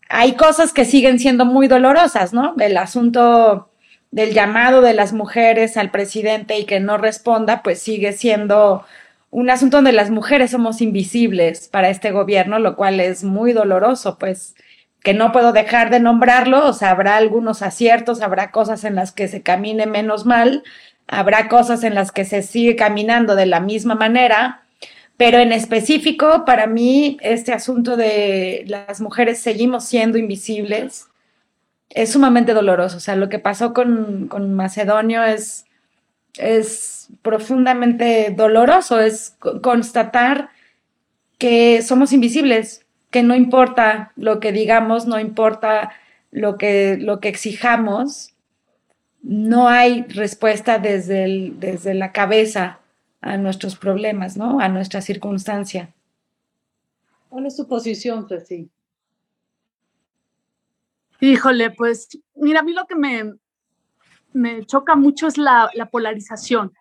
hay 0.07 0.33
cosas 0.33 0.71
que 0.71 0.85
siguen 0.85 1.17
siendo 1.17 1.45
muy 1.45 1.67
dolorosas, 1.67 2.31
¿no? 2.31 2.53
El 2.59 2.77
asunto 2.77 3.71
del 4.11 4.33
llamado 4.33 4.81
de 4.81 4.93
las 4.93 5.13
mujeres 5.13 5.77
al 5.77 5.89
presidente 5.89 6.59
y 6.59 6.65
que 6.65 6.79
no 6.79 6.97
responda, 6.97 7.63
pues 7.63 7.81
sigue 7.81 8.13
siendo 8.13 8.85
un 9.31 9.49
asunto 9.49 9.77
donde 9.77 9.91
las 9.91 10.09
mujeres 10.09 10.51
somos 10.51 10.81
invisibles 10.81 11.67
para 11.67 11.89
este 11.89 12.11
gobierno, 12.11 12.59
lo 12.59 12.75
cual 12.75 12.99
es 12.99 13.23
muy 13.23 13.53
doloroso, 13.53 14.17
pues 14.17 14.55
que 15.03 15.13
no 15.13 15.31
puedo 15.31 15.53
dejar 15.53 15.89
de 15.89 15.99
nombrarlo, 15.99 16.67
o 16.67 16.73
sea, 16.73 16.91
habrá 16.91 17.15
algunos 17.15 17.61
aciertos, 17.61 18.21
habrá 18.21 18.51
cosas 18.51 18.83
en 18.83 18.95
las 18.95 19.11
que 19.11 19.27
se 19.27 19.41
camine 19.41 19.85
menos 19.85 20.25
mal, 20.25 20.63
habrá 21.07 21.47
cosas 21.47 21.83
en 21.83 21.95
las 21.95 22.11
que 22.11 22.25
se 22.25 22.41
sigue 22.41 22.75
caminando 22.75 23.35
de 23.35 23.45
la 23.45 23.59
misma 23.59 23.95
manera, 23.95 24.63
pero 25.19 25.39
en 25.39 25.51
específico, 25.51 26.45
para 26.45 26.65
mí, 26.65 27.17
este 27.21 27.51
asunto 27.51 27.97
de 27.97 28.63
las 28.67 29.01
mujeres 29.01 29.39
seguimos 29.39 29.83
siendo 29.83 30.17
invisibles, 30.17 31.09
es 31.89 32.11
sumamente 32.13 32.53
doloroso. 32.53 32.97
O 32.97 32.99
sea, 33.01 33.17
lo 33.17 33.27
que 33.27 33.39
pasó 33.39 33.73
con, 33.73 34.29
Macedonio 34.55 35.23
es, 35.23 35.65
es 36.37 37.07
profundamente 37.21 38.33
doloroso, 38.35 38.99
es 38.99 39.35
constatar 39.61 40.49
que 41.37 41.81
somos 41.81 42.13
invisibles, 42.13 42.85
que 43.11 43.23
no 43.23 43.35
importa 43.35 44.11
lo 44.15 44.39
que 44.39 44.51
digamos, 44.51 45.07
no 45.07 45.19
importa 45.19 45.91
lo 46.31 46.57
que, 46.57 46.97
lo 46.99 47.19
que 47.19 47.29
exijamos, 47.29 48.35
no 49.21 49.67
hay 49.67 50.03
respuesta 50.03 50.79
desde, 50.79 51.51
desde 51.55 51.93
la 51.93 52.11
cabeza 52.11 52.79
a 53.21 53.37
nuestros 53.37 53.75
problemas, 53.75 54.37
¿no? 54.37 54.59
A 54.59 54.69
nuestra 54.69 55.01
circunstancia. 55.01 55.93
¿Cuál 57.29 57.45
es 57.45 57.55
tu 57.55 57.67
posición, 57.67 58.27
Ceci? 58.27 58.69
Híjole, 61.19 61.71
pues 61.71 62.07
mira, 62.35 62.61
a 62.61 62.63
mí 62.63 62.73
lo 62.73 62.85
que 62.85 62.95
me, 62.95 63.33
me 64.33 64.65
choca 64.65 64.95
mucho 64.95 65.27
es 65.27 65.37
la, 65.37 65.69
polarización. 65.91 66.73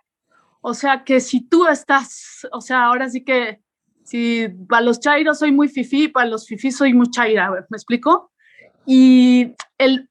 O 0.60 0.74
sea, 0.74 1.04
que 1.04 1.20
si 1.20 1.40
tú 1.40 1.66
estás, 1.66 2.46
o 2.52 2.60
sea, 2.60 2.84
ahora 2.84 3.08
sí 3.08 3.24
que 3.24 3.60
si 4.04 4.48
para 4.68 4.82
los 4.82 5.00
chairos 5.00 5.38
soy 5.38 5.52
muy 5.52 5.68
fifí, 5.68 6.08
para 6.08 6.26
los 6.28 6.46
fifí 6.46 6.70
soy 6.70 6.94
muy 6.94 7.10
chaira, 7.10 7.50
¿me 7.50 7.76
explico? 7.76 8.32
Y 8.86 9.54
el, 9.76 10.08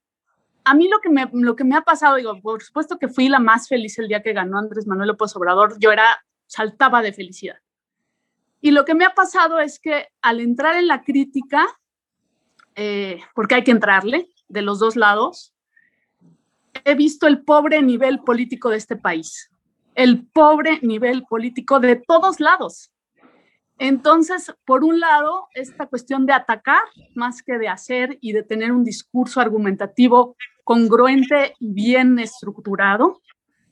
a 0.64 0.74
mí 0.74 0.88
lo 0.88 1.00
que, 1.00 1.10
me, 1.10 1.30
lo 1.34 1.56
que 1.56 1.64
me 1.64 1.76
ha 1.76 1.82
pasado, 1.82 2.16
digo, 2.16 2.40
por 2.42 2.62
supuesto 2.62 3.00
que 3.00 3.08
fui 3.08 3.30
la 3.30 3.40
más 3.40 3.68
feliz 3.68 3.98
el 4.00 4.08
día 4.08 4.22
que 4.22 4.34
ganó 4.34 4.58
Andrés 4.58 4.86
Manuel 4.86 5.10
López 5.10 5.36
Obrador, 5.36 5.78
yo 5.80 5.92
era, 5.92 6.24
saltaba 6.46 7.02
de 7.02 7.14
felicidad. 7.14 7.58
Y 8.62 8.72
lo 8.72 8.86
que 8.86 8.96
me 8.96 9.06
ha 9.06 9.14
pasado 9.14 9.60
es 9.60 9.80
que 9.80 10.08
al 10.22 10.40
entrar 10.40 10.76
en 10.76 10.88
la 10.88 11.04
crítica, 11.04 11.66
eh, 12.76 13.20
porque 13.34 13.56
hay 13.56 13.64
que 13.64 13.72
entrarle 13.72 14.30
de 14.48 14.62
los 14.62 14.80
dos 14.80 14.96
lados, 14.96 15.54
he 16.86 16.96
visto 16.96 17.28
el 17.28 17.44
pobre 17.44 17.82
nivel 17.82 18.20
político 18.20 18.70
de 18.70 18.78
este 18.78 18.96
país, 18.96 19.50
el 19.96 20.28
pobre 20.28 20.80
nivel 20.82 21.24
político 21.24 21.80
de 21.80 21.96
todos 21.96 22.40
lados. 22.40 22.92
Entonces, 23.80 24.52
por 24.66 24.84
un 24.84 25.00
lado, 25.00 25.48
esta 25.54 25.86
cuestión 25.86 26.26
de 26.26 26.34
atacar 26.34 26.82
más 27.14 27.44
que 27.44 27.58
de 27.58 27.68
hacer 27.68 28.18
y 28.22 28.32
de 28.32 28.44
tener 28.44 28.72
un 28.72 28.84
discurso 28.84 29.40
argumentativo 29.40 30.36
congruente 30.64 31.54
y 31.60 31.74
bien 31.74 32.18
estructurado, 32.18 33.22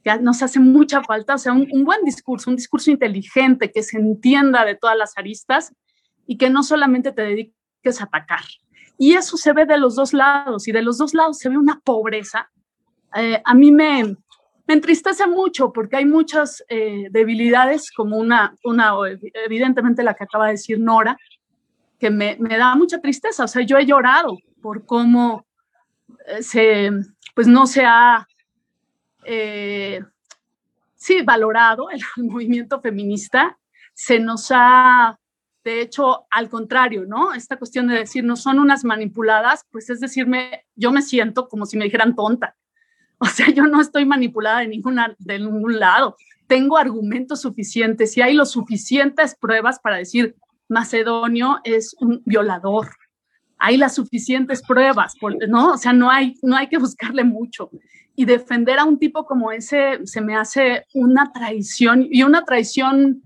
ya 0.03 0.17
nos 0.17 0.43
hace 0.43 0.59
mucha 0.59 1.01
falta, 1.03 1.33
o 1.33 1.37
sea, 1.39 1.53
un, 1.53 1.67
un, 1.71 1.83
buen 1.83 2.03
discurso, 2.03 2.51
un 2.51 2.55
discurso 2.55 2.91
inteligente 2.91 3.71
que 3.71 3.81
se 3.81 3.97
entienda 3.97 4.63
de 4.63 4.75
todas 4.75 4.95
las 4.95 5.17
aristas 5.17 5.73
y 6.27 6.37
que 6.37 6.51
no 6.51 6.61
solamente 6.61 7.11
te 7.11 7.23
dedique 7.23 7.55
que 7.81 7.89
es 7.89 8.01
atacar. 8.01 8.43
Y 8.97 9.13
eso 9.13 9.37
se 9.37 9.53
ve 9.53 9.65
de 9.65 9.77
los 9.77 9.95
dos 9.95 10.13
lados 10.13 10.67
y 10.67 10.71
de 10.71 10.81
los 10.81 10.97
dos 10.97 11.13
lados 11.13 11.37
se 11.37 11.49
ve 11.49 11.57
una 11.57 11.79
pobreza. 11.81 12.51
Eh, 13.15 13.41
a 13.43 13.53
mí 13.53 13.71
me, 13.71 14.17
entristece 14.67 15.25
mucho 15.25 15.71
porque 15.71 15.95
hay 15.95 16.05
muchas 16.05 16.63
eh, 16.67 17.07
debilidades, 17.11 17.91
como 17.91 18.17
una, 18.17 18.53
una, 18.63 18.93
evidentemente 19.45 20.03
la 20.03 20.15
que 20.15 20.25
acaba 20.25 20.47
de 20.47 20.53
decir 20.53 20.79
Nora, 20.79 21.17
que 21.97 22.09
me, 22.09 22.35
da 22.35 22.75
mucha 22.75 22.99
tristeza. 22.99 23.45
O 23.45 23.47
sea, 23.47 23.61
yo 23.61 23.77
he 23.77 23.85
llorado 23.85 24.37
por 24.61 24.85
cómo 24.85 25.45
eh, 26.27 26.43
se, 26.43 26.91
pues 27.33 27.47
no 27.47 27.67
se 27.67 27.85
ha, 27.85 28.27
sí, 30.95 31.21
valorado 31.23 31.89
el, 31.89 32.01
movimiento 32.17 32.81
feminista. 32.81 33.57
Se 33.93 34.19
nos 34.19 34.51
ha, 34.53 35.17
de 35.63 35.79
hecho, 35.79 36.25
al 36.29 36.49
contrario, 36.49 37.05
¿no? 37.07 37.33
Esta 37.33 37.55
cuestión 37.55 37.87
de 37.87 37.99
decir, 37.99 38.25
no 38.25 38.35
son 38.35 38.59
unas 38.59 38.83
manipuladas, 38.83 39.65
pues 39.71 39.89
es 39.89 40.01
decirme, 40.01 40.65
yo 40.75 40.91
me 40.91 41.01
siento 41.01 41.47
como 41.47 41.65
si 41.65 41.77
me 41.77 41.85
dijeran 41.85 42.13
tonta 42.13 42.57
O 43.19 43.25
sea, 43.25 43.49
yo 43.49 43.65
no 43.65 43.81
estoy 43.81 44.05
manipulada 44.05 44.59
de, 44.59 44.67
ninguna, 44.67 45.15
de 45.19 45.39
ningún 45.39 45.79
lado. 45.79 46.15
Tengo 46.47 46.77
argumentos 46.77 47.41
suficientes 47.41 48.15
y 48.17 48.21
hay 48.21 48.33
los 48.33 48.51
suficientes 48.51 49.35
pruebas 49.35 49.79
para 49.79 49.97
decir 49.97 50.35
Macedonio 50.67 51.59
es 51.63 51.95
un 51.99 52.21
violador. 52.25 52.89
Hay 53.57 53.77
las 53.77 53.95
suficientes 53.95 54.61
pruebas, 54.61 55.15
¿no? 55.47 55.73
O 55.73 55.77
sea, 55.77 55.93
no 55.93 56.11
hay, 56.11 56.35
no 56.41 56.55
hay 56.55 56.67
que 56.67 56.77
buscarle 56.77 57.23
mucho. 57.23 57.69
Y 58.15 58.25
defender 58.25 58.79
a 58.79 58.85
un 58.85 58.99
tipo 58.99 59.25
como 59.25 59.51
ese 59.51 59.99
se 60.05 60.21
me 60.21 60.35
hace 60.35 60.85
una 60.93 61.31
traición 61.31 62.07
y 62.09 62.23
una 62.23 62.43
traición, 62.43 63.23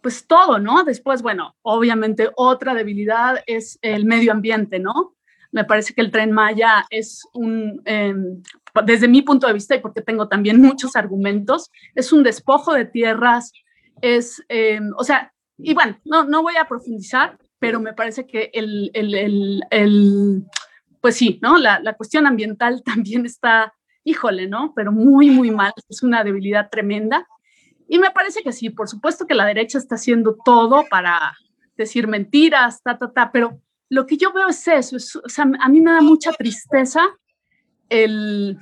pues 0.00 0.26
todo, 0.26 0.58
¿no? 0.58 0.84
Después, 0.84 1.22
bueno, 1.22 1.56
obviamente 1.62 2.28
otra 2.36 2.74
debilidad 2.74 3.42
es 3.46 3.78
el 3.82 4.04
medio 4.04 4.32
ambiente, 4.32 4.78
¿no? 4.78 5.14
Me 5.50 5.64
parece 5.64 5.94
que 5.94 6.02
el 6.02 6.10
tren 6.10 6.32
Maya 6.32 6.84
es 6.90 7.22
un, 7.32 7.80
em, 7.84 8.42
desde 8.84 9.08
mi 9.08 9.22
punto 9.22 9.46
de 9.46 9.52
vista 9.52 9.74
y 9.74 9.80
porque 9.80 10.02
tengo 10.02 10.28
también 10.28 10.60
muchos 10.60 10.96
argumentos, 10.96 11.70
es 11.94 12.12
un 12.12 12.22
despojo 12.22 12.72
de 12.74 12.84
tierras, 12.84 13.52
es, 14.00 14.42
em, 14.48 14.92
o 14.96 15.04
sea, 15.04 15.32
y 15.58 15.74
bueno, 15.74 15.98
no, 16.04 16.24
no 16.24 16.42
voy 16.42 16.56
a 16.56 16.68
profundizar, 16.68 17.38
pero 17.58 17.80
me 17.80 17.92
parece 17.92 18.26
que 18.26 18.50
el, 18.52 18.90
el, 18.94 19.14
el, 19.14 19.62
el 19.70 20.44
pues 21.00 21.16
sí, 21.16 21.38
¿no? 21.42 21.58
La, 21.58 21.80
la, 21.80 21.94
cuestión 21.94 22.26
ambiental 22.26 22.82
también 22.84 23.26
está, 23.26 23.74
híjole, 24.04 24.48
¿no? 24.48 24.72
Pero 24.74 24.92
muy, 24.92 25.30
muy 25.30 25.50
mal, 25.50 25.72
es 25.88 26.02
una 26.02 26.24
debilidad 26.24 26.68
tremenda. 26.70 27.26
Y 27.88 27.98
me 27.98 28.10
parece 28.10 28.42
que 28.42 28.52
sí, 28.52 28.70
por 28.70 28.88
supuesto 28.88 29.26
que 29.26 29.34
la 29.34 29.46
derecha 29.46 29.78
está 29.78 29.94
haciendo 29.94 30.36
todo 30.44 30.84
para 30.90 31.36
decir 31.76 32.06
mentiras, 32.06 32.82
ta, 32.82 32.98
ta, 32.98 33.12
ta, 33.12 33.32
pero 33.32 33.60
lo 33.88 34.06
que 34.06 34.16
yo 34.16 34.32
veo 34.32 34.48
es 34.48 34.66
eso, 34.68 34.96
o 34.96 35.28
sea, 35.28 35.46
a 35.60 35.68
mí 35.68 35.80
me 35.80 35.92
da 35.92 36.02
mucha 36.02 36.32
tristeza 36.32 37.00
el, 37.88 38.58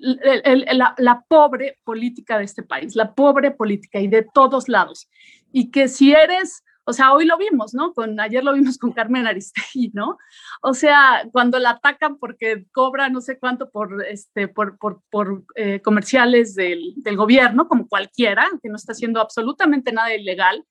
la, 0.00 1.24
pobre 1.28 1.78
política 1.84 2.38
de 2.38 2.44
este 2.44 2.62
país, 2.62 2.96
la 2.96 3.14
pobre 3.14 3.50
política 3.50 4.00
y 4.00 4.08
de 4.08 4.26
todos 4.34 4.68
lados. 4.68 5.08
Y 5.52 5.70
que 5.70 5.88
si 5.88 6.12
eres, 6.12 6.64
o 6.84 6.92
sea, 6.92 7.12
hoy 7.12 7.26
lo 7.26 7.36
vimos, 7.36 7.74
¿no? 7.74 7.92
Ayer 8.18 8.42
lo 8.42 8.54
vimos 8.54 8.78
con 8.78 8.92
Carmen 8.92 9.26
Aristegui, 9.26 9.90
¿no? 9.94 10.18
O 10.62 10.74
sea, 10.74 11.24
cuando 11.32 11.58
la 11.58 11.70
atacan 11.70 12.18
porque 12.18 12.64
cobra 12.72 13.08
no 13.08 13.20
sé 13.20 13.38
cuánto 13.38 13.70
por, 13.70 14.04
este, 14.06 14.48
por, 14.48 14.78
por, 14.78 15.02
por 15.10 15.44
eh, 15.54 15.80
comerciales 15.80 16.54
del, 16.54 16.94
del 16.96 17.16
gobierno, 17.16 17.68
como 17.68 17.86
cualquiera, 17.88 18.48
que 18.62 18.68
no 18.68 18.76
está 18.76 18.92
haciendo 18.92 19.20
absolutamente 19.20 19.92
nada 19.92 20.14
ilegal, 20.14 20.64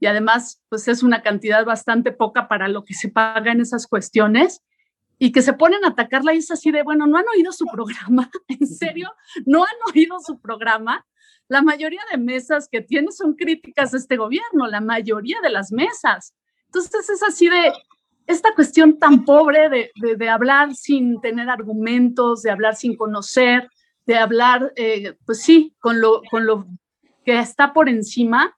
y 0.00 0.06
además 0.06 0.62
pues 0.68 0.88
es 0.88 1.02
una 1.02 1.22
cantidad 1.22 1.64
bastante 1.64 2.12
poca 2.12 2.48
para 2.48 2.68
lo 2.68 2.84
que 2.84 2.94
se 2.94 3.08
paga 3.08 3.52
en 3.52 3.60
esas 3.60 3.86
cuestiones 3.86 4.62
y 5.18 5.32
que 5.32 5.42
se 5.42 5.52
ponen 5.52 5.84
a 5.84 5.88
atacarla 5.88 6.34
y 6.34 6.38
es 6.38 6.50
así 6.50 6.70
de, 6.70 6.82
bueno, 6.82 7.06
no 7.06 7.18
han 7.18 7.24
oído 7.34 7.52
su 7.52 7.66
programa, 7.66 8.30
en 8.48 8.66
serio, 8.66 9.12
no 9.46 9.64
han 9.64 9.94
oído 9.94 10.18
su 10.20 10.40
programa. 10.40 11.06
La 11.48 11.62
mayoría 11.62 12.00
de 12.10 12.18
mesas 12.18 12.68
que 12.70 12.80
tiene 12.80 13.12
son 13.12 13.34
críticas 13.34 13.92
a 13.92 13.98
este 13.98 14.16
gobierno, 14.16 14.66
la 14.66 14.80
mayoría 14.80 15.40
de 15.42 15.50
las 15.50 15.72
mesas. 15.72 16.34
Entonces 16.66 17.08
es 17.10 17.22
así 17.22 17.48
de, 17.48 17.72
esta 18.26 18.54
cuestión 18.54 18.98
tan 18.98 19.24
pobre 19.24 19.68
de, 19.68 19.90
de, 20.16 20.28
hablar 20.28 20.74
sin 20.74 21.20
tener 21.20 21.50
argumentos, 21.50 22.42
de 22.42 22.50
hablar 22.50 22.76
sin 22.76 22.96
conocer, 22.96 23.68
de 24.06 24.16
hablar, 24.16 24.72
eh, 24.76 25.16
pues 25.26 25.42
sí, 25.42 25.74
con 25.78 26.00
lo, 26.00 26.22
con 26.30 26.46
lo 26.46 26.66
que 27.24 27.38
está 27.38 27.72
por 27.72 27.88
encima, 27.88 28.56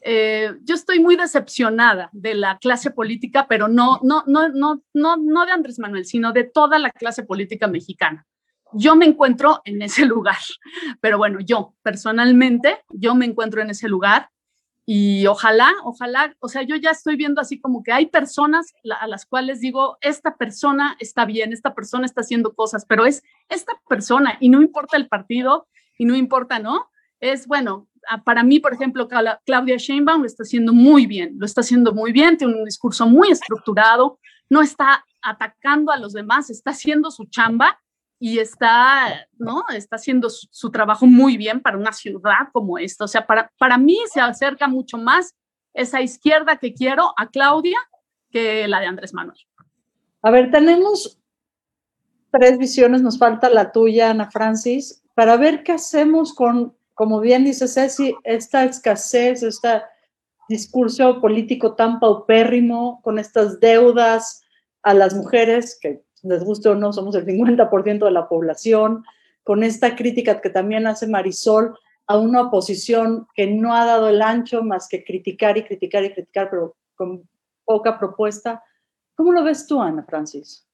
eh, 0.00 0.54
yo 0.62 0.74
estoy 0.74 1.00
muy 1.00 1.16
decepcionada 1.16 2.08
de 2.12 2.34
la 2.34 2.58
clase 2.58 2.90
política, 2.90 3.46
pero 3.48 3.68
no, 3.68 4.00
no, 4.02 4.24
no, 4.26 4.48
no, 4.48 4.82
no, 4.94 5.16
no 5.16 5.46
de 5.46 5.52
Andrés 5.52 5.78
Manuel, 5.78 6.04
sino 6.04 6.32
de 6.32 6.44
toda 6.44 6.78
la 6.78 6.90
clase 6.90 7.24
política 7.24 7.66
mexicana. 7.66 8.26
Yo 8.72 8.96
me 8.96 9.06
encuentro 9.06 9.60
en 9.64 9.82
ese 9.82 10.04
lugar, 10.04 10.36
pero 11.00 11.18
bueno, 11.18 11.40
yo 11.40 11.74
personalmente, 11.82 12.80
yo 12.90 13.14
me 13.14 13.26
encuentro 13.26 13.62
en 13.62 13.70
ese 13.70 13.88
lugar 13.88 14.30
y 14.90 15.26
ojalá, 15.26 15.70
ojalá, 15.84 16.34
o 16.40 16.48
sea, 16.48 16.62
yo 16.62 16.76
ya 16.76 16.90
estoy 16.90 17.16
viendo 17.16 17.40
así 17.40 17.60
como 17.60 17.82
que 17.82 17.92
hay 17.92 18.06
personas 18.06 18.72
a 18.98 19.06
las 19.06 19.26
cuales 19.26 19.60
digo, 19.60 19.98
esta 20.00 20.36
persona 20.36 20.96
está 20.98 21.26
bien, 21.26 21.52
esta 21.52 21.74
persona 21.74 22.06
está 22.06 22.22
haciendo 22.22 22.54
cosas, 22.54 22.86
pero 22.86 23.04
es 23.04 23.22
esta 23.50 23.74
persona 23.88 24.38
y 24.40 24.48
no 24.48 24.62
importa 24.62 24.96
el 24.96 25.08
partido 25.08 25.66
y 25.98 26.06
no 26.06 26.16
importa, 26.16 26.58
¿no? 26.58 26.88
Es 27.20 27.46
bueno, 27.46 27.87
para 28.24 28.42
mí, 28.42 28.60
por 28.60 28.74
ejemplo, 28.74 29.08
Claudia 29.44 29.76
Sheinbaum 29.76 30.20
lo 30.20 30.26
está 30.26 30.42
haciendo 30.42 30.72
muy 30.72 31.06
bien, 31.06 31.36
lo 31.38 31.46
está 31.46 31.60
haciendo 31.60 31.92
muy 31.92 32.12
bien, 32.12 32.36
tiene 32.36 32.54
un 32.54 32.64
discurso 32.64 33.06
muy 33.06 33.30
estructurado, 33.30 34.18
no 34.50 34.62
está 34.62 35.04
atacando 35.22 35.92
a 35.92 35.98
los 35.98 36.12
demás, 36.12 36.50
está 36.50 36.70
haciendo 36.70 37.10
su 37.10 37.24
chamba 37.26 37.80
y 38.18 38.38
está, 38.38 39.26
¿no? 39.38 39.64
Está 39.74 39.96
haciendo 39.96 40.28
su, 40.30 40.70
trabajo 40.70 41.06
muy 41.06 41.36
bien 41.36 41.60
para 41.60 41.78
una 41.78 41.92
ciudad 41.92 42.48
como 42.52 42.78
esta. 42.78 43.04
O 43.04 43.08
sea, 43.08 43.26
para, 43.26 43.50
para 43.58 43.78
mí 43.78 43.98
se 44.12 44.20
acerca 44.20 44.66
mucho 44.66 44.98
más 44.98 45.36
esa 45.74 46.00
izquierda 46.00 46.56
que 46.56 46.74
quiero 46.74 47.12
a 47.16 47.28
Claudia 47.28 47.78
que 48.30 48.66
la 48.68 48.80
de 48.80 48.86
Andrés 48.86 49.14
Manuel. 49.14 49.38
A 50.22 50.30
ver, 50.30 50.50
tenemos 50.50 51.18
tres 52.30 52.58
visiones, 52.58 53.02
nos 53.02 53.18
falta 53.18 53.48
la 53.48 53.72
tuya, 53.72 54.10
Ana 54.10 54.30
Francis, 54.30 55.02
para 55.14 55.36
ver 55.36 55.62
qué 55.62 55.72
hacemos 55.72 56.34
con 56.34 56.76
como 56.98 57.20
bien 57.20 57.44
dice 57.44 57.68
Ceci, 57.68 58.12
esta 58.24 58.64
escasez, 58.64 59.44
este 59.44 59.82
discurso 60.48 61.20
político 61.20 61.76
tan 61.76 62.00
paupérrimo, 62.00 63.00
con 63.04 63.20
estas 63.20 63.60
deudas 63.60 64.42
a 64.82 64.94
las 64.94 65.14
mujeres, 65.14 65.78
que 65.80 66.02
les 66.24 66.42
guste 66.42 66.70
o 66.70 66.74
no, 66.74 66.92
somos 66.92 67.14
el 67.14 67.24
50% 67.24 68.04
de 68.04 68.10
la 68.10 68.28
población, 68.28 69.04
con 69.44 69.62
esta 69.62 69.94
crítica 69.94 70.40
que 70.40 70.50
también 70.50 70.88
hace 70.88 71.06
Marisol 71.06 71.78
a 72.08 72.18
una 72.18 72.42
oposición 72.42 73.28
que 73.36 73.46
no 73.46 73.76
ha 73.76 73.84
dado 73.86 74.08
el 74.08 74.20
ancho 74.20 74.64
más 74.64 74.88
que 74.88 75.04
criticar 75.04 75.56
y 75.56 75.62
criticar 75.62 76.02
y 76.02 76.12
criticar, 76.12 76.50
pero 76.50 76.74
con 76.96 77.28
poca 77.64 77.96
propuesta. 77.96 78.64
¿Cómo 79.14 79.30
lo 79.30 79.44
ves 79.44 79.68
tú, 79.68 79.80
Ana 79.80 80.02
Francis? 80.02 80.67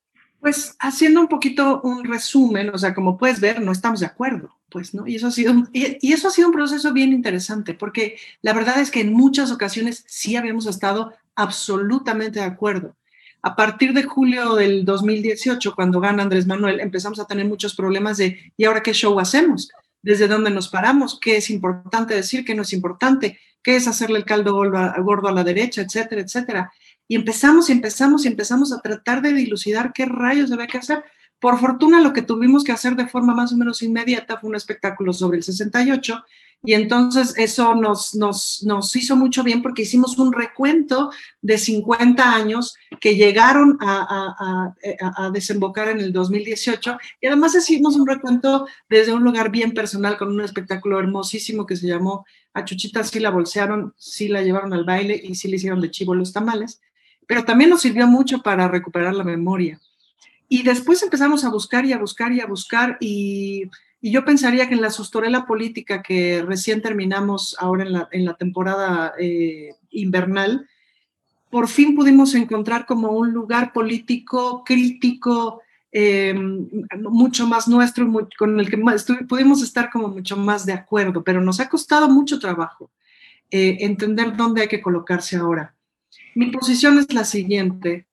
Pues 0.44 0.76
haciendo 0.78 1.20
un 1.20 1.28
poquito 1.28 1.80
un 1.82 2.04
resumen, 2.04 2.68
o 2.68 2.78
sea, 2.78 2.94
como 2.94 3.16
puedes 3.16 3.40
ver, 3.40 3.62
no 3.62 3.72
estamos 3.72 4.00
de 4.00 4.06
acuerdo 4.06 4.54
pues, 4.74 4.92
¿no? 4.92 5.06
Y 5.06 5.14
eso, 5.14 5.28
ha 5.28 5.30
sido, 5.30 5.54
y, 5.72 6.12
eso 6.12 6.26
ha 6.26 6.32
sido 6.32 6.48
un 6.48 6.54
proceso 6.54 6.92
bien 6.92 7.12
interesante, 7.12 7.74
porque 7.74 8.16
la 8.42 8.52
verdad 8.52 8.80
es 8.80 8.90
que 8.90 9.02
en 9.02 9.12
muchas 9.12 9.52
ocasiones 9.52 10.02
sí 10.08 10.34
habíamos 10.34 10.66
estado 10.66 11.12
absolutamente 11.36 12.40
de 12.40 12.46
acuerdo. 12.46 12.96
A 13.40 13.54
partir 13.54 13.92
de 13.92 14.02
julio 14.02 14.56
del 14.56 14.84
2018, 14.84 15.76
cuando 15.76 16.00
gana 16.00 16.24
Andrés 16.24 16.48
Manuel, 16.48 16.80
empezamos 16.80 17.20
a 17.20 17.26
tener 17.28 17.46
muchos 17.46 17.76
problemas 17.76 18.16
de, 18.16 18.52
¿y 18.56 18.64
ahora 18.64 18.82
qué 18.82 18.92
show 18.92 19.20
hacemos? 19.20 19.70
¿Desde 20.02 20.26
dónde 20.26 20.50
nos 20.50 20.68
paramos? 20.68 21.20
¿Qué 21.20 21.36
es 21.36 21.50
importante 21.50 22.12
decir? 22.12 22.44
¿Qué 22.44 22.56
no 22.56 22.62
es 22.62 22.72
importante? 22.72 23.38
¿Qué 23.62 23.76
es 23.76 23.86
hacerle 23.86 24.18
el 24.18 24.24
caldo 24.24 24.54
gordo 24.54 25.28
a 25.28 25.32
la 25.32 25.44
derecha? 25.44 25.82
Etcétera, 25.82 26.22
etcétera. 26.22 26.72
Y 27.08 27.16
empezamos 27.16 27.68
y 27.68 27.72
empezamos 27.72 28.24
y 28.24 28.28
empezamos 28.28 28.72
a 28.72 28.80
tratar 28.80 29.22
de 29.22 29.32
dilucidar 29.32 29.92
qué 29.92 30.06
rayos 30.06 30.50
había 30.52 30.66
que 30.66 30.78
hacer. 30.78 31.04
Por 31.38 31.58
fortuna, 31.58 32.00
lo 32.00 32.12
que 32.12 32.22
tuvimos 32.22 32.64
que 32.64 32.72
hacer 32.72 32.96
de 32.96 33.06
forma 33.06 33.34
más 33.34 33.52
o 33.52 33.56
menos 33.56 33.82
inmediata 33.82 34.38
fue 34.38 34.50
un 34.50 34.56
espectáculo 34.56 35.12
sobre 35.12 35.38
el 35.38 35.42
68 35.42 36.24
y 36.66 36.72
entonces 36.72 37.34
eso 37.36 37.74
nos, 37.74 38.14
nos, 38.14 38.62
nos 38.62 38.96
hizo 38.96 39.16
mucho 39.16 39.44
bien 39.44 39.60
porque 39.60 39.82
hicimos 39.82 40.18
un 40.18 40.32
recuento 40.32 41.10
de 41.42 41.58
50 41.58 42.34
años 42.34 42.74
que 43.00 43.16
llegaron 43.16 43.76
a, 43.80 44.72
a, 44.80 45.24
a, 45.26 45.30
desembocar 45.30 45.88
en 45.88 46.00
el 46.00 46.10
2018 46.10 46.96
y 47.20 47.26
además 47.26 47.54
hicimos 47.54 47.96
un 47.96 48.06
recuento 48.06 48.66
desde 48.88 49.12
un 49.12 49.22
lugar 49.22 49.50
bien 49.50 49.74
personal 49.74 50.16
con 50.16 50.28
un 50.28 50.40
espectáculo 50.40 50.98
hermosísimo 50.98 51.66
que 51.66 51.76
se 51.76 51.86
llamó 51.86 52.24
A 52.54 52.64
Chuchita 52.64 53.04
sí 53.04 53.20
la 53.20 53.30
bolsearon, 53.30 53.92
sí 53.98 54.28
la 54.28 54.40
llevaron 54.40 54.72
al 54.72 54.84
baile 54.84 55.20
y 55.22 55.34
sí 55.34 55.48
le 55.48 55.56
hicieron 55.56 55.82
de 55.82 55.90
chivo 55.90 56.14
los 56.14 56.32
tamales, 56.32 56.80
pero 57.26 57.44
también 57.44 57.70
nos 57.70 57.82
sirvió 57.82 58.06
mucho 58.06 58.42
para 58.42 58.68
recuperar 58.68 59.14
la 59.14 59.24
memoria. 59.24 59.80
Y 60.48 60.62
después 60.62 61.02
empezamos 61.02 61.44
a 61.44 61.50
buscar 61.50 61.84
y 61.84 61.92
a 61.92 61.98
buscar 61.98 62.32
y 62.32 62.40
a 62.40 62.46
buscar 62.46 62.96
y, 63.00 63.70
yo 64.02 64.22
pensaría 64.22 64.68
que 64.68 64.74
en 64.74 64.82
la 64.82 64.90
sustorela 64.90 65.46
política 65.46 66.02
que 66.02 66.44
recién 66.46 66.82
terminamos 66.82 67.56
ahora 67.58 67.84
en 67.84 67.92
la, 67.94 68.08
en 68.12 68.26
la 68.26 68.34
temporada 68.34 69.14
eh, 69.18 69.76
invernal, 69.88 70.68
por 71.48 71.68
fin 71.68 71.94
pudimos 71.94 72.34
encontrar 72.34 72.84
como 72.84 73.12
un 73.12 73.32
lugar 73.32 73.72
político 73.72 74.62
crítico, 74.62 75.62
em, 75.92 76.68
mucho 76.98 77.46
más 77.46 77.68
nuestro, 77.68 78.06
con 78.36 78.58
el 78.58 78.68
que 78.68 78.76
pudimos 79.28 79.62
estar 79.62 79.88
como 79.88 80.08
mucho 80.08 80.36
más 80.36 80.66
de 80.66 80.72
acuerdo, 80.72 81.22
pero 81.22 81.40
nos 81.40 81.60
ha 81.60 81.68
costado 81.68 82.08
mucho 82.08 82.38
trabajo 82.38 82.90
eh, 83.52 83.76
entender 83.80 84.36
dónde 84.36 84.62
hay 84.62 84.68
que 84.68 84.82
colocarse 84.82 85.36
ahora. 85.36 85.74
Mi 86.34 86.50
posición 86.50 86.98
es 86.98 87.12
la 87.12 87.24
siguiente. 87.24 88.06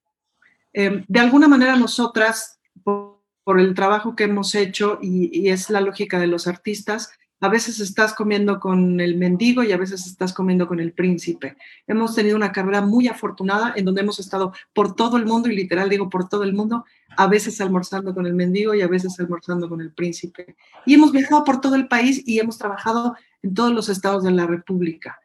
Em, 0.74 1.04
de 1.08 1.20
alguna 1.20 1.47
manera 1.47 1.76
nosotras, 1.76 2.60
por, 2.84 3.20
el 3.60 3.74
trabajo 3.74 4.16
que 4.16 4.24
hemos 4.26 4.56
hecho, 4.56 4.99
y, 5.02 5.49
es 5.49 5.70
la 5.70 5.82
lógica 5.82 6.20
de 6.20 6.28
los 6.28 6.47
artistas, 6.47 7.12
a 7.41 7.49
veces 7.49 7.80
estás 7.80 8.14
comiendo 8.14 8.60
con 8.60 9.02
el 9.02 9.18
mendigo 9.18 9.64
y 9.64 9.72
a 9.72 9.78
veces 9.78 10.06
estás 10.06 10.32
comiendo 10.32 10.68
con 10.68 10.80
el 10.80 10.93
príncipe. 10.93 11.58
Hemos 11.88 12.14
tenido 12.16 12.38
una 12.38 12.52
carrera 12.52 12.82
muy 12.82 13.08
afortunada 13.08 13.74
en 13.76 13.84
donde 13.84 14.02
hemos 14.02 14.20
estado 14.20 14.54
por 14.74 14.95
todo 14.95 15.18
el 15.18 15.26
mundo, 15.26 15.49
y 15.49 15.56
literal 15.56 15.89
digo 15.89 16.08
por 16.08 16.30
todo 16.30 16.43
el 16.43 16.54
mundo, 16.54 16.86
a 17.18 17.28
veces 17.28 17.60
almorzando 17.60 18.14
con 18.14 18.28
el 18.28 18.36
mendigo 18.36 18.76
y 18.76 18.82
a 18.82 18.88
veces 18.88 19.20
almorzando 19.20 19.68
con 19.68 19.82
el 19.82 19.91
príncipe. 19.91 20.56
Y 20.86 20.93
hemos 20.93 21.12
viajado 21.12 21.43
por 21.43 21.60
todo 21.60 21.76
el 21.76 21.88
país 21.88 22.22
y 22.26 22.39
hemos 22.39 22.58
trabajado 22.60 23.18
en 23.41 23.54
todos 23.54 23.74
los 23.74 23.89
estados 23.89 24.24
de 24.24 24.32
la 24.32 24.45
República, 24.45 25.20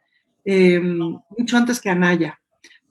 em, 0.45 0.99
mucho 1.37 1.57
antes 1.57 1.81
que 1.81 1.91
Anaya. 1.91 2.41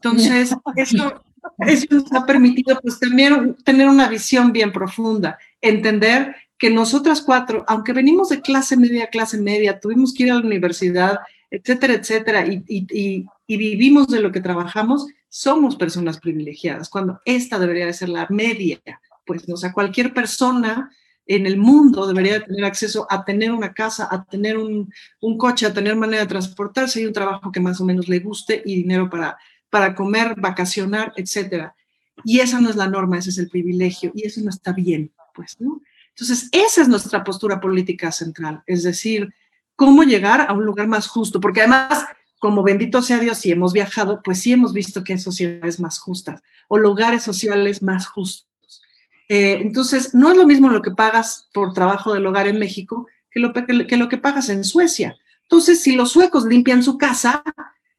Entonces, 0.06 0.56
eso, 0.76 1.24
eso 1.60 1.96
nos 1.96 2.14
ha 2.14 2.26
permitido 2.26 2.80
pues 2.82 3.00
también 3.00 3.56
tener 3.64 3.88
una 3.88 4.08
visión 4.08 4.52
bien 4.52 4.72
profunda, 4.72 5.40
entender 5.62 6.36
que 6.58 6.70
nosotras 6.70 7.22
cuatro, 7.22 7.66
aunque 7.68 7.92
venimos 7.92 8.30
de 8.30 8.42
clase 8.42 8.78
media, 8.78 9.08
clase 9.08 9.40
media, 9.40 9.80
tuvimos 9.80 10.14
que 10.14 10.24
ir 10.24 10.32
a 10.32 10.36
la 10.36 10.46
universidad, 10.46 11.20
etcétera, 11.50 11.94
etcétera, 11.96 12.46
y, 12.46 12.64
y, 12.68 13.26
vivimos 13.48 14.08
de 14.08 14.22
lo 14.22 14.32
que 14.32 14.42
trabajamos, 14.42 15.08
somos 15.28 15.76
personas 15.76 16.20
privilegiadas, 16.20 16.90
cuando 16.90 17.20
esta 17.26 17.60
debería 17.60 17.88
de 17.88 17.94
ser 17.94 18.10
la 18.10 18.28
media, 18.30 18.80
pues, 19.26 19.48
o 19.50 19.58
sea, 19.58 19.74
cualquier 19.74 20.14
persona 20.14 20.92
en 21.28 21.48
el 21.48 21.58
mundo 21.58 22.06
debería 22.06 22.44
tener 22.44 22.64
acceso 22.64 23.08
a 23.10 23.26
tener 23.26 23.52
una 23.52 23.74
casa, 23.74 24.08
a 24.10 24.24
tener 24.24 24.58
un, 24.58 24.94
un, 25.20 25.38
coche, 25.38 25.66
a 25.66 25.74
tener 25.74 25.96
manera 25.96 26.22
de 26.22 26.30
transportarse 26.30 27.02
y 27.02 27.06
un 27.06 27.14
trabajo 27.14 27.52
que 27.52 27.60
más 27.60 27.82
o 27.82 27.86
menos 27.86 28.08
le 28.08 28.20
guste 28.20 28.62
y 28.64 28.76
dinero 28.76 29.10
para, 29.10 29.38
para 29.76 29.94
comer, 29.94 30.36
vacacionar, 30.38 31.12
etcétera. 31.18 31.76
Y 32.24 32.40
esa 32.40 32.62
no 32.62 32.70
es 32.70 32.78
la 32.78 32.88
norma, 32.88 33.18
ese 33.18 33.30
es 33.30 33.38
el 33.40 33.50
privilegio 33.50 34.10
y 34.16 34.26
eso 34.26 34.40
no 34.40 34.50
está 34.50 34.72
bien, 34.72 35.12
pues, 35.34 35.58
¿no? 35.60 35.82
Entonces, 36.12 36.48
esa 36.54 36.82
es 36.82 36.88
nuestra 36.88 37.26
postura 37.26 37.60
política 37.60 38.10
central, 38.14 38.64
es 38.68 38.84
decir, 38.84 39.34
cómo 39.76 40.04
llegar 40.04 40.46
a 40.48 40.54
un 40.54 40.64
lugar 40.64 40.88
más 40.88 41.08
justo, 41.08 41.42
porque 41.42 41.60
además, 41.60 42.06
como 42.40 42.64
bendito 42.64 43.02
sea 43.02 43.20
Dios, 43.20 43.38
si 43.40 43.52
hemos 43.52 43.74
viajado, 43.74 44.22
pues 44.24 44.40
sí 44.40 44.54
hemos 44.54 44.72
visto 44.72 45.04
que 45.04 45.12
hay 45.12 45.20
sociedades 45.20 45.78
más 45.82 46.00
justas 46.00 46.42
o 46.70 46.78
lugares 46.78 47.22
sociales 47.22 47.84
más 47.84 48.08
justos. 48.08 48.82
Eh, 49.28 49.60
entonces, 49.60 50.14
no 50.14 50.32
es 50.32 50.38
lo 50.38 50.48
mismo 50.48 50.70
lo 50.70 50.82
que 50.82 50.92
pagas 50.92 51.50
por 51.54 51.74
trabajo 51.74 52.14
del 52.14 52.26
hogar 52.26 52.48
en 52.48 52.60
México 52.60 53.08
que 53.30 53.42
lo 53.42 53.52
que, 53.52 53.98
lo 53.98 54.08
que 54.08 54.18
pagas 54.18 54.48
en 54.48 54.64
Suecia. 54.64 55.18
Entonces, 55.42 55.82
si 55.82 55.98
los 55.98 56.14
suecos 56.14 56.46
limpian 56.46 56.82
su 56.82 56.98
casa, 56.98 57.44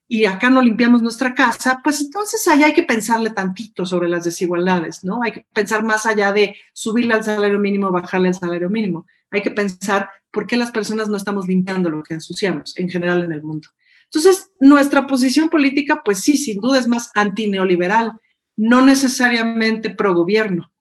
y 0.08 0.24
acá 0.24 0.50
no 0.50 0.62
limpiamos 0.62 1.02
nuestra 1.02 1.34
casa, 1.34 1.80
pues 1.82 2.00
entonces 2.00 2.46
allá 2.46 2.66
hay 2.66 2.74
que 2.74 2.84
pensarle 2.84 3.30
tantito 3.30 3.84
sobre 3.84 4.08
las 4.08 4.24
desigualdades, 4.24 5.02
¿no? 5.02 5.20
Hay 5.22 5.32
que 5.32 5.46
pensar 5.52 5.82
más 5.82 6.06
allá 6.06 6.32
de 6.32 6.56
subirle 6.72 7.14
al 7.14 7.24
salario 7.24 7.58
mínimo, 7.58 7.90
bajarle 7.90 8.28
al 8.28 8.34
salario 8.34 8.70
mínimo. 8.70 9.06
Hay 9.30 9.42
que 9.42 9.50
pensar 9.50 10.08
por 10.30 10.46
qué 10.46 10.56
las 10.56 10.70
personas 10.70 11.08
no 11.08 11.16
estamos 11.16 11.48
limpiando 11.48 11.90
lo 11.90 12.02
que 12.04 12.14
ensuciamos 12.14 12.76
en 12.78 12.88
general 12.88 13.24
en 13.24 13.32
el 13.32 13.42
mundo. 13.42 13.68
Entonces, 14.04 14.52
nuestra 14.60 15.06
posición 15.06 15.48
política, 15.48 16.02
pues 16.04 16.20
sí, 16.20 16.36
sin 16.36 16.60
duda 16.60 16.78
es 16.78 16.86
más 16.86 17.10
antineoliberal, 17.14 18.12
no 18.56 18.86
necesariamente 18.86 19.90
pro 19.90 20.14
gobierno, 20.14 20.72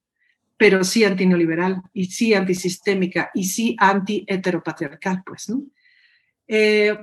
pero 0.58 0.84
sí 0.84 1.04
antineoliberal 1.04 1.82
y 1.94 2.06
sí 2.06 2.36
antisistémica 2.36 3.32
y 3.34 3.46
sí 3.46 3.76
anti-heteropatriarcal, 3.80 5.24
pues, 5.26 5.50
¿no? 5.50 5.64
Eh, 6.48 6.96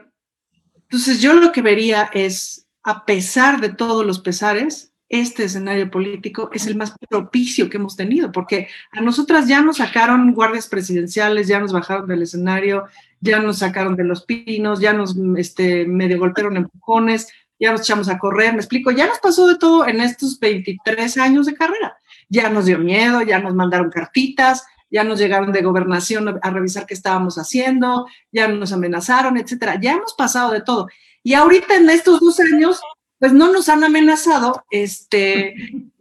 entonces 0.93 1.23
yo 1.23 1.33
lo 1.33 1.53
que 1.53 1.63
vería 1.63 2.11
es, 2.13 2.67
a 2.83 3.07
pesar 3.07 3.63
de 3.63 3.71
todos 3.71 4.05
los 4.05 4.21
pesares, 4.21 4.93
este 5.09 5.45
escenario 5.45 5.91
político 5.91 6.51
es 6.53 6.67
el 6.67 6.77
más 6.77 6.95
propicio 7.09 7.71
que 7.71 7.79
hemos 7.79 7.97
tenido, 7.97 8.31
porque 8.31 8.69
a 8.91 9.01
nosotras 9.01 9.49
ya 9.49 9.63
nos 9.63 9.79
sacaron 9.79 10.35
guardias 10.35 10.69
presidenciales, 10.69 11.49
ya 11.49 11.61
nos 11.61 11.73
bajaron 11.73 12.07
del 12.07 12.21
escenario, 12.21 12.89
ya 13.23 13.41
nos 13.41 13.61
sacaron 13.61 13.97
de 13.97 14.05
los 14.05 14.27
pinos, 14.27 14.81
ya 14.81 14.93
nos 14.93 15.17
este, 15.39 15.87
medio 15.87 16.19
golpearon 16.19 16.59
empujones, 16.59 17.27
ya 17.59 17.73
nos 17.73 17.81
echamos 17.81 18.11
a 18.11 18.19
correr, 18.19 18.53
me 18.53 18.59
explico, 18.59 18.91
ya 18.91 19.07
nos 19.07 19.19
pasó 19.19 19.47
de 19.47 19.57
todo 19.57 19.89
en 19.89 19.99
estos 19.99 20.39
23 20.39 21.17
años 21.17 21.47
de 21.47 21.55
carrera. 21.55 21.97
Ya 22.29 22.51
nos 22.51 22.67
dio 22.67 22.79
miedo, 22.79 23.23
ya 23.23 23.39
nos 23.39 23.55
mandaron 23.55 23.89
cartitas, 23.89 24.67
ya 24.93 25.05
nos 25.05 25.19
llegaron 25.19 25.53
de 25.53 25.63
gobernación 25.63 26.39
a 26.43 26.51
revisar 26.51 26.85
qué 26.87 26.93
estábamos 26.93 27.37
haciendo, 27.39 28.07
ya 28.31 28.47
nos 28.47 28.73
amenazaron, 28.73 29.39
etcétera. 29.39 29.81
Ya 29.81 29.93
hemos 29.93 30.13
pasado 30.13 30.53
de 30.53 30.61
todo. 30.61 30.87
Y 31.23 31.33
ahorita 31.33 31.77
en 31.77 31.89
estos 31.89 32.21
dos 32.21 32.39
años, 32.41 32.81
pues 33.19 33.33
no 33.33 33.51
nos 33.51 33.71
han 33.71 33.83
amenazado, 33.85 34.65
este, 34.71 35.55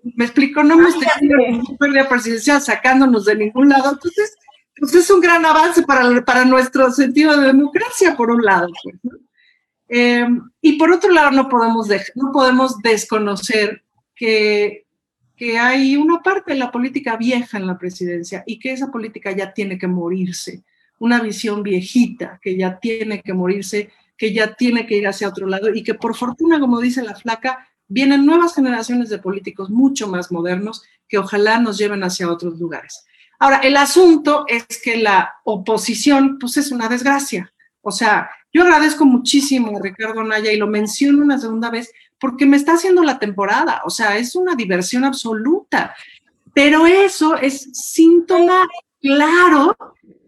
me 0.03 0.25
explico, 0.25 0.61
no 0.63 0.73
hemos 0.73 0.95
tenido 0.99 1.37
pérdida 1.79 2.09
presidencial 2.09 2.61
sacándonos 2.61 3.23
de 3.25 3.35
ningún 3.35 3.69
lado. 3.69 3.91
Entonces, 3.91 4.35
pues 4.77 4.93
es 4.93 5.09
un 5.09 5.21
gran 5.21 5.45
avance 5.45 5.83
para, 5.83 6.25
para 6.25 6.43
nuestro 6.43 6.91
sentido 6.91 7.39
de 7.39 7.47
democracia, 7.47 8.17
por 8.17 8.29
un 8.29 8.43
lado. 8.43 8.67
Pues, 8.83 8.95
eh, 9.87 10.27
y 10.61 10.77
por 10.77 10.91
otro 10.91 11.11
lado, 11.11 11.31
no 11.31 11.47
podemos, 11.47 11.87
no 12.15 12.31
podemos 12.33 12.77
desconocer 12.79 13.83
que 14.15 14.85
que 15.41 15.57
hay 15.57 15.97
una 15.97 16.21
parte 16.21 16.53
de 16.53 16.59
la 16.59 16.71
política 16.71 17.17
vieja 17.17 17.57
en 17.57 17.65
la 17.65 17.79
presidencia 17.79 18.43
y 18.45 18.59
que 18.59 18.73
esa 18.73 18.91
política 18.91 19.31
ya 19.31 19.51
tiene 19.51 19.79
que 19.79 19.87
morirse, 19.87 20.61
una 20.99 21.19
visión 21.19 21.63
viejita 21.63 22.39
que 22.39 22.55
ya 22.55 22.79
tiene 22.79 23.23
que 23.23 23.33
morirse, 23.33 23.89
que 24.15 24.31
ya 24.33 24.53
tiene 24.53 24.85
que 24.85 24.97
ir 24.97 25.07
hacia 25.07 25.27
otro 25.27 25.47
lado 25.47 25.73
y 25.73 25.81
que 25.81 25.95
por 25.95 26.15
fortuna, 26.15 26.59
como 26.59 26.79
dice 26.79 27.01
la 27.01 27.15
flaca, 27.15 27.67
vienen 27.87 28.23
nuevas 28.23 28.53
generaciones 28.53 29.09
de 29.09 29.17
políticos 29.17 29.71
mucho 29.71 30.07
más 30.07 30.31
modernos 30.31 30.83
que 31.07 31.17
ojalá 31.17 31.59
nos 31.59 31.79
lleven 31.79 32.03
hacia 32.03 32.29
otros 32.29 32.59
lugares. 32.59 33.03
Ahora, 33.39 33.61
el 33.63 33.77
asunto 33.77 34.45
es 34.47 34.67
que 34.79 34.97
la 34.97 35.37
oposición, 35.43 36.37
pues 36.37 36.57
es 36.57 36.71
una 36.71 36.87
desgracia. 36.87 37.51
O 37.81 37.89
sea, 37.89 38.29
yo 38.53 38.63
agradezco 38.63 39.05
muchísimo 39.05 39.77
a 39.77 39.81
Ricardo 39.81 40.23
Naya 40.23 40.51
y 40.51 40.57
lo 40.57 40.67
menciono 40.67 41.23
una 41.23 41.37
segunda 41.37 41.69
vez 41.69 41.91
porque 42.19 42.45
me 42.45 42.57
está 42.57 42.73
haciendo 42.73 43.03
la 43.03 43.17
temporada, 43.17 43.81
o 43.85 43.89
sea, 43.89 44.17
es 44.17 44.35
una 44.35 44.55
diversión 44.55 45.03
absoluta. 45.03 45.95
Pero 46.53 46.85
eso 46.85 47.37
es 47.37 47.69
síntoma 47.73 48.67
claro 49.01 49.75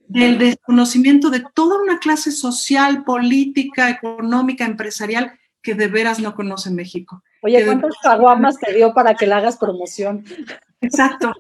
del 0.08 0.38
desconocimiento 0.38 1.30
de 1.30 1.44
toda 1.54 1.82
una 1.82 2.00
clase 2.00 2.32
social, 2.32 3.04
política, 3.04 3.90
económica, 3.90 4.66
empresarial 4.66 5.34
que 5.62 5.76
de 5.76 5.88
veras 5.88 6.20
no 6.20 6.36
conoce 6.36 6.70
México. 6.70 7.24
Oye, 7.42 7.66
¿cuántos 7.66 7.96
caguamas 8.02 8.58
te 8.58 8.74
dio 8.74 8.94
para 8.94 9.16
que 9.16 9.28
le 9.28 9.34
hagas 9.34 9.58
promoción? 9.58 10.24
Exacto, 10.82 11.34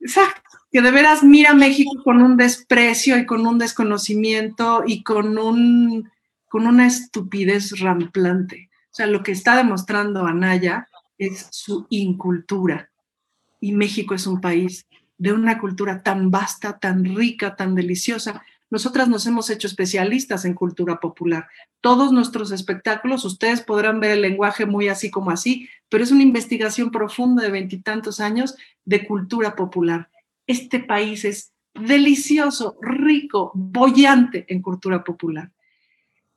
exacto. 0.00 0.47
Que 0.70 0.82
de 0.82 0.90
veras 0.90 1.22
mira 1.22 1.54
México 1.54 2.02
con 2.04 2.20
un 2.20 2.36
desprecio 2.36 3.16
y 3.16 3.24
con 3.24 3.46
un 3.46 3.58
desconocimiento 3.58 4.82
y 4.86 5.02
con, 5.02 5.38
un, 5.38 6.10
con 6.48 6.66
una 6.66 6.86
estupidez 6.86 7.80
ramplante. 7.80 8.68
O 8.90 8.94
sea, 8.94 9.06
lo 9.06 9.22
que 9.22 9.32
está 9.32 9.56
demostrando 9.56 10.26
Anaya 10.26 10.88
es 11.16 11.48
su 11.50 11.86
incultura. 11.88 12.90
Y 13.60 13.72
México 13.72 14.14
es 14.14 14.26
un 14.26 14.40
país 14.40 14.86
de 15.16 15.32
una 15.32 15.58
cultura 15.58 16.02
tan 16.02 16.30
vasta, 16.30 16.78
tan 16.78 17.04
rica, 17.04 17.56
tan 17.56 17.74
deliciosa. 17.74 18.42
Nosotras 18.70 19.08
nos 19.08 19.26
hemos 19.26 19.50
hecho 19.50 19.66
especialistas 19.66 20.44
en 20.44 20.54
cultura 20.54 21.00
popular. 21.00 21.48
Todos 21.80 22.12
nuestros 22.12 22.52
espectáculos, 22.52 23.24
ustedes 23.24 23.62
podrán 23.62 24.00
ver 24.00 24.12
el 24.12 24.22
lenguaje 24.22 24.66
muy 24.66 24.88
así 24.88 25.10
como 25.10 25.30
así, 25.30 25.68
pero 25.88 26.04
es 26.04 26.12
una 26.12 26.22
investigación 26.22 26.90
profunda 26.90 27.42
de 27.42 27.50
veintitantos 27.50 28.20
años 28.20 28.56
de 28.84 29.06
cultura 29.06 29.56
popular. 29.56 30.10
Este 30.48 30.80
país 30.80 31.24
es 31.24 31.52
delicioso, 31.74 32.76
rico, 32.82 33.52
bollante 33.54 34.44
en 34.48 34.60
cultura 34.60 35.04
popular. 35.04 35.52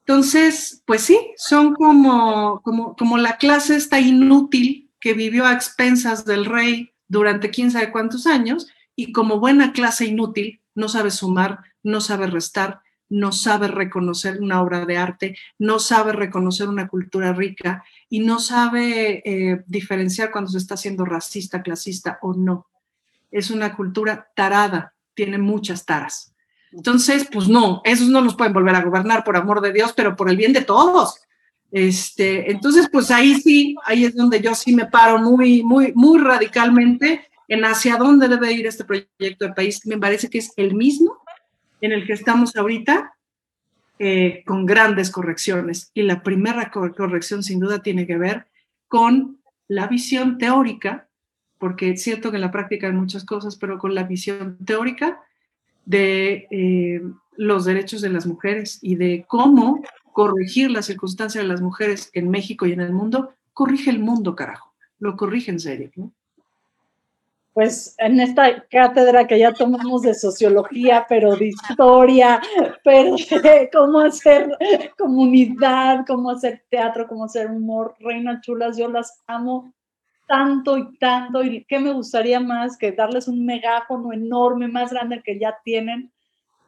Entonces, 0.01 0.84
pues 0.86 1.01
sí, 1.01 1.18
son 1.38 1.74
como, 1.74 2.62
como, 2.62 2.95
como 2.95 3.18
la 3.18 3.38
clase 3.38 3.76
esta 3.76 3.99
inútil 3.99 4.91
que 4.99 5.14
vivió 5.14 5.45
a 5.45 5.53
expensas 5.53 6.26
del 6.26 6.45
rey 6.45 6.91
durante 7.07 7.49
quién 7.49 7.72
sabe 7.72 7.91
cuántos 7.91 8.28
años 8.28 8.68
y 8.95 9.12
como 9.12 9.39
buena 9.39 9.74
clase 9.74 10.05
inútil 10.05 10.62
no 10.76 10.89
sabe 10.89 11.12
sumar, 11.12 11.59
no 11.84 12.01
sabe 12.01 12.28
restar, 12.28 12.82
no 13.09 13.32
sabe 13.34 13.68
reconocer 13.68 14.39
una 14.39 14.62
obra 14.62 14.86
de 14.86 14.97
arte, 14.97 15.38
no 15.59 15.80
sabe 15.80 16.14
reconocer 16.14 16.70
una 16.70 16.88
cultura 16.88 17.34
rica 17.34 17.84
y 18.09 18.22
no 18.22 18.39
sabe 18.39 19.22
eh, 19.26 19.64
diferenciar 19.68 20.32
cuando 20.32 20.49
se 20.49 20.59
está 20.59 20.78
siendo 20.78 21.03
racista, 21.03 21.62
clasista 21.62 22.20
o 22.22 22.34
no. 22.34 22.68
Es 23.32 23.49
una 23.49 23.75
cultura 23.75 24.29
tarada, 24.36 24.93
tiene 25.13 25.38
muchas 25.38 25.86
taras. 25.86 26.34
Entonces, 26.71 27.27
pues 27.32 27.47
no, 27.47 27.82
esos 27.84 28.07
no 28.07 28.21
nos 28.21 28.36
pueden 28.36 28.53
volver 28.53 28.75
a 28.75 28.84
gobernar 28.84 29.23
por 29.23 29.36
amor 29.36 29.61
de 29.61 29.73
Dios, 29.73 29.93
pero 29.95 30.15
por 30.15 30.29
el 30.29 30.38
bien 30.38 30.53
de 30.53 30.61
todos. 30.61 31.21
Este, 31.71 32.51
entonces, 32.51 32.89
pues 32.91 33.11
ahí 33.11 33.36
sí, 33.36 33.75
ahí 33.86 34.05
es 34.05 34.15
donde 34.15 34.41
yo 34.41 34.53
sí 34.55 34.75
me 34.75 34.86
paro 34.86 35.17
muy, 35.19 35.63
muy, 35.63 35.93
muy 35.95 36.19
radicalmente 36.19 37.29
en 37.47 37.65
hacia 37.65 37.97
dónde 37.97 38.27
debe 38.27 38.51
ir 38.53 38.67
este 38.67 38.86
proyecto 38.86 39.45
de 39.45 39.53
país. 39.53 39.86
Me 39.86 39.97
parece 39.97 40.29
que 40.29 40.38
es 40.38 40.51
el 40.57 40.73
mismo 40.73 41.17
en 41.82 41.91
el 41.91 42.05
que 42.05 42.13
estamos 42.13 42.55
ahorita, 42.55 43.13
eh, 43.99 44.43
con 44.45 44.65
grandes 44.65 45.11
correcciones. 45.11 45.91
Y 45.93 46.03
la 46.03 46.23
primera 46.23 46.71
corrección, 46.71 47.43
sin 47.43 47.59
duda, 47.59 47.84
tiene 47.84 48.07
que 48.07 48.17
ver 48.17 48.47
con 48.88 49.39
la 49.67 49.88
visión 49.88 50.38
teórica, 50.38 51.07
porque 51.62 51.91
es 51.91 52.01
cierto 52.01 52.32
que 52.32 52.38
en 52.38 52.41
la 52.41 52.49
práctica 52.49 52.88
hay 52.88 52.93
muchas 52.93 53.24
cosas, 53.24 53.55
pero 53.55 53.78
con 53.78 53.93
la 53.93 54.01
visión 54.01 54.57
teórica 54.66 55.22
de 55.86 56.47
eh, 56.49 57.03
los 57.36 57.66
derechos 57.66 58.01
de 58.01 58.09
las 58.09 58.26
mujeres 58.26 58.80
y 58.82 58.95
de 58.95 59.26
cómo 59.28 59.80
corregir 60.12 60.72
la 60.72 60.82
circunstancia 60.82 61.39
de 61.39 61.47
las 61.47 61.62
mujeres 61.62 62.09
en 62.14 62.32
México 62.32 62.66
y 62.66 62.72
en 62.72 62.82
el 62.82 62.91
mundo, 62.91 63.36
corrige 63.53 63.91
el 63.91 63.99
mundo, 63.99 64.36
carajo. 64.36 64.74
Lo 64.97 65.16
corrige 65.16 65.51
en 65.51 65.59
serio. 65.59 65.91
Pues 67.53 67.93
en 67.99 68.20
esta 68.20 68.64
cátedra 68.68 69.28
que 69.28 69.38
ya 69.38 69.53
tomamos 69.53 70.01
de 70.01 70.16
sociología, 70.16 71.05
pero 71.07 71.36
de 71.36 71.49
historia, 71.49 72.41
pero 72.84 73.16
de 73.16 73.70
cómo 73.72 73.99
hacer 73.99 74.49
comunidad, 74.97 76.05
cómo 76.07 76.32
hacer 76.32 76.64
teatro, 76.72 77.07
cómo 77.07 77.26
hacer 77.26 77.51
humor, 77.51 77.93
reinas 77.99 78.41
chulas, 78.41 78.78
yo 78.78 78.88
las 78.88 79.22
amo 79.28 79.72
tanto 80.32 80.77
y 80.77 80.97
tanto, 80.97 81.43
y 81.43 81.65
qué 81.65 81.77
me 81.77 81.91
gustaría 81.91 82.39
más 82.39 82.77
que 82.77 82.93
darles 82.93 83.27
un 83.27 83.45
megáfono 83.45 84.13
enorme, 84.13 84.69
más 84.69 84.89
grande 84.89 85.21
que 85.21 85.38
ya 85.38 85.57
tienen, 85.65 86.09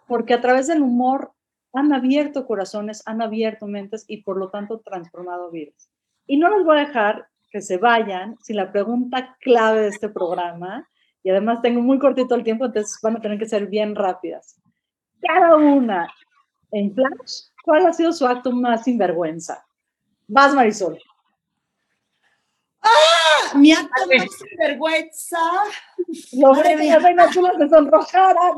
porque 0.05 0.33
a 0.33 0.41
través 0.41 0.67
del 0.67 0.81
humor 0.81 1.31
han 1.71 1.93
abierto 1.93 2.45
corazones, 2.45 3.01
han 3.05 3.21
abierto 3.21 3.65
mentes 3.65 4.03
y 4.05 4.17
por 4.17 4.35
lo 4.37 4.49
tanto 4.49 4.81
transformado 4.81 5.49
vidas. 5.49 5.89
Y 6.27 6.35
no 6.35 6.49
los 6.49 6.65
voy 6.65 6.77
a 6.77 6.87
dejar 6.87 7.29
que 7.51 7.61
se 7.61 7.77
vayan 7.77 8.35
sin 8.41 8.57
la 8.57 8.69
pregunta 8.69 9.37
clave 9.39 9.83
de 9.83 9.87
este 9.87 10.09
programa, 10.09 10.89
y 11.23 11.29
además 11.29 11.61
tengo 11.61 11.81
muy 11.81 11.99
cortito 11.99 12.35
el 12.35 12.43
tiempo, 12.43 12.65
entonces 12.65 12.99
van 13.01 13.15
a 13.15 13.21
tener 13.21 13.39
que 13.39 13.47
ser 13.47 13.67
bien 13.67 13.95
rápidas. 13.95 14.59
Cada 15.21 15.55
una 15.55 16.13
en 16.71 16.93
flash, 16.93 17.43
¿cuál 17.63 17.85
ha 17.85 17.93
sido 17.93 18.11
su 18.11 18.27
acto 18.27 18.51
más 18.51 18.83
sinvergüenza? 18.83 19.63
Vas, 20.27 20.53
Marisol. 20.53 20.99
¡Ah! 22.81 23.12
Mi 23.55 23.71
acto 23.71 24.07
más 24.17 24.27
sinvergüenza. 24.37 25.39
Logré 26.33 26.75
que 26.75 26.85
las 26.85 27.03
reinas 27.03 27.33
chulas 27.33 27.53
se 27.57 27.69
sonrojaran. 27.69 28.57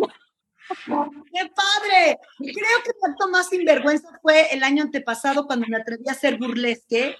¡Qué 0.87 1.51
padre! 1.55 2.19
Creo 2.37 2.83
que 2.83 2.91
mi 3.01 3.11
acto 3.11 3.29
más 3.29 3.49
sinvergüenza 3.49 4.19
fue 4.21 4.53
el 4.53 4.63
año 4.63 4.83
antepasado 4.83 5.45
cuando 5.45 5.67
me 5.67 5.77
atreví 5.77 6.07
a 6.09 6.13
hacer 6.13 6.37
burlesque 6.37 7.15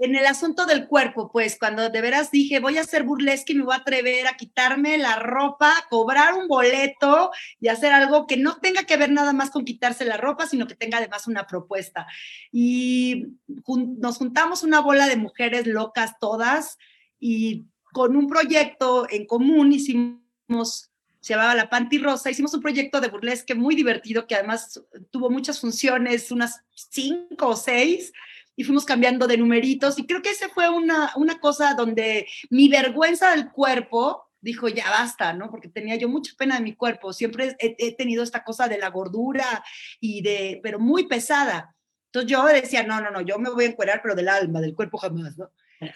en 0.00 0.16
el 0.16 0.24
asunto 0.26 0.64
del 0.64 0.88
cuerpo, 0.88 1.30
pues 1.30 1.58
cuando 1.58 1.90
de 1.90 2.00
veras 2.00 2.30
dije, 2.30 2.58
voy 2.58 2.78
a 2.78 2.80
hacer 2.80 3.04
burlesque 3.04 3.52
y 3.52 3.56
me 3.56 3.64
voy 3.64 3.74
a 3.74 3.80
atrever 3.80 4.26
a 4.26 4.36
quitarme 4.36 4.96
la 4.96 5.16
ropa, 5.16 5.74
cobrar 5.90 6.32
un 6.34 6.48
boleto 6.48 7.30
y 7.60 7.68
hacer 7.68 7.92
algo 7.92 8.26
que 8.26 8.38
no 8.38 8.56
tenga 8.56 8.84
que 8.84 8.96
ver 8.96 9.12
nada 9.12 9.34
más 9.34 9.50
con 9.50 9.66
quitarse 9.66 10.06
la 10.06 10.16
ropa, 10.16 10.46
sino 10.46 10.66
que 10.66 10.74
tenga 10.74 10.98
además 10.98 11.26
una 11.26 11.46
propuesta. 11.46 12.06
Y 12.50 13.26
nos 13.66 14.16
juntamos 14.16 14.62
una 14.62 14.80
bola 14.80 15.06
de 15.06 15.16
mujeres 15.16 15.66
locas 15.66 16.18
todas 16.18 16.78
y 17.18 17.66
con 17.92 18.16
un 18.16 18.26
proyecto 18.26 19.06
en 19.10 19.26
común 19.26 19.72
hicimos 19.72 20.90
se 21.20 21.34
llamaba 21.34 21.54
La 21.54 21.68
Panty 21.68 21.98
Rosa, 21.98 22.30
hicimos 22.30 22.54
un 22.54 22.62
proyecto 22.62 22.98
de 23.02 23.08
burlesque 23.08 23.54
muy 23.54 23.74
divertido 23.74 24.26
que 24.26 24.34
además 24.34 24.82
tuvo 25.10 25.28
muchas 25.28 25.60
funciones, 25.60 26.32
unas 26.32 26.62
cinco 26.74 27.48
o 27.48 27.56
seis, 27.56 28.10
y 28.56 28.64
fuimos 28.64 28.84
cambiando 28.84 29.26
de 29.26 29.38
numeritos 29.38 29.98
y 29.98 30.06
creo 30.06 30.22
que 30.22 30.30
ese 30.30 30.48
fue 30.48 30.68
una, 30.68 31.12
una 31.16 31.40
cosa 31.40 31.74
donde 31.74 32.26
mi 32.50 32.68
vergüenza 32.68 33.30
del 33.30 33.50
cuerpo 33.50 34.30
dijo, 34.40 34.68
ya 34.68 34.88
basta, 34.90 35.32
¿no? 35.32 35.50
Porque 35.50 35.68
tenía 35.68 35.96
yo 35.96 36.08
mucha 36.08 36.32
pena 36.36 36.56
de 36.56 36.62
mi 36.62 36.74
cuerpo, 36.74 37.12
siempre 37.12 37.56
he, 37.58 37.94
tenido 37.94 38.22
esta 38.22 38.42
cosa 38.42 38.68
de 38.68 38.78
la 38.78 38.88
gordura 38.88 39.62
y 40.00 40.22
de, 40.22 40.60
pero 40.62 40.78
muy 40.78 41.06
pesada. 41.06 41.74
Entonces 42.06 42.30
yo 42.30 42.44
decía, 42.46 42.82
no, 42.82 43.00
no, 43.00 43.10
no, 43.10 43.20
yo 43.20 43.38
me 43.38 43.50
voy 43.50 43.64
a 43.64 43.68
encuerar, 43.68 44.00
pero 44.02 44.14
del 44.14 44.28
alma, 44.28 44.60
del 44.60 44.74
cuerpo 44.74 44.98
jamás, 44.98 45.36
¿no? 45.36 45.50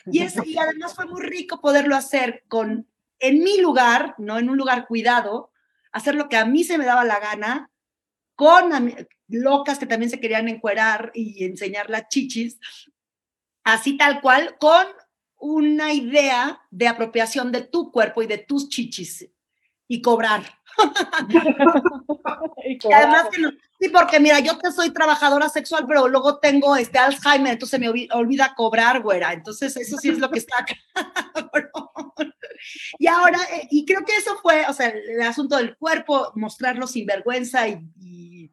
Y, 0.06 0.22
es, 0.22 0.34
y 0.46 0.56
además 0.56 0.94
fue 0.94 1.06
muy 1.06 1.22
rico 1.22 1.60
poderlo 1.60 1.96
hacer 1.96 2.44
con, 2.48 2.88
en 3.18 3.42
mi 3.42 3.58
lugar, 3.60 4.14
¿no? 4.18 4.38
En 4.38 4.48
un 4.48 4.56
lugar 4.56 4.86
cuidado, 4.86 5.50
hacer 5.92 6.14
lo 6.14 6.28
que 6.28 6.36
a 6.36 6.44
mí 6.44 6.64
se 6.64 6.78
me 6.78 6.86
daba 6.86 7.04
la 7.04 7.20
gana, 7.20 7.70
con 8.34 8.72
locas 9.28 9.78
que 9.78 9.86
también 9.86 10.10
se 10.10 10.20
querían 10.20 10.48
encuerar 10.48 11.10
y 11.14 11.44
enseñar 11.44 11.90
las 11.90 12.08
chichis, 12.08 12.58
así 13.64 13.96
tal 13.96 14.20
cual, 14.20 14.56
con 14.58 14.86
una 15.38 15.92
idea 15.92 16.60
de 16.70 16.88
apropiación 16.88 17.52
de 17.52 17.62
tu 17.62 17.92
cuerpo 17.92 18.22
y 18.22 18.26
de 18.26 18.38
tus 18.38 18.68
chichis 18.68 19.28
y 19.86 20.00
cobrar. 20.00 20.42
además 22.92 23.26
sí, 23.78 23.88
porque 23.90 24.18
mira, 24.18 24.40
yo 24.40 24.58
que 24.58 24.72
soy 24.72 24.90
trabajadora 24.90 25.48
sexual, 25.48 25.84
pero 25.86 26.08
luego 26.08 26.38
tengo 26.38 26.74
este 26.76 26.98
Alzheimer, 26.98 27.52
entonces 27.52 27.78
me 27.78 28.08
olvida 28.12 28.54
cobrar, 28.56 29.02
güera. 29.02 29.32
Entonces, 29.32 29.76
eso 29.76 29.96
sí 29.98 30.08
es 30.08 30.18
lo 30.18 30.30
que 30.30 30.38
está 30.38 30.60
acá. 30.60 30.74
y 32.98 33.06
ahora, 33.06 33.38
eh, 33.52 33.68
y 33.70 33.84
creo 33.84 34.04
que 34.04 34.16
eso 34.16 34.36
fue, 34.42 34.64
o 34.68 34.72
sea, 34.72 34.88
el 34.88 35.22
asunto 35.22 35.56
del 35.56 35.76
cuerpo, 35.76 36.32
mostrarlo 36.34 36.86
sin 36.86 37.06
vergüenza 37.06 37.68
y 37.68 37.78
y 38.00 38.50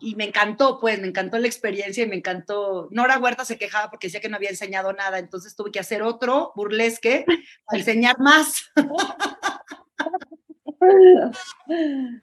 me 0.00 0.24
encantó, 0.24 0.78
pues, 0.80 1.00
me 1.00 1.08
encantó 1.08 1.38
la 1.38 1.46
experiencia 1.46 2.04
y 2.04 2.08
me 2.08 2.16
encantó. 2.16 2.88
Nora 2.90 3.18
Huerta 3.18 3.44
se 3.44 3.58
quejaba 3.58 3.90
porque 3.90 4.06
decía 4.06 4.20
que 4.20 4.28
no 4.28 4.36
había 4.36 4.50
enseñado 4.50 4.92
nada, 4.92 5.18
entonces 5.18 5.56
tuve 5.56 5.72
que 5.72 5.80
hacer 5.80 6.02
otro 6.02 6.52
burlesque 6.54 7.24
para 7.64 7.78
enseñar 7.78 8.18
más. 8.20 8.70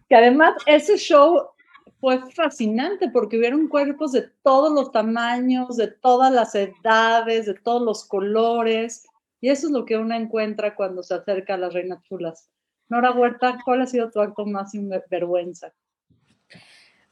que 0.09 0.15
además 0.15 0.55
ese 0.65 0.97
show 0.97 1.49
fue 1.99 2.19
fascinante 2.31 3.09
porque 3.09 3.37
hubieron 3.37 3.67
cuerpos 3.67 4.11
de 4.11 4.29
todos 4.43 4.71
los 4.71 4.91
tamaños, 4.91 5.75
de 5.75 5.87
todas 5.87 6.31
las 6.31 6.55
edades, 6.55 7.45
de 7.45 7.55
todos 7.55 7.81
los 7.81 8.05
colores, 8.05 9.05
y 9.41 9.49
eso 9.49 9.67
es 9.67 9.73
lo 9.73 9.85
que 9.85 9.97
uno 9.97 10.15
encuentra 10.15 10.75
cuando 10.75 11.03
se 11.03 11.15
acerca 11.15 11.55
a 11.55 11.57
las 11.57 11.73
reinas 11.73 12.01
chulas. 12.03 12.49
Nora 12.87 13.11
Huerta, 13.11 13.57
¿cuál 13.65 13.81
ha 13.81 13.87
sido 13.87 14.11
tu 14.11 14.21
acto 14.21 14.45
más 14.45 14.71
sin 14.71 14.89
vergüenza? 15.09 15.73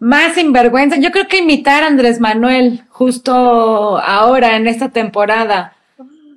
Más 0.04 0.34
sinvergüenza. 0.36 0.98
Yo 0.98 1.12
creo 1.12 1.30
que 1.30 1.38
imitar 1.38 1.82
a 1.82 1.88
Andrés 1.88 2.20
Manuel 2.20 2.82
justo 2.90 3.34
ahora, 3.98 4.58
en 4.58 4.68
esta 4.68 4.90
temporada. 4.90 5.76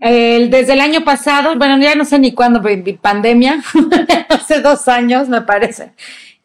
desde 0.00 0.72
el 0.72 0.80
año 0.80 1.02
pasado, 1.02 1.56
bueno, 1.56 1.76
ya 1.82 1.96
no 1.96 2.04
sé 2.04 2.20
ni 2.20 2.30
cuándo, 2.30 2.62
pandemia, 3.00 3.60
hace 4.28 4.60
dos 4.60 4.86
años 4.86 5.28
me 5.28 5.40
parece, 5.40 5.90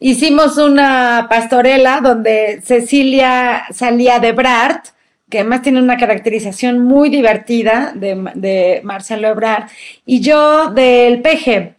hicimos 0.00 0.58
una 0.58 1.28
pastorela 1.30 2.00
donde 2.00 2.60
Cecilia 2.64 3.66
salía 3.70 4.18
de 4.18 4.32
Brart, 4.32 4.86
que 5.30 5.38
además 5.38 5.62
tiene 5.62 5.80
una 5.80 5.98
caracterización 5.98 6.80
muy 6.80 7.08
divertida 7.08 7.92
de, 7.94 8.80
Marcelo 8.82 9.28
Ebrard, 9.28 9.68
y 10.04 10.18
yo 10.18 10.70
del 10.72 11.22
peje. 11.22 11.76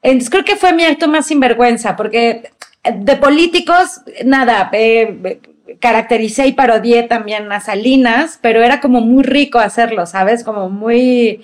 Entonces 0.00 0.30
creo 0.30 0.44
que 0.44 0.54
fue 0.54 0.72
mi 0.72 0.84
acto 0.84 1.08
más 1.08 1.26
sinvergüenza, 1.26 1.96
porque 1.96 2.52
de 2.94 3.16
políticos, 3.16 4.00
nada, 4.24 4.70
eh, 4.72 5.40
caractericé 5.80 6.46
y 6.46 6.52
parodié 6.52 7.02
también 7.04 7.50
a 7.52 7.60
Salinas, 7.60 8.38
pero 8.40 8.62
era 8.62 8.80
como 8.80 9.00
muy 9.00 9.24
rico 9.24 9.58
hacerlo, 9.58 10.06
¿sabes? 10.06 10.44
Como 10.44 10.68
muy 10.68 11.42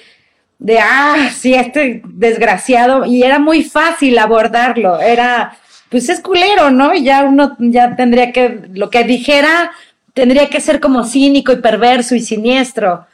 de, 0.59 0.79
ah, 0.79 1.31
sí, 1.35 1.55
este 1.55 2.03
desgraciado, 2.05 3.05
y 3.05 3.25
era 3.25 3.39
muy 3.39 3.65
fácil 3.65 4.17
abordarlo, 4.19 5.01
era, 5.01 5.57
pues 5.89 6.09
es 6.09 6.21
culero, 6.21 6.71
¿no? 6.71 6.95
Ya 6.95 7.25
uno 7.25 7.57
ya 7.59 7.97
tendría 7.97 8.33
que, 8.33 8.61
lo 8.73 8.89
que 8.89 9.03
dijera, 9.05 9.73
tendría 10.15 10.49
que 10.49 10.61
ser 10.61 10.79
como 10.79 11.05
cínico 11.05 11.53
y 11.53 11.57
perverso 11.57 12.15
y 12.15 12.21
siniestro, 12.21 13.07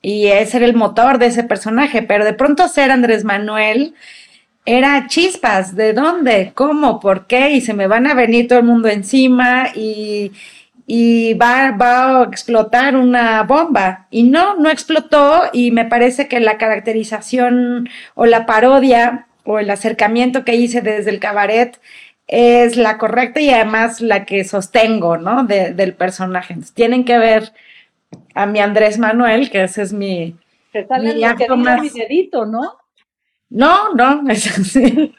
y 0.00 0.26
ese 0.26 0.58
era 0.58 0.66
el 0.66 0.74
motor 0.74 1.18
de 1.18 1.26
ese 1.26 1.42
personaje, 1.42 2.02
pero 2.02 2.24
de 2.24 2.34
pronto 2.34 2.68
ser 2.68 2.92
Andrés 2.92 3.24
Manuel, 3.24 3.94
era 4.64 5.06
chispas, 5.08 5.74
¿de 5.74 5.92
dónde? 5.92 6.52
¿Cómo? 6.54 7.00
¿Por 7.00 7.26
qué? 7.26 7.50
Y 7.50 7.60
se 7.60 7.74
me 7.74 7.86
van 7.86 8.06
a 8.06 8.14
venir 8.14 8.48
todo 8.48 8.60
el 8.60 8.64
mundo 8.64 8.88
encima 8.88 9.68
y, 9.74 10.30
va, 11.34 11.72
va, 11.72 12.20
a 12.20 12.24
explotar 12.24 12.96
una 12.96 13.42
bomba. 13.42 14.06
Y 14.10 14.24
no, 14.24 14.56
no 14.56 14.70
explotó 14.70 15.42
y 15.52 15.72
me 15.72 15.84
parece 15.84 16.28
que 16.28 16.40
la 16.40 16.58
caracterización 16.58 17.88
o 18.14 18.26
la 18.26 18.46
parodia 18.46 19.26
o 19.44 19.58
el 19.58 19.70
acercamiento 19.70 20.44
que 20.44 20.54
hice 20.54 20.80
desde 20.80 21.10
el 21.10 21.18
cabaret 21.18 21.80
es 22.28 22.76
la 22.76 22.98
correcta 22.98 23.40
y 23.40 23.50
además 23.50 24.00
la 24.00 24.24
que 24.24 24.44
sostengo, 24.44 25.16
¿no? 25.18 25.44
del 25.44 25.94
personaje. 25.94 26.56
tienen 26.74 27.04
que 27.04 27.18
ver 27.18 27.52
a 28.34 28.46
mi 28.46 28.60
Andrés 28.60 28.98
Manuel, 28.98 29.50
que 29.50 29.64
ese 29.64 29.82
es 29.82 29.92
mi... 29.92 30.36
Que 30.72 30.86
sale 30.86 31.14
mi, 31.14 31.20
que 31.36 31.48
mi 31.50 31.90
dedito, 31.90 32.46
¿no? 32.46 32.81
No, 33.52 33.92
no, 33.94 34.22
es 34.30 34.58
así. 34.58 35.14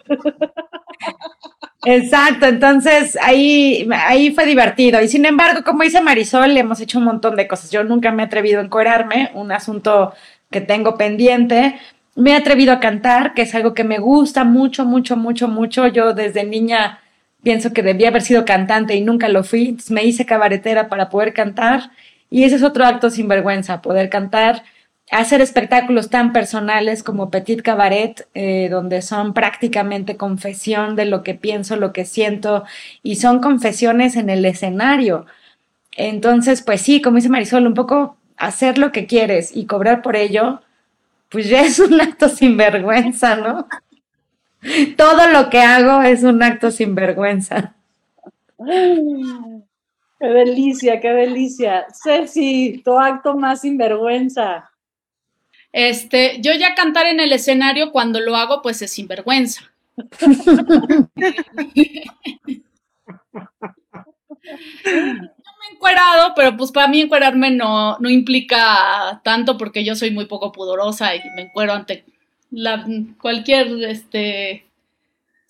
Exacto, 1.86 2.48
entonces 2.48 3.18
ahí, 3.22 3.88
ahí 3.92 4.32
fue 4.32 4.46
divertido. 4.46 5.02
Y 5.02 5.08
sin 5.08 5.26
embargo, 5.26 5.64
como 5.64 5.84
dice 5.84 6.02
Marisol, 6.02 6.58
hemos 6.58 6.80
hecho 6.82 6.98
un 6.98 7.06
montón 7.06 7.36
de 7.36 7.48
cosas. 7.48 7.70
Yo 7.72 7.84
nunca 7.84 8.12
me 8.12 8.24
he 8.24 8.26
atrevido 8.26 8.60
a 8.60 8.64
encuerarme, 8.64 9.32
un 9.36 9.52
asunto 9.52 10.14
que 10.50 10.62
tengo 10.62 10.98
pendiente. 10.98 11.78
Me 12.16 12.32
he 12.32 12.36
atrevido 12.36 12.74
a 12.74 12.80
cantar, 12.80 13.34
que 13.34 13.44
es 13.44 13.54
algo 13.54 13.74
que 13.74 13.84
me 13.84 14.00
gusta 14.00 14.44
mucho, 14.44 14.86
mucho, 14.86 15.16
mucho, 15.16 15.48
mucho. 15.48 15.88
Yo 15.88 16.14
desde 16.14 16.44
niña 16.44 17.00
pienso 17.44 17.74
que 17.74 17.84
debía 17.84 18.08
haber 18.08 18.22
sido 18.22 18.46
cantante 18.46 18.96
y 18.96 19.02
nunca 19.02 19.30
lo 19.30 19.44
fui. 19.44 19.78
Me 19.90 20.04
hice 20.06 20.26
cabaretera 20.26 20.90
para 20.90 21.10
poder 21.10 21.34
cantar. 21.34 21.92
Y 22.32 22.46
ese 22.46 22.56
es 22.56 22.64
otro 22.64 22.86
acto 22.86 23.10
sin 23.10 23.28
vergüenza, 23.28 23.82
poder 23.82 24.10
cantar 24.10 24.64
hacer 25.14 25.42
espectáculos 25.42 26.10
tan 26.10 26.34
personales 26.34 27.04
como 27.04 27.30
Petit 27.30 27.62
Cabaret, 27.62 28.28
eh, 28.34 28.68
donde 28.70 29.02
son 29.02 29.34
prácticamente 29.34 30.18
confesión 30.18 30.96
de 30.96 31.06
lo 31.06 31.24
que 31.24 31.36
pienso, 31.36 31.76
lo 31.76 31.94
que 31.94 32.06
siento, 32.06 32.64
y 33.04 33.18
son 33.18 33.40
confesiones 33.40 34.16
en 34.16 34.30
el 34.30 34.44
escenario. 34.46 35.26
Entonces, 35.96 36.62
pues 36.62 36.82
sí, 36.82 37.02
como 37.02 37.18
dice 37.18 37.30
Marisol, 37.30 37.68
un 37.68 37.76
poco 37.76 38.18
hacer 38.38 38.78
lo 38.78 38.92
que 38.92 39.06
quieres 39.06 39.56
y 39.56 39.66
cobrar 39.66 40.02
por 40.02 40.16
ello, 40.16 40.62
pues 41.30 41.48
ya 41.50 41.62
es 41.66 41.80
un 41.80 42.00
acto 42.02 42.30
sin 42.30 42.58
vergüenza, 42.58 43.36
¿no? 43.36 43.68
Todo 44.98 45.28
lo 45.28 45.50
que 45.50 45.60
hago 45.60 46.02
es 46.02 46.24
un 46.24 46.42
acto 46.42 46.72
sin 46.72 46.96
vergüenza. 46.96 47.76
Qué 50.20 50.28
delicia, 50.28 51.02
qué 51.02 51.10
delicia. 51.10 51.86
Ceci, 51.92 52.82
tu 52.84 52.98
acto 52.98 53.36
más 53.36 53.62
sinvergüenza. 53.62 54.73
Este, 55.74 56.38
yo 56.40 56.54
ya 56.54 56.76
cantar 56.76 57.08
en 57.08 57.20
el 57.20 57.34
escenario 57.34 57.92
cuando 57.92 58.20
lo 58.20 58.36
hago, 58.36 58.62
pues 58.62 58.82
es 58.82 58.92
sinvergüenza. 58.92 59.74
me 65.64 65.70
he 65.70 65.74
encuerado, 65.74 66.34
pero 66.36 66.56
pues 66.56 66.72
para 66.72 66.88
mí 66.88 67.02
encuerarme 67.02 67.52
no, 67.52 67.98
no 68.00 68.10
implica 68.10 69.22
tanto 69.24 69.58
porque 69.58 69.84
yo 69.84 69.96
soy 69.96 70.12
muy 70.12 70.26
poco 70.26 70.52
pudorosa 70.52 71.16
y 71.16 71.22
me 71.36 71.44
encuero 71.44 71.74
ante 71.74 72.06
la, 72.52 72.86
cualquier 73.20 73.84
este, 73.84 74.66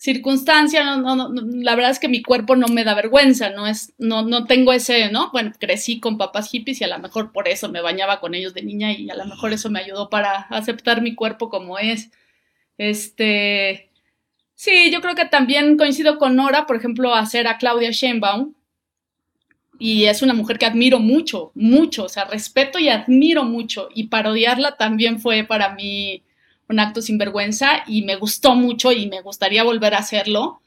circunstancia, 0.04 0.84
no, 0.96 1.16
no, 1.16 1.30
la 1.32 1.74
verdad 1.74 1.90
es 1.90 1.98
que 1.98 2.10
mi 2.10 2.20
cuerpo 2.20 2.56
no 2.56 2.68
me 2.68 2.84
da 2.84 2.92
vergüenza, 2.92 3.48
no 3.48 3.66
es, 3.66 3.94
no, 3.96 4.20
no 4.20 4.44
tengo 4.44 4.74
ese, 4.74 5.10
¿no? 5.10 5.30
Bueno, 5.32 5.52
crecí 5.58 5.98
con 5.98 6.18
papás 6.18 6.50
hippies 6.50 6.82
y 6.82 6.84
a 6.84 6.88
lo 6.88 6.98
mejor 6.98 7.32
por 7.32 7.48
eso 7.48 7.70
me 7.70 7.80
bañaba 7.80 8.20
con 8.20 8.34
ellos 8.34 8.52
de 8.52 8.62
niña 8.62 8.92
y 8.92 9.08
a 9.08 9.14
lo 9.14 9.24
mejor 9.24 9.54
eso 9.54 9.70
me 9.70 9.80
ayudó 9.80 10.10
para 10.10 10.42
aceptar 10.50 11.00
mi 11.00 11.14
cuerpo 11.14 11.48
como 11.48 11.78
es. 11.78 12.10
Este, 12.76 13.88
sí, 14.54 14.90
yo 14.90 15.00
creo 15.00 15.14
que 15.14 15.24
también 15.24 15.78
coincido 15.78 16.18
con 16.18 16.36
Nora, 16.36 16.66
por 16.66 16.76
ejemplo, 16.76 17.14
hacer 17.14 17.48
a 17.48 17.56
Claudia 17.56 17.90
Sheinbaum, 17.90 18.52
y 19.78 20.04
es 20.04 20.20
una 20.20 20.34
mujer 20.34 20.58
que 20.58 20.66
admiro 20.66 20.98
mucho, 20.98 21.50
mucho, 21.54 22.04
o 22.04 22.08
sea, 22.10 22.26
respeto 22.26 22.78
y 22.78 22.90
admiro 22.90 23.44
mucho, 23.44 23.88
y 23.94 24.08
parodiarla 24.08 24.76
también 24.76 25.18
fue 25.18 25.44
para 25.44 25.74
mí 25.74 26.22
un 26.68 26.80
acto 26.80 27.02
sin 27.02 27.18
vergüenza 27.18 27.84
y 27.86 28.02
me 28.02 28.16
gustó 28.16 28.54
mucho 28.54 28.92
y 28.92 29.06
me 29.08 29.20
gustaría 29.20 29.62
volver 29.64 29.94
a 29.94 29.98
hacerlo. 29.98 30.60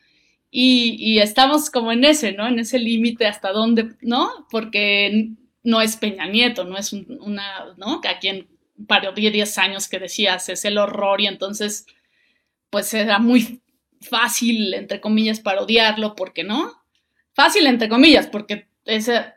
Y, 0.49 1.19
estamos 1.19 1.69
como 1.69 1.91
en 1.91 2.05
ese, 2.05 2.31
¿no? 2.31 2.47
En 2.47 2.57
ese 2.59 2.79
límite 2.79 3.27
hasta 3.27 3.51
dónde, 3.51 3.95
¿no? 4.01 4.47
Porque 4.49 5.31
no 5.63 5.81
es 5.81 5.97
Peña 5.97 6.25
Nieto, 6.25 6.63
no 6.63 6.77
es 6.77 6.93
una, 6.93 7.75
¿no? 7.77 8.01
A 8.07 8.19
quien 8.19 8.47
parodié 8.87 9.31
10 9.31 9.57
años 9.57 9.89
que 9.89 9.99
decías 9.99 10.47
es 10.49 10.63
el 10.65 10.77
horror 10.77 11.19
y 11.19 11.27
entonces, 11.27 11.85
pues 12.69 12.93
era 12.93 13.19
muy 13.19 13.61
fácil, 14.01 14.73
entre 14.73 15.01
comillas, 15.01 15.41
parodiarlo, 15.41 16.15
porque 16.15 16.43
no? 16.43 16.81
Fácil, 17.33 17.67
entre 17.67 17.89
comillas, 17.89 18.27
porque 18.27 18.67
ese 18.85 19.33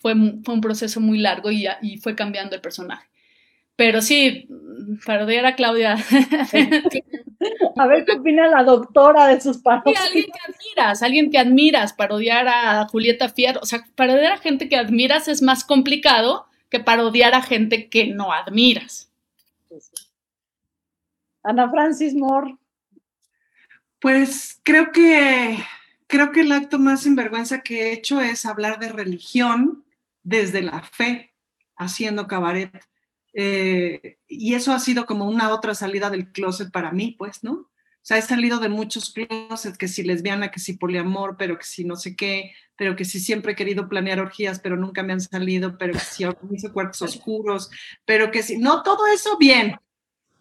fue, 0.00 0.14
fue 0.44 0.54
un 0.54 0.60
proceso 0.60 1.00
muy 1.00 1.18
largo 1.18 1.50
y 1.50 1.96
fue 1.98 2.14
cambiando 2.14 2.54
el 2.54 2.60
personaje. 2.60 3.08
Pero 3.76 4.00
sí, 4.00 4.48
parodiar 5.04 5.46
a 5.46 5.54
Claudia. 5.54 5.94
a 7.76 7.86
ver 7.86 8.04
qué 8.04 8.12
opina 8.12 8.48
la 8.48 8.64
doctora 8.64 9.26
de 9.26 9.40
sus 9.40 9.58
parodias. 9.58 10.00
Sí, 10.00 10.06
alguien 10.08 10.26
que 10.32 10.52
admiras, 10.52 11.02
alguien 11.02 11.30
que 11.30 11.38
admiras, 11.38 11.92
parodiar 11.92 12.48
a 12.48 12.88
Julieta 12.88 13.28
Fierro. 13.28 13.60
O 13.62 13.66
sea, 13.66 13.84
parodiar 13.94 14.32
a 14.32 14.38
gente 14.38 14.68
que 14.68 14.76
admiras 14.76 15.28
es 15.28 15.42
más 15.42 15.64
complicado 15.64 16.46
que 16.70 16.80
parodiar 16.80 17.34
a 17.34 17.42
gente 17.42 17.88
que 17.88 18.06
no 18.06 18.32
admiras. 18.32 19.10
Ana 21.42 21.70
Francis 21.70 22.14
Moore. 22.14 22.56
Pues 24.00 24.60
creo 24.62 24.90
que 24.90 25.58
creo 26.06 26.32
que 26.32 26.40
el 26.40 26.52
acto 26.52 26.78
más 26.78 27.02
sinvergüenza 27.02 27.62
que 27.62 27.82
he 27.82 27.92
hecho 27.92 28.20
es 28.20 28.46
hablar 28.46 28.78
de 28.78 28.88
religión 28.88 29.84
desde 30.22 30.62
la 30.62 30.82
fe, 30.82 31.32
haciendo 31.76 32.26
cabaret 32.26 32.70
eh, 33.38 34.18
y 34.26 34.54
eso 34.54 34.72
ha 34.72 34.80
sido 34.80 35.04
como 35.04 35.26
una 35.26 35.50
otra 35.50 35.74
salida 35.74 36.08
del 36.08 36.32
closet 36.32 36.72
para 36.72 36.90
mí, 36.90 37.14
pues, 37.18 37.44
¿no? 37.44 37.52
O 37.52 37.68
sea, 38.00 38.16
he 38.16 38.22
salido 38.22 38.60
de 38.60 38.70
muchos 38.70 39.12
closets, 39.12 39.76
que 39.76 39.88
si 39.88 40.02
lesbiana, 40.04 40.50
que 40.50 40.58
si 40.58 40.72
poliamor, 40.72 41.36
pero 41.36 41.58
que 41.58 41.64
si 41.64 41.84
no 41.84 41.96
sé 41.96 42.16
qué, 42.16 42.52
pero 42.74 42.96
que 42.96 43.04
si 43.04 43.20
siempre 43.20 43.52
he 43.52 43.56
querido 43.56 43.90
planear 43.90 44.20
orgías, 44.20 44.58
pero 44.58 44.78
nunca 44.78 45.02
me 45.02 45.12
han 45.12 45.20
salido, 45.20 45.76
pero 45.76 45.92
que 45.92 45.98
si 45.98 46.24
organizo 46.24 46.72
cuartos 46.72 47.02
oscuros, 47.02 47.68
pero 48.06 48.30
que 48.30 48.42
si, 48.42 48.56
no, 48.56 48.82
todo 48.82 49.06
eso 49.06 49.36
bien. 49.36 49.76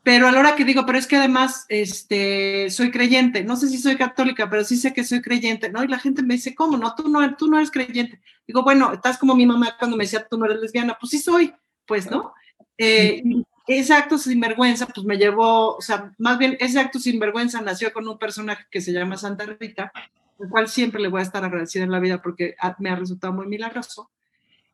Pero 0.02 0.30
a 0.30 0.32
la 0.32 0.40
hora 0.40 0.56
que 0.56 0.64
digo, 0.64 0.86
pero 0.86 0.98
es 0.98 1.08
que 1.08 1.18
además 1.18 1.66
este, 1.68 2.70
soy 2.70 2.92
creyente, 2.92 3.44
no 3.44 3.58
sé 3.58 3.68
si 3.68 3.78
soy 3.78 3.98
católica, 3.98 4.50
pero 4.50 4.64
sí 4.64 4.78
sé 4.78 4.94
que 4.94 5.04
soy 5.04 5.22
creyente, 5.22 5.70
¿no? 5.70 5.84
Y 5.84 5.90
la 5.90 6.00
gente 6.00 6.24
me 6.24 6.36
dice, 6.36 6.56
¿cómo? 6.56 6.78
No, 6.78 6.96
tú 6.96 7.10
no, 7.10 7.36
tú 7.36 7.48
no 7.50 7.58
eres 7.58 7.72
creyente. 7.72 8.22
Digo, 8.48 8.64
bueno, 8.64 8.94
estás 8.94 9.18
como 9.18 9.36
mi 9.36 9.46
mamá 9.46 9.76
cuando 9.78 9.98
me 9.98 10.06
decía, 10.06 10.26
tú 10.30 10.38
no 10.38 10.46
eres 10.46 10.62
lesbiana, 10.62 10.96
pues 10.98 11.10
sí 11.10 11.20
soy, 11.20 11.54
pues, 11.86 12.10
¿no? 12.10 12.34
Eh, 12.78 13.24
ese 13.68 13.94
acto 13.94 14.18
sin 14.18 14.40
vergüenza, 14.40 14.86
pues 14.86 15.06
me 15.06 15.18
llevó, 15.18 15.76
o 15.76 15.82
sea, 15.82 16.14
más 16.18 16.38
bien 16.38 16.56
ese 16.60 16.80
acto 16.80 17.00
sin 17.00 17.20
vergüenza 17.20 17.62
nació 17.62 17.92
con 17.92 18.08
un 18.08 18.18
personaje 18.18 18.66
que 18.70 18.82
se 18.82 18.92
llama 18.92 19.18
Santa 19.18 19.46
Rita, 19.46 19.92
el 20.40 20.50
cual 20.50 20.68
siempre 20.68 21.02
le 21.02 21.08
voy 21.08 21.22
a 21.22 21.24
estar 21.24 21.44
agradecida 21.44 21.84
en 21.84 21.92
la 21.92 22.00
vida 22.00 22.22
porque 22.22 22.56
me 22.80 22.90
ha 22.90 22.96
resultado 22.96 23.34
muy 23.34 23.48
milagroso. 23.48 24.12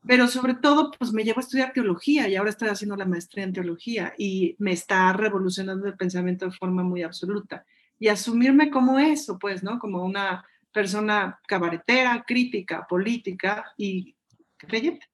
Pero 0.06 0.28
sobre 0.28 0.56
todo, 0.56 0.92
pues 0.98 1.14
me 1.14 1.24
llevó 1.24 1.40
a 1.40 1.44
estudiar 1.44 1.74
teología 1.74 2.28
y 2.28 2.36
ahora 2.36 2.50
estoy 2.50 2.70
haciendo 2.70 2.96
la 2.96 3.06
maestría 3.06 3.44
en 3.44 3.54
teología 3.54 4.14
y 4.18 4.56
me 4.58 4.72
está 4.72 5.14
revolucionando 5.14 5.88
el 5.88 5.96
pensamiento 5.96 6.46
de 6.46 6.52
forma 6.52 6.82
muy 6.84 7.04
absoluta. 7.04 7.66
Y 8.00 8.08
asumirme 8.08 8.72
como 8.72 8.98
eso, 8.98 9.38
pues, 9.38 9.62
¿no? 9.62 9.78
Como 9.78 10.04
una 10.04 10.44
persona 10.74 11.40
cabaretera, 11.48 12.24
crítica, 12.26 12.88
política 12.90 13.74
y 13.78 14.16
creyente. 14.58 15.06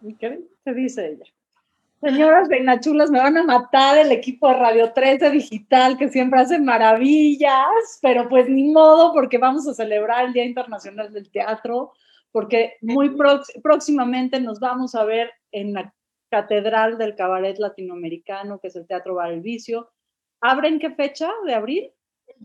¿Y 0.00 0.14
qué 0.16 0.38
dice 0.74 1.06
ella? 1.06 1.24
Señoras 2.04 2.48
chulas, 2.80 3.10
me 3.10 3.18
van 3.18 3.38
a 3.38 3.44
matar 3.44 3.96
el 3.96 4.12
equipo 4.12 4.48
de 4.48 4.54
Radio 4.56 4.92
13 4.92 5.30
Digital, 5.30 5.96
que 5.96 6.10
siempre 6.10 6.38
hace 6.38 6.58
maravillas, 6.58 7.98
pero 8.02 8.28
pues 8.28 8.46
ni 8.46 8.70
modo, 8.70 9.14
porque 9.14 9.38
vamos 9.38 9.66
a 9.66 9.72
celebrar 9.72 10.26
el 10.26 10.34
Día 10.34 10.44
Internacional 10.44 11.10
del 11.10 11.30
Teatro, 11.30 11.92
porque 12.30 12.74
muy 12.82 13.16
próximamente 13.62 14.38
nos 14.38 14.60
vamos 14.60 14.94
a 14.94 15.04
ver 15.04 15.32
en 15.50 15.72
la 15.72 15.94
Catedral 16.28 16.98
del 16.98 17.14
Cabaret 17.14 17.58
Latinoamericano, 17.58 18.58
que 18.58 18.68
es 18.68 18.76
el 18.76 18.86
Teatro 18.86 19.14
Bar 19.14 19.32
El 19.32 19.40
Vicio. 19.40 19.90
¿Abren 20.42 20.78
qué 20.78 20.90
fecha 20.90 21.30
de 21.46 21.54
abril? 21.54 21.90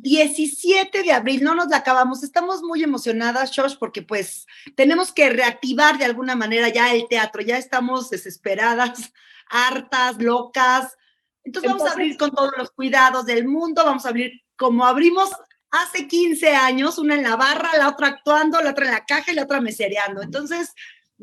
17 0.01 1.03
de 1.03 1.11
abril, 1.11 1.43
no 1.43 1.55
nos 1.55 1.67
la 1.67 1.77
acabamos. 1.77 2.23
Estamos 2.23 2.61
muy 2.61 2.83
emocionadas, 2.83 3.51
Josh, 3.55 3.75
porque 3.77 4.01
pues 4.01 4.47
tenemos 4.75 5.11
que 5.11 5.29
reactivar 5.29 5.97
de 5.97 6.05
alguna 6.05 6.35
manera 6.35 6.69
ya 6.69 6.93
el 6.93 7.07
teatro, 7.09 7.41
ya 7.41 7.57
estamos 7.57 8.09
desesperadas 8.09 9.11
hartas, 9.49 10.21
locas. 10.21 10.97
Entonces, 11.43 11.71
vamos 11.71 11.89
a 11.89 11.93
abrir 11.93 12.17
con 12.17 12.31
todos 12.31 12.51
los 12.57 12.71
cuidados 12.71 13.25
del 13.25 13.47
mundo, 13.47 13.83
vamos 13.83 14.05
a 14.05 14.09
abrir 14.09 14.41
como 14.55 14.85
abrimos 14.85 15.29
hace 15.71 16.07
15 16.07 16.55
años, 16.55 16.97
una 16.97 17.15
en 17.15 17.23
la 17.23 17.35
barra, 17.35 17.77
la 17.77 17.89
otra 17.89 18.07
actuando, 18.07 18.61
la 18.61 18.71
otra 18.71 18.85
en 18.85 18.91
la 18.91 19.05
caja 19.05 19.31
y 19.31 19.35
la 19.35 19.43
otra 19.43 19.61
mesereando. 19.61 20.21
Entonces, 20.21 20.73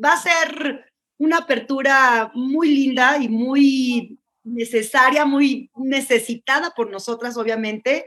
va 0.03 0.13
a 0.13 0.21
ser 0.21 0.91
una 1.17 1.37
apertura 1.39 2.31
muy 2.33 2.69
linda 2.69 3.17
y 3.17 3.27
muy 3.27 4.19
necesaria, 4.43 5.25
muy 5.25 5.71
necesitada 5.75 6.71
por 6.71 6.89
nosotras, 6.89 7.37
obviamente. 7.37 8.05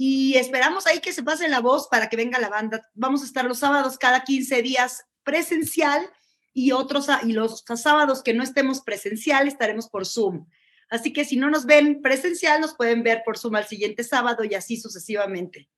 Y 0.00 0.36
esperamos 0.36 0.86
ahí 0.86 1.00
que 1.00 1.12
se 1.12 1.24
pase 1.24 1.48
la 1.48 1.58
voz 1.58 1.88
para 1.88 2.08
que 2.08 2.16
venga 2.16 2.38
la 2.38 2.48
banda. 2.48 2.88
Vamos 2.94 3.22
a 3.22 3.24
estar 3.24 3.44
los 3.44 3.58
sábados 3.58 3.98
cada 3.98 4.22
15 4.22 4.62
días 4.62 5.04
presencial 5.24 6.08
y 6.52 6.70
otros 6.70 7.08
y 7.24 7.32
los 7.32 7.64
sábados 7.74 8.22
que 8.22 8.32
no 8.32 8.44
estemos 8.44 8.80
presencial 8.80 9.48
estaremos 9.48 9.88
por 9.88 10.06
Zoom. 10.06 10.46
Así 10.88 11.12
que 11.12 11.24
si 11.24 11.36
no 11.36 11.50
nos 11.50 11.66
ven 11.66 12.00
presencial, 12.00 12.60
nos 12.60 12.76
pueden 12.76 13.02
ver 13.02 13.22
por 13.24 13.38
Zoom 13.38 13.56
al 13.56 13.66
siguiente 13.66 14.04
sábado 14.04 14.44
y 14.44 14.54
así 14.54 14.76
sucesivamente. 14.76 15.68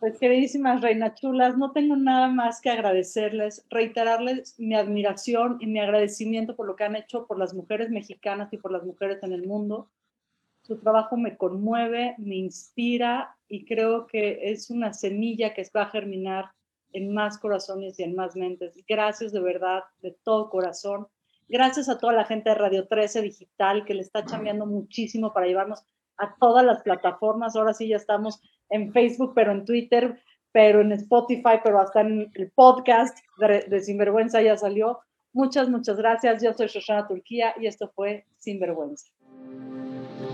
Pues 0.00 0.18
queridísimas 0.18 0.80
reinas 0.80 1.14
chulas, 1.20 1.56
no 1.56 1.70
tengo 1.70 1.94
nada 1.94 2.26
más 2.26 2.60
que 2.60 2.70
agradecerles, 2.70 3.64
reiterarles 3.70 4.58
mi 4.58 4.74
admiración 4.74 5.58
y 5.60 5.68
mi 5.68 5.78
agradecimiento 5.78 6.56
por 6.56 6.66
lo 6.66 6.74
que 6.74 6.82
han 6.82 6.96
hecho 6.96 7.24
por 7.28 7.38
las 7.38 7.54
mujeres 7.54 7.90
mexicanas 7.90 8.52
y 8.52 8.56
por 8.56 8.72
las 8.72 8.82
mujeres 8.82 9.22
en 9.22 9.32
el 9.32 9.46
mundo. 9.46 9.92
Su 10.70 10.78
trabajo 10.78 11.16
me 11.16 11.36
conmueve, 11.36 12.14
me 12.18 12.36
inspira 12.36 13.36
y 13.48 13.64
creo 13.64 14.06
que 14.06 14.52
es 14.52 14.70
una 14.70 14.92
semilla 14.92 15.52
que 15.52 15.68
va 15.76 15.82
a 15.82 15.90
germinar 15.90 16.52
en 16.92 17.12
más 17.12 17.38
corazones 17.38 17.98
y 17.98 18.04
en 18.04 18.14
más 18.14 18.36
mentes. 18.36 18.78
Gracias 18.86 19.32
de 19.32 19.40
verdad, 19.40 19.82
de 20.00 20.16
todo 20.22 20.48
corazón. 20.48 21.08
Gracias 21.48 21.88
a 21.88 21.98
toda 21.98 22.12
la 22.12 22.24
gente 22.24 22.50
de 22.50 22.54
Radio 22.54 22.86
13 22.86 23.20
Digital 23.20 23.84
que 23.84 23.94
le 23.94 24.02
está 24.02 24.24
chambeando 24.24 24.64
muchísimo 24.64 25.32
para 25.32 25.48
llevarnos 25.48 25.82
a 26.18 26.36
todas 26.38 26.64
las 26.64 26.82
plataformas. 26.82 27.56
Ahora 27.56 27.74
sí 27.74 27.88
ya 27.88 27.96
estamos 27.96 28.40
en 28.68 28.92
Facebook, 28.92 29.32
pero 29.34 29.50
en 29.50 29.64
Twitter, 29.64 30.20
pero 30.52 30.82
en 30.82 30.92
Spotify, 30.92 31.58
pero 31.64 31.80
hasta 31.80 32.02
en 32.02 32.30
el 32.32 32.52
podcast 32.52 33.18
de, 33.40 33.80
Sinvergüenza 33.80 34.40
ya 34.40 34.56
salió. 34.56 35.00
Muchas, 35.32 35.68
muchas 35.68 35.96
gracias. 35.96 36.40
Yo 36.40 36.54
soy 36.54 36.68
Shoshana 36.68 37.08
Turquía 37.08 37.54
y 37.60 37.66
esto 37.66 37.90
fue 37.92 38.24
Sinvergüenza. 38.38 39.10